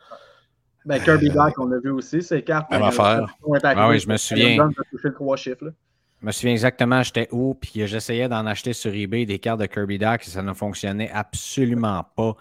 [0.85, 2.71] Ben, Kirby euh, on l'a vu aussi, c'est cartes.
[2.71, 3.37] Même affaire.
[3.63, 4.69] Ah oui, je me souviens.
[4.91, 5.73] touché le trois chiffres.
[6.25, 9.67] Je me souviens exactement, j'étais où, puis j'essayais d'en acheter sur eBay des cartes de
[9.67, 12.35] Kirby Duck et ça ne fonctionnait absolument pas.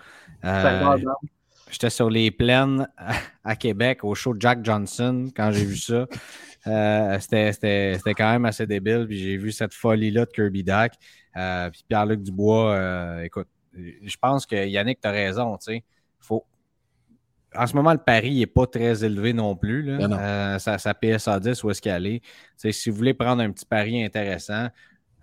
[0.45, 0.97] Euh,
[1.69, 2.87] j'étais sur les plaines
[3.43, 6.07] à Québec au show de Jack Johnson quand j'ai vu ça.
[6.65, 10.93] Euh, c'était quand même assez débile, puis j'ai vu cette folie-là de Kirby Duck.
[11.35, 15.57] Euh, puis Pierre-Luc Dubois, écoute, je pense que Yannick, tu as raison.
[16.21, 16.45] Faut...
[17.55, 19.83] En ce moment, le pari n'est pas très élevé non plus.
[19.83, 20.07] Là.
[20.09, 22.21] Euh, sa, sa PSA 10, où est-ce qu'elle est?
[22.57, 24.67] T'sais, si vous voulez prendre un petit pari intéressant,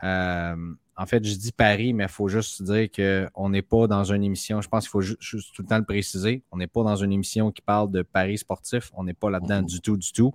[0.03, 0.57] euh,
[0.97, 4.23] en fait, je dis pari, mais il faut juste dire qu'on n'est pas dans une
[4.23, 4.61] émission.
[4.61, 6.43] Je pense qu'il faut ju- juste tout le temps le préciser.
[6.53, 8.91] On n'est pas dans une émission qui parle de paris sportifs.
[8.95, 9.67] On n'est pas là-dedans Mhm.
[9.67, 10.33] du tout, du tout.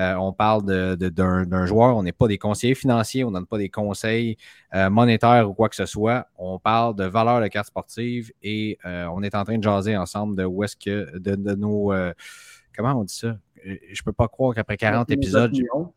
[0.00, 1.96] Euh, on parle de- de- d'un joueur.
[1.96, 3.22] On n'est pas des conseillers financiers.
[3.22, 4.36] On ne donne pas des conseils
[4.74, 6.26] euh, monétaires ou quoi que ce soit.
[6.36, 10.34] On parle de valeur de carte sportive et on est en train de jaser ensemble
[10.36, 11.92] de où est-ce que de, de nos.
[12.76, 13.38] comment on dit ça?
[13.64, 15.94] Je peux pas croire qu'après 40 Nos épisodes, opinions.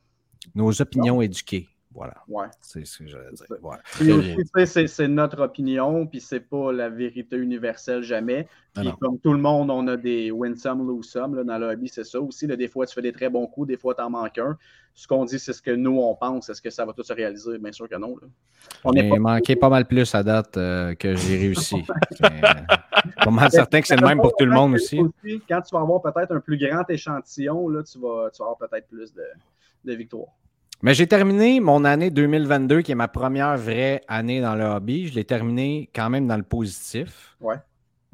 [0.54, 1.68] nos opinions éduquées.
[1.94, 2.14] Voilà.
[2.28, 2.48] Ouais.
[2.62, 4.88] C'est ce que j'allais dire.
[4.88, 8.48] C'est notre opinion, puis c'est pas la vérité universelle jamais.
[8.76, 11.58] Ah Puis comme tout le monde, on a des win some, lose some là, dans
[11.58, 12.48] le hobby, c'est ça aussi.
[12.48, 12.56] là.
[12.56, 14.58] des fois, tu fais des très bons coups, des fois, tu en manques un.
[14.94, 16.50] Ce qu'on dit, c'est ce que nous, on pense.
[16.50, 17.58] Est-ce que ça va tout se réaliser?
[17.58, 18.16] Bien sûr que non.
[18.22, 18.28] là.
[18.86, 21.84] On pas manqué pas mal plus à date euh, que j'ai réussi.
[22.24, 25.00] Euh, pas mal certain que c'est le même pour tout le monde aussi.
[25.50, 28.58] Quand tu vas avoir peut-être un plus grand échantillon, là, tu, vas, tu vas avoir
[28.58, 29.24] peut-être plus de,
[29.86, 30.28] de victoires.
[30.84, 35.08] Mais j'ai terminé mon année 2022, qui est ma première vraie année dans le hobby.
[35.08, 37.36] Je l'ai terminé quand même dans le positif.
[37.40, 37.58] Ouais.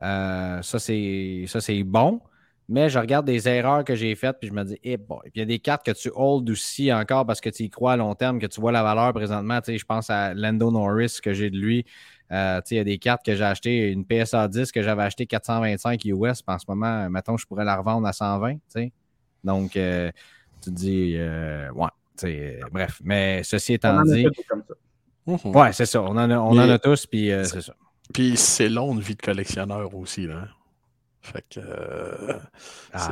[0.03, 2.21] Euh, ça, c'est bon.
[2.69, 5.21] Mais je regarde des erreurs que j'ai faites, puis je me dis, eh boy.
[5.23, 7.69] Puis il y a des cartes que tu hold aussi encore parce que tu y
[7.69, 9.61] crois à long terme, que tu vois la valeur présentement.
[9.61, 11.85] Tu sais, je pense à Lando Norris, que j'ai de lui.
[12.33, 14.81] Euh, tu sais, il y a des cartes que j'ai achetées, une PSA 10 que
[14.81, 18.55] j'avais acheté 425 US, en ce moment, mettons, je pourrais la revendre à 120.
[18.55, 18.91] tu sais.
[19.45, 20.11] Donc, euh,
[20.61, 21.87] tu te dis, euh, ouais.
[22.25, 24.73] Euh, bref, mais ceci On étant en a dit, fait des comme ça.
[25.47, 25.55] Mhm.
[25.55, 26.01] ouais, c'est ça.
[26.01, 27.73] On en a, on Mais- en a tous, puis euh, c'est ça.
[28.13, 30.47] Puis c'est long une vie de collectionneur aussi, là.
[31.21, 31.59] Fait que.
[31.59, 32.39] euh,
[32.93, 33.09] Ah.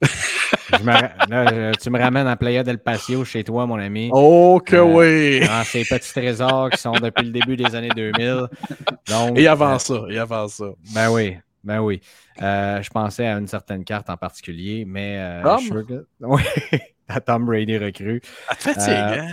[0.00, 0.08] c'est.
[0.78, 4.10] Je me ra- là, tu me ramènes à Playa del Patio chez toi, mon ami.
[4.12, 4.82] Oh que Euh,
[5.40, 5.46] oui!
[5.46, 8.46] Dans ces petits trésors qui sont depuis le début des années 2000.
[9.08, 10.66] Donc, Et avant euh, ça, et avant ça.
[10.94, 12.00] Ben oui, ben oui.
[12.42, 15.18] Euh, je pensais à une certaine carte en particulier, mais.
[15.18, 15.72] euh, je suis
[16.20, 16.42] Oui,
[17.10, 18.20] à Tom Brady recrue.
[18.48, 19.32] Ça te fatigue, Euh, hein?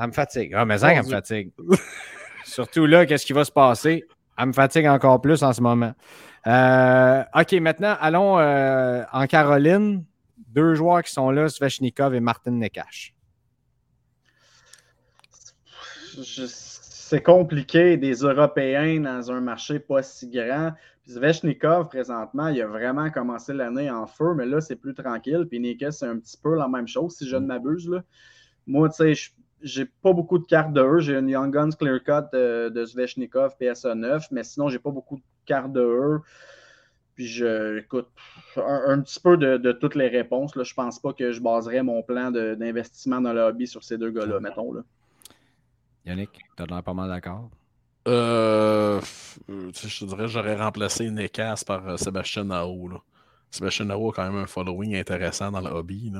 [0.00, 0.52] Elle me fatigue.
[0.54, 1.50] Ah, mais ça, elle me fatigue.
[2.44, 4.04] Surtout là, qu'est-ce qui va se passer?
[4.38, 5.92] Elle me fatigue encore plus en ce moment.
[6.46, 10.04] Euh, OK, maintenant, allons euh, en Caroline.
[10.48, 13.12] Deux joueurs qui sont là, Svechnikov et Martin Nekash.
[16.22, 16.46] Je-
[17.08, 20.72] C'est compliqué des Européens dans un marché pas si grand.
[21.04, 25.46] Puis Svechnikov, présentement, il a vraiment commencé l'année en feu, mais là, c'est plus tranquille.
[25.48, 27.88] Puis Nikes, c'est un petit peu la même chose, si je ne m'abuse.
[27.88, 28.02] là.
[28.66, 29.30] Moi, tu sais, je-
[29.62, 30.98] j'ai pas beaucoup de cartes de eux.
[31.00, 34.90] J'ai une Young Guns Clear Cut de, de Svechnikov PSA 9, mais sinon, j'ai pas
[34.90, 36.20] beaucoup de cartes de eux.
[37.14, 38.08] Puis je, écoute,
[38.56, 40.54] un, un petit peu de, de toutes les réponses.
[40.56, 40.62] Là.
[40.62, 44.10] Je pense pas que je baserais mon plan d'investissement dans le hobby sur ces deux
[44.10, 44.74] gars-là, mettons.
[44.74, 44.82] Là.
[46.08, 47.50] Yannick, tu as l'air pas mal d'accord?
[48.06, 49.00] Euh,
[49.74, 52.88] sais, je dirais, j'aurais remplacé Nekas par euh, Sébastien Nao.
[52.88, 52.98] Là.
[53.50, 56.10] Sébastien Nao a quand même un following intéressant dans le hobby.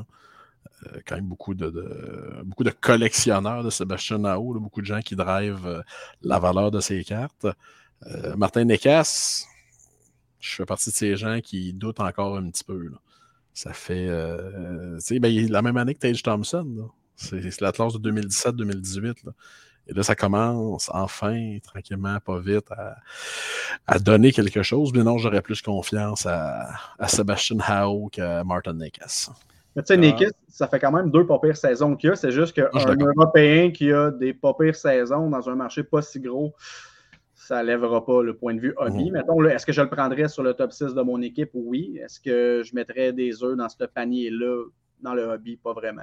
[0.87, 5.17] Euh, quand même beaucoup de, beaucoup de collectionneurs de Sébastien Nao, beaucoup de gens qui
[5.17, 5.83] drivent euh,
[6.23, 7.47] la valeur de ses cartes.
[8.07, 9.45] Euh, Martin Nekas,
[10.41, 12.91] je fais partie de ces gens qui doutent encore un petit peu.
[13.55, 14.07] Ça fait.
[14.09, 16.91] euh, ben, il est la même année que Tage Thompson.
[17.17, 19.25] C'est c'est la classe de 2017-2018.
[19.89, 22.97] Et là, ça commence enfin, tranquillement, pas vite, à,
[23.87, 24.93] à donner quelque chose.
[24.95, 29.31] Mais non, j'aurais plus confiance à, à Sebastian Howe qu'à Martin Nekas.
[29.75, 30.31] Mais tu sais, Ah.
[30.49, 32.17] Ça fait quand même deux pas pires saisons qu'il y a.
[32.17, 32.69] C'est juste qu'un.
[32.75, 36.53] Européen qui a des pas pires saisons dans un marché pas si gros,
[37.33, 39.07] ça lèvera pas le point de vue hobby.
[39.07, 39.13] Mhm.
[39.13, 41.51] Mettons, est-ce que je le prendrais sur le top 6 de mon équipe?
[41.55, 41.99] Oui.
[42.03, 44.65] Est-ce que je mettrais des œufs dans ce panier-là
[45.01, 45.57] dans le hobby?
[45.57, 46.03] Pas vraiment.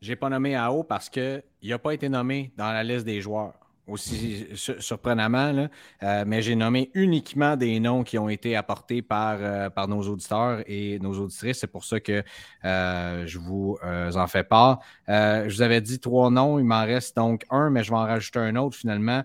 [0.00, 3.54] J'ai pas nommé AO parce qu'il n'a pas été nommé dans la liste des joueurs.
[3.86, 5.66] Aussi su- surprenamment.
[6.02, 10.02] Euh, mais j'ai nommé uniquement des noms qui ont été apportés par, euh, par nos
[10.02, 11.60] auditeurs et nos auditrices.
[11.60, 12.22] C'est pour ça que
[12.66, 14.80] euh, je vous en fais part.
[15.08, 18.00] Je vous avais dit trois noms, il m'en reste donc un, mais je vais en
[18.04, 19.24] rajouter un autre finalement.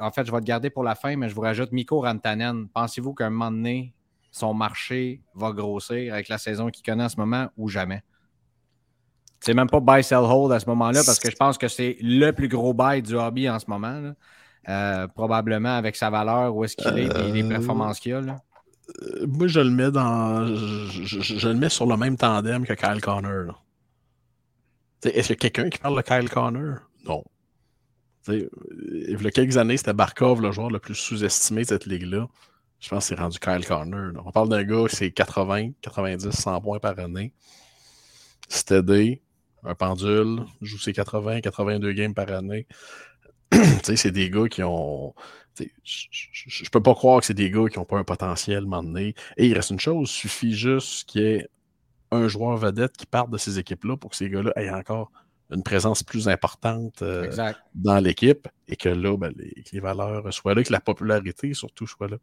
[0.00, 2.68] En fait, je vais le garder pour la fin, mais je vous rajoute Mikko Rantanen.
[2.68, 3.94] Pensez-vous qu'à un moment donné,
[4.30, 8.02] son marché va grossir avec la saison qu'il connaît en ce moment ou jamais?
[9.44, 11.96] C'est même pas buy, sell, hold à ce moment-là parce que je pense que c'est
[12.00, 14.00] le plus gros buy du hobby en ce moment.
[14.00, 14.14] là.
[14.68, 18.20] Euh, probablement avec sa valeur, où est-ce qu'il est et les Euh, performances qu'il a.
[18.20, 18.36] là.
[19.02, 20.46] Euh, Moi, je le mets dans.
[20.46, 23.64] Je, je- je le mets sur le même tandem que Kyle Connor.
[25.04, 26.76] Est-ce qu'il y a quelqu'un qui parle de Kyle Connor?
[27.04, 27.24] Non.
[28.28, 28.48] Il
[29.20, 32.28] y a quelques années, c'était Barkov, le joueur le plus sous-estimé de cette ligue-là.
[32.78, 34.12] Je pense que c'est rendu Kyle Connor.
[34.24, 37.32] On parle d'un gars, c'est 80, 90, 100 points par année.
[38.48, 39.20] Steady,
[39.64, 42.66] un pendule, joue ses 80, 82 games par année.
[43.82, 45.14] c'est des gars qui ont.
[45.84, 48.96] Je ne peux pas croire que c'est des gars qui n'ont pas un potentiel moment
[48.96, 51.48] Et il reste une chose, il suffit juste qu'il y ait
[52.10, 55.12] un joueur vedette qui parte de ces équipes-là pour que ces gars-là aient encore
[55.50, 57.30] une présence plus importante euh,
[57.74, 62.08] dans l'équipe et que là, ben, les, valeurs soient là, que la popularité surtout soit
[62.08, 62.16] là.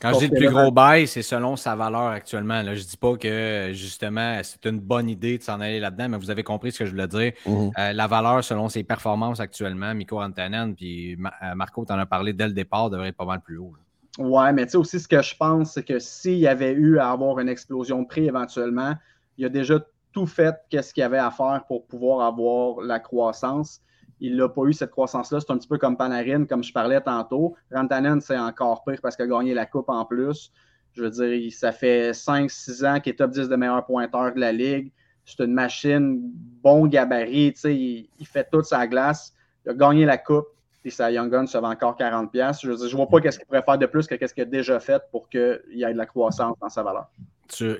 [0.00, 2.62] Quand je dis le plus gros bail, c'est selon sa valeur actuellement.
[2.62, 6.08] Là, je ne dis pas que justement c'est une bonne idée de s'en aller là-dedans,
[6.10, 7.32] mais vous avez compris ce que je voulais dire.
[7.46, 7.70] Mm-hmm.
[7.78, 12.06] Euh, la valeur selon ses performances actuellement, Miko Antanen, puis euh, Marco, tu en as
[12.06, 13.74] parlé dès le départ, devrait être pas mal plus haut.
[14.18, 16.98] Ouais, mais tu sais aussi ce que je pense, c'est que s'il y avait eu
[16.98, 18.94] à avoir une explosion de prix éventuellement,
[19.36, 19.80] il a déjà
[20.12, 23.80] tout fait qu'est-ce qu'il y avait à faire pour pouvoir avoir la croissance.
[24.20, 25.40] Il n'a pas eu cette croissance-là.
[25.40, 27.54] C'est un petit peu comme Panarin, comme je parlais tantôt.
[27.72, 30.52] Rantanen, c'est encore pire parce qu'il a gagné la Coupe en plus.
[30.92, 34.40] Je veux dire, ça fait 5-6 ans qu'il est top 10 de meilleurs pointeurs de
[34.40, 34.92] la Ligue.
[35.24, 36.20] C'est une machine,
[36.62, 37.54] bon gabarit.
[37.64, 39.34] Il, il fait toute sa glace.
[39.64, 40.48] Il a gagné la Coupe.
[40.88, 42.60] Et sa Young Gun se vend encore 40$.
[42.62, 44.80] Je ne vois pas qu'est-ce qu'il pourrait faire de plus que ce qu'il a déjà
[44.80, 47.08] fait pour qu'il y ait de la croissance dans sa valeur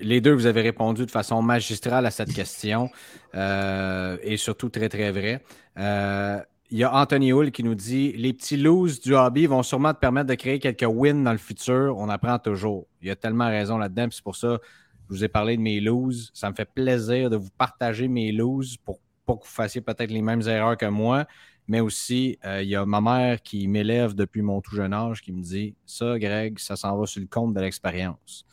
[0.00, 2.88] les deux, vous avez répondu de façon magistrale à cette question
[3.34, 5.42] euh, et surtout très, très vrai.
[5.78, 6.40] Euh,
[6.70, 9.92] il y a Anthony Hull qui nous dit Les petits loses du hobby vont sûrement
[9.92, 11.96] te permettre de créer quelques wins dans le futur.
[11.98, 12.86] On apprend toujours.
[13.02, 14.08] Il y a tellement raison là-dedans.
[14.10, 14.64] C'est pour ça que
[15.10, 16.30] je vous ai parlé de mes loses.
[16.34, 20.10] Ça me fait plaisir de vous partager mes loses pour pas que vous fassiez peut-être
[20.10, 21.26] les mêmes erreurs que moi.
[21.68, 25.20] Mais aussi, euh, il y a ma mère qui m'élève depuis mon tout jeune âge
[25.20, 28.46] qui me dit Ça, Greg, ça s'en va sur le compte de l'expérience.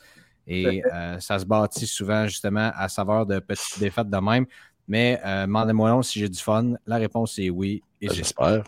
[0.48, 4.46] Et euh, ça se bâtit souvent justement à saveur de petites défaites de même.
[4.88, 6.74] Mais euh, demandez-moi si j'ai du fun.
[6.86, 7.82] La réponse est oui.
[8.00, 8.64] Et j'espère.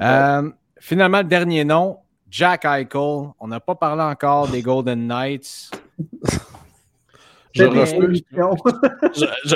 [0.00, 1.98] Euh, finalement, le dernier nom,
[2.30, 3.32] Jack Eichel.
[3.38, 5.70] On n'a pas parlé encore des Golden Knights.
[7.52, 8.22] je refuse.
[8.32, 9.54] je,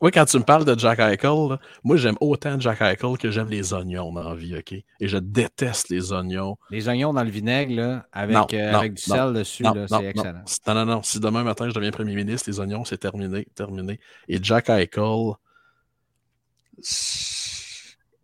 [0.00, 3.48] oui, quand tu me parles de Jack Eichel, moi j'aime autant Jack Eichel que j'aime
[3.48, 4.72] les oignons dans la vie, OK?
[4.72, 6.56] Et je déteste les oignons.
[6.70, 10.44] Les oignons dans le vinaigre, là, avec, euh, du sel dessus, c'est excellent.
[10.66, 11.02] Non, non, non.
[11.02, 13.98] Si demain matin je deviens premier ministre, les oignons, c'est terminé, terminé.
[14.28, 15.34] Et Jack Eichel,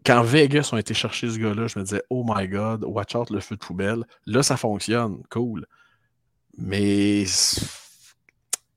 [0.07, 3.31] quand Vegas ont été chercher ce gars-là, je me disais, oh my God, watch out
[3.31, 4.05] le feu de poubelle.
[4.27, 5.67] Là, ça fonctionne, cool.
[6.57, 7.25] Mais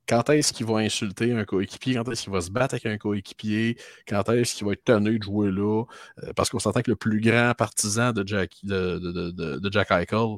[0.07, 2.97] quand est-ce qu'il va insulter un coéquipier, quand est-ce qu'il va se battre avec un
[2.97, 3.77] coéquipier,
[4.07, 5.83] quand est-ce qu'il va être tenu de jouer là.
[6.23, 9.71] Euh, parce qu'on s'entend que le plus grand partisan de Jack, de, de, de, de
[9.71, 10.37] Jack Eichel,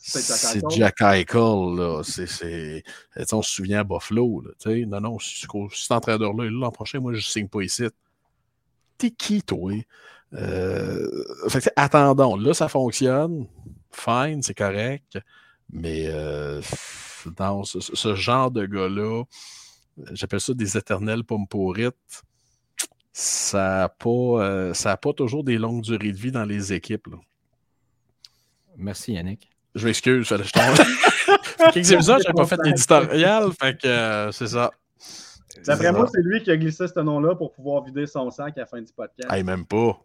[0.00, 1.76] c'est Jack Eichel.
[1.76, 2.02] Là.
[2.04, 2.82] C'est,
[3.32, 4.42] on se souvient à Buffalo.
[4.42, 7.84] Là, non, non, si, cet entraîneur-là l'an prochain, moi, je ne signe pas ici.
[8.96, 9.72] T'es qui, toi?
[10.34, 13.46] Euh, fait attendons, là, ça fonctionne.
[13.90, 15.18] Fine, c'est correct.
[15.70, 16.60] Mais euh,
[17.36, 19.24] dans ce, genre de gars-là,
[20.12, 22.22] j'appelle ça des éternels pomporites,
[23.12, 27.08] ça n'a pas, euh, pas toujours des longues durées de vie dans les équipes.
[28.76, 29.50] Merci Yannick.
[29.74, 30.86] Je m'excuse, je tombe.
[31.72, 34.70] quelques épisodes, je n'ai pas fait l'éditorial, fait que euh, c'est ça.
[35.66, 38.60] D'après moi, c'est lui qui a glissé ce nom-là pour pouvoir vider son sac à
[38.60, 39.30] la fin du podcast.
[39.30, 39.98] Hey, même pas.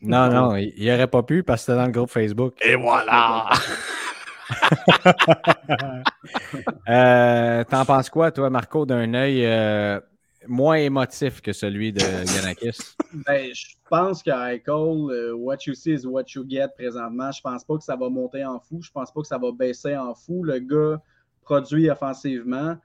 [0.00, 2.54] Non, non, il n'aurait pas pu parce que c'était dans le groupe Facebook.
[2.62, 3.48] Et voilà!
[6.88, 10.00] euh, T'en penses quoi, toi, Marco, d'un œil euh,
[10.46, 12.78] moins émotif que celui de Yanakis?
[13.26, 17.30] Ben, je pense qu'à Eichel, euh, what you see is what you get présentement.
[17.32, 18.80] Je pense pas que ça va monter en fou.
[18.82, 20.44] Je pense pas que ça va baisser en fou.
[20.44, 21.00] Le gars
[21.42, 22.76] produit offensivement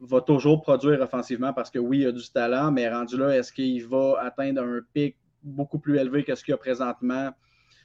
[0.00, 3.52] va toujours produire offensivement parce que oui, il a du talent, mais rendu là, est-ce
[3.52, 7.30] qu'il va atteindre un pic beaucoup plus élevé que ce qu'il a présentement?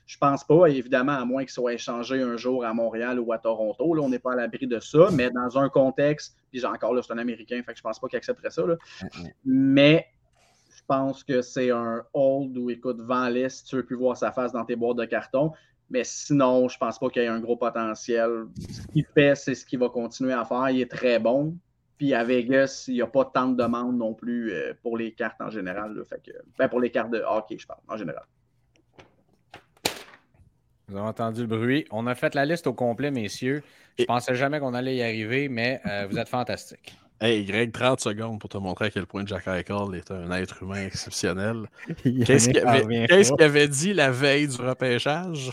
[0.06, 3.38] Je pense pas, évidemment, à moins qu'il soit échangé un jour à Montréal ou à
[3.38, 3.94] Toronto.
[3.94, 7.02] Là, on n'est pas à l'abri de ça, mais dans un contexte, puis encore là,
[7.02, 8.64] c'est un Américain, fait que je pense pas qu'il accepterait ça.
[9.45, 10.07] Mais
[10.76, 14.32] je pense que c'est un hold où, écoute, vends si tu veux plus voir sa
[14.32, 15.53] face dans tes boîtes de carton.
[15.90, 18.45] Mais sinon, je pense pas qu'il y ait un gros potentiel.
[18.69, 20.69] Ce qu'il fait, c'est ce qu'il va continuer à faire.
[20.69, 21.57] Il est très bon.
[21.98, 25.11] Puis à Vegas, il n'y a pas tant de demandes non plus euh, pour les
[25.11, 26.02] cartes en général.
[26.10, 28.23] Fait que, ben, pour les cartes de hockey, je parle, en général.
[30.92, 31.86] Vous avez entendu le bruit.
[31.90, 33.64] On a fait la liste au complet, messieurs.
[33.98, 36.94] Je ne pensais jamais qu'on allait y arriver, mais euh, vous êtes fantastiques.
[37.22, 40.64] Hey Greg, 30 secondes pour te montrer à quel point Jack Eichel est un être
[40.64, 41.70] humain exceptionnel.
[42.04, 45.52] Qu'est-ce qu'il avait, dit la veille du repêchage?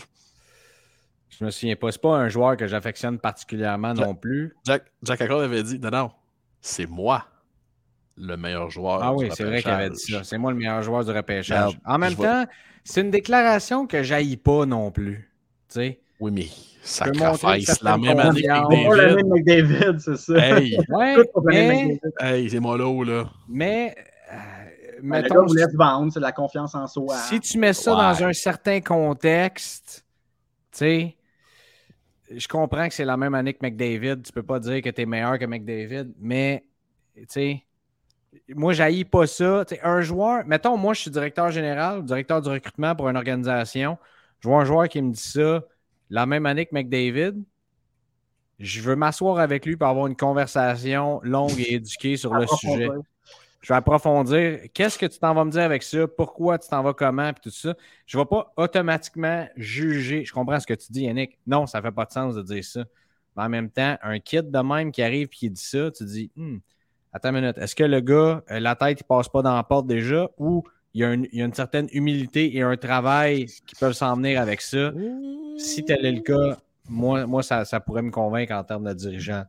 [1.29, 1.89] Je me souviens pas.
[1.93, 4.53] C'est pas un joueur que j'affectionne particulièrement non plus.
[4.65, 6.11] Jack, Jack Eichel avait dit non, non,
[6.59, 7.25] c'est moi
[8.17, 9.01] le meilleur joueur.
[9.01, 10.25] Ah oui, c'est vrai qu'il avait dit ça.
[10.25, 11.79] C'est moi le meilleur joueur du repêchage.
[11.85, 12.45] en même temps,
[12.83, 15.28] c'est une déclaration que j'haïs pas non plus.
[15.75, 16.47] Oui, mais
[16.81, 19.99] sacrifice la même année que David.
[19.99, 20.33] c'est ça.
[20.37, 20.77] Hey,
[22.21, 23.29] hey c'est moi là, là.
[23.47, 23.95] Mais
[24.31, 24.35] euh,
[25.01, 27.15] Ben, le mettons, gars vous laisse vendre, c'est la confiance en soi.
[27.17, 27.97] si tu mets ça Ouais.
[27.97, 30.05] dans un certain contexte,
[30.71, 31.15] tu sais,
[32.35, 34.21] je comprends que c'est la même année que McDavid.
[34.21, 36.63] Tu peux pas dire que tu es meilleur que McDavid, mais
[37.15, 37.63] tu sais,
[38.49, 39.63] moi, je pas ça.
[39.83, 43.97] Un joueur, mettons, moi, je suis directeur général, directeur du recrutement pour une organisation.
[44.39, 45.63] Je vois un joueur qui me dit ça
[46.09, 47.35] la même année que McDavid.
[48.59, 52.89] Je veux m'asseoir avec lui pour avoir une conversation longue et éduquée sur le sujet.
[53.61, 54.59] Je vais approfondir.
[54.73, 56.07] Qu'est-ce que tu t'en vas me dire avec ça?
[56.07, 57.31] Pourquoi tu t'en vas comment?
[57.33, 57.75] Puis tout ça.
[58.05, 60.23] Je ne vais pas automatiquement juger.
[60.23, 61.37] Je comprends ce que tu dis, Yannick.
[61.45, 62.85] Non, ça ne fait pas de sens de dire ça.
[63.35, 66.05] Mais en même temps, un kid de même qui arrive et qui dit ça, tu
[66.05, 66.57] dis, Hmm,
[67.11, 69.63] attends une minute, est-ce que le gars, euh, la tête, il passe pas dans la
[69.63, 70.63] porte déjà ou
[70.93, 73.93] il y a une, il y a une certaine humilité et un travail qui peuvent
[73.93, 74.91] s'en venir avec ça?
[75.57, 76.57] Si tel est le cas,
[76.87, 79.43] moi, moi ça, ça pourrait me convaincre en termes de dirigeant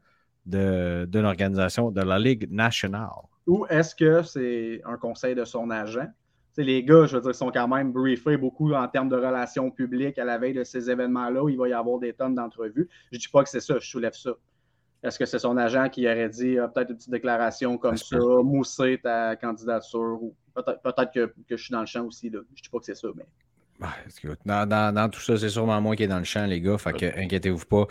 [0.47, 3.09] de- d'une organisation de la Ligue nationale.
[3.47, 6.07] Ou est-ce que c'est un conseil de son agent?
[6.57, 10.19] Les gars, je veux dire, sont quand même briefés beaucoup en termes de relations publiques
[10.19, 12.87] à la veille de ces événements-là où il va y avoir des tonnes d'entrevues.
[13.11, 14.33] Je ne dis pas que c'est ça, je soulève ça.
[15.03, 18.19] Est-ce que c'est son agent qui aurait dit ah, peut-être une petite déclaration comme ça,
[18.45, 22.31] mousser ta candidature ou peut-être que, que je suis dans le champ aussi.
[22.31, 22.40] Là.
[22.55, 23.24] Je ne dis pas que c'est ça, mais
[23.81, 23.94] Bah,
[24.44, 26.77] dans, dans- dans tout ça, c'est sûrement moi qui est dans le champ, les gars.
[26.77, 27.86] Fait que inquiétez-vous pas.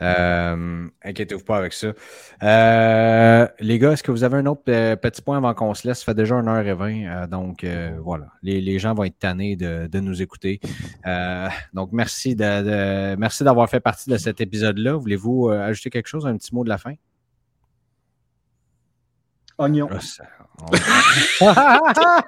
[0.00, 1.92] Euh, inquiétez-vous pas avec ça.
[2.42, 5.86] Euh, les gars, est-ce que vous avez un autre euh, petit point avant qu'on se
[5.86, 5.98] laisse?
[5.98, 7.06] Ça fait déjà 1h20.
[7.06, 7.66] euh, donc
[8.02, 8.28] voilà.
[8.42, 10.60] Les, les gens vont être tannés de, de nous écouter.
[11.74, 14.94] Donc merci de, de- merci d'avoir fait partie de cet épisode-là.
[14.94, 16.94] Voulez-vous ajouter quelque chose, un petit mot de la fin?
[19.58, 19.88] Oignon.
[19.90, 19.98] Ah,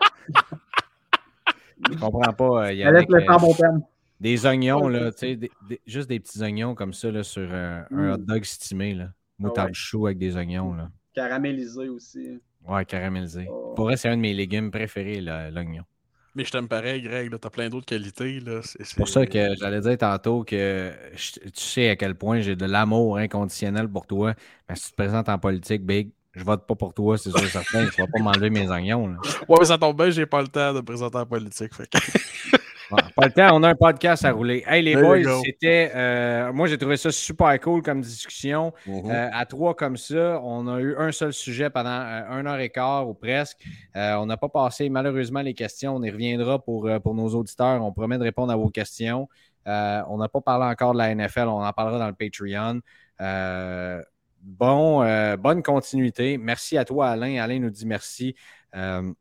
[1.91, 2.69] Je comprends pas.
[2.69, 3.83] euh, le euh, temps mon terme.
[4.19, 7.53] Des oignons, là, tu sais, des- des- juste des petits oignons comme ça là, sur
[7.53, 8.11] un, un Mm.
[8.13, 8.95] hot dog stimé.
[8.95, 9.09] Là.
[9.39, 9.75] Moutarde ouais.
[9.75, 10.73] chou avec des oignons.
[10.73, 10.89] Là.
[11.15, 12.41] Caramélisé aussi.
[12.67, 13.47] Ouais, caramélisé.
[13.51, 13.75] Oh.
[13.77, 15.83] Pour vrai, c'est un de mes légumes préférés, là, l'oignon.
[16.35, 17.31] Mais je t'aime pareil, Greg.
[17.31, 18.41] là, T'as plein d'autres qualités.
[18.41, 22.15] là, C'est C'est pour ça que j'allais dire tantôt que je- tu sais à quel
[22.15, 24.35] point j'ai de l'amour inconditionnel pour toi.
[24.69, 27.43] Mais si tu te présentes en politique, Big, je vote pas pour toi, c'est sûr
[27.43, 27.87] et certain.
[27.89, 29.09] Tu vas pas m'enlever mes oignons.
[29.09, 29.17] là.
[29.49, 31.75] Ouais, mais ça tombe bien, j'ai pas le temps de présenter en politique.
[31.75, 31.99] fait que-
[32.93, 34.63] Ouais, pas le temps, on a un podcast à rouler.
[34.65, 35.91] Hey les There boys, c'était.
[35.97, 38.73] euh, moi, j'ai trouvé ça super cool comme discussion.
[38.89, 42.61] Euh, à trois comme ça, on a eu un seul sujet pendant euh, un heure
[42.61, 43.59] et quart ou presque.
[43.97, 45.97] Euh, on n'a pas passé malheureusement les questions.
[45.97, 47.83] On y reviendra pour, pour nos auditeurs.
[47.83, 49.29] On promet de répondre à vos questions.
[49.67, 51.49] On n'a pas parlé encore de la NFL.
[51.49, 52.81] On en parlera dans le Patreon.
[53.21, 54.01] Euh,
[54.47, 56.39] bon, euh, bonne continuité.
[56.39, 57.43] Merci à toi, Alain.
[57.43, 58.35] Alain nous dit merci.
[58.75, 59.13] Euh,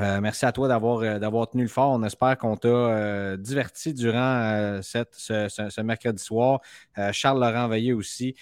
[0.00, 1.92] euh, merci à toi d'avoir tenu le fort.
[1.92, 6.60] On espère qu'on t'a diverti durant ce, mercredi soir.
[7.12, 8.34] Charles Laurent Veilleux aussi,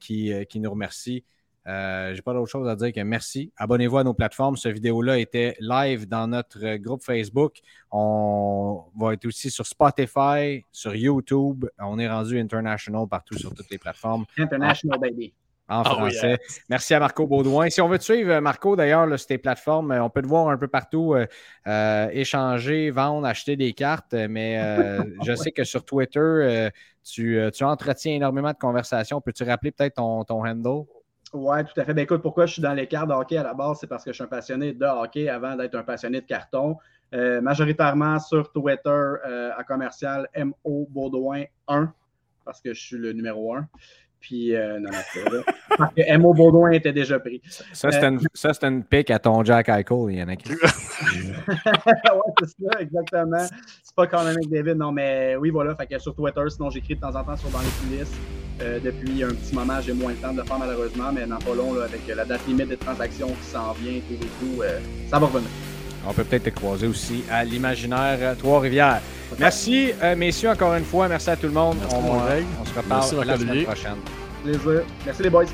[0.00, 1.24] qui nous remercie.
[1.68, 3.52] Euh, J'ai pas d'autre chose à dire que merci.
[3.56, 4.56] Abonnez-vous à nos plateformes.
[4.56, 7.58] Ce vidéo-là était live dans notre euh, groupe Facebook.
[7.90, 11.66] On va être aussi sur Spotify, sur YouTube.
[11.78, 15.34] On est rendu international partout sur toutes les plateformes International Baby.
[15.68, 16.38] en Ah oui, français.
[16.70, 17.68] Merci à Marco Baudouin.
[17.68, 20.26] Si on veut te suivre, euh, Marco, d'ailleurs, sur tes plateformes, euh, on peut te
[20.26, 21.26] voir un peu partout euh,
[21.66, 24.14] euh, échanger, vendre, acheter des cartes.
[24.14, 26.70] Mais euh, je sais que sur Twitter,
[27.04, 29.20] tu, tu entretiens énormément de conversations.
[29.20, 30.86] Peux-tu rappeler peut-être ton, ton handle?
[31.34, 31.92] Oui, tout à fait.
[31.92, 34.04] Ben, écoute, pourquoi je suis dans les cartes de hockey à la base, c'est parce
[34.04, 36.76] que je suis un passionné de hockey avant d'être un passionné de carton.
[37.14, 41.92] Euh, majoritairement sur Twitter euh, à commercial MO Baudouin 1,
[42.44, 43.66] parce que je suis le numéro 1.
[44.20, 44.90] Puis, euh, non.
[45.76, 47.40] Parce que MO Baudouin était déjà pris.
[47.72, 50.48] Ça, c'est une, ça, c'est une pique à ton Jack Eichel, Yannick.
[50.48, 50.56] ouais,
[52.40, 53.46] c'est ça, exactement.
[53.82, 55.74] C'est pas Conor McDavid, non, mais oui, voilà.
[55.76, 58.16] Fait que sur Twitter, sinon j'écris de temps en temps sur Dans les coulisses.
[58.60, 61.38] Euh, depuis un petit moment, j'ai moins le temps de le faire malheureusement, mais dans
[61.38, 64.62] pas long, là, avec la date limite des transactions qui s'en vient, tout et tout,
[64.62, 65.48] euh, ça va revenir.
[66.06, 69.00] On peut peut-être te croiser aussi à l'imaginaire euh, Trois-Rivières.
[69.38, 71.08] Merci, euh, messieurs, encore une fois.
[71.08, 71.76] Merci à tout le monde.
[71.80, 73.96] Merci, on, mon euh, on se reparle Merci, la semaine prochaine.
[74.42, 74.82] Plaisir.
[75.04, 75.44] Merci les boys.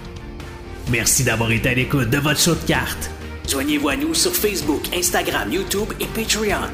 [0.90, 3.10] Merci d'avoir été à l'écoute de votre show de cartes.
[3.48, 6.68] Joignez-vous à nous sur Facebook, Instagram, YouTube et Patreon.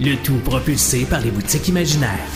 [0.00, 2.28] Le tout propulsé par les boutiques imaginaires.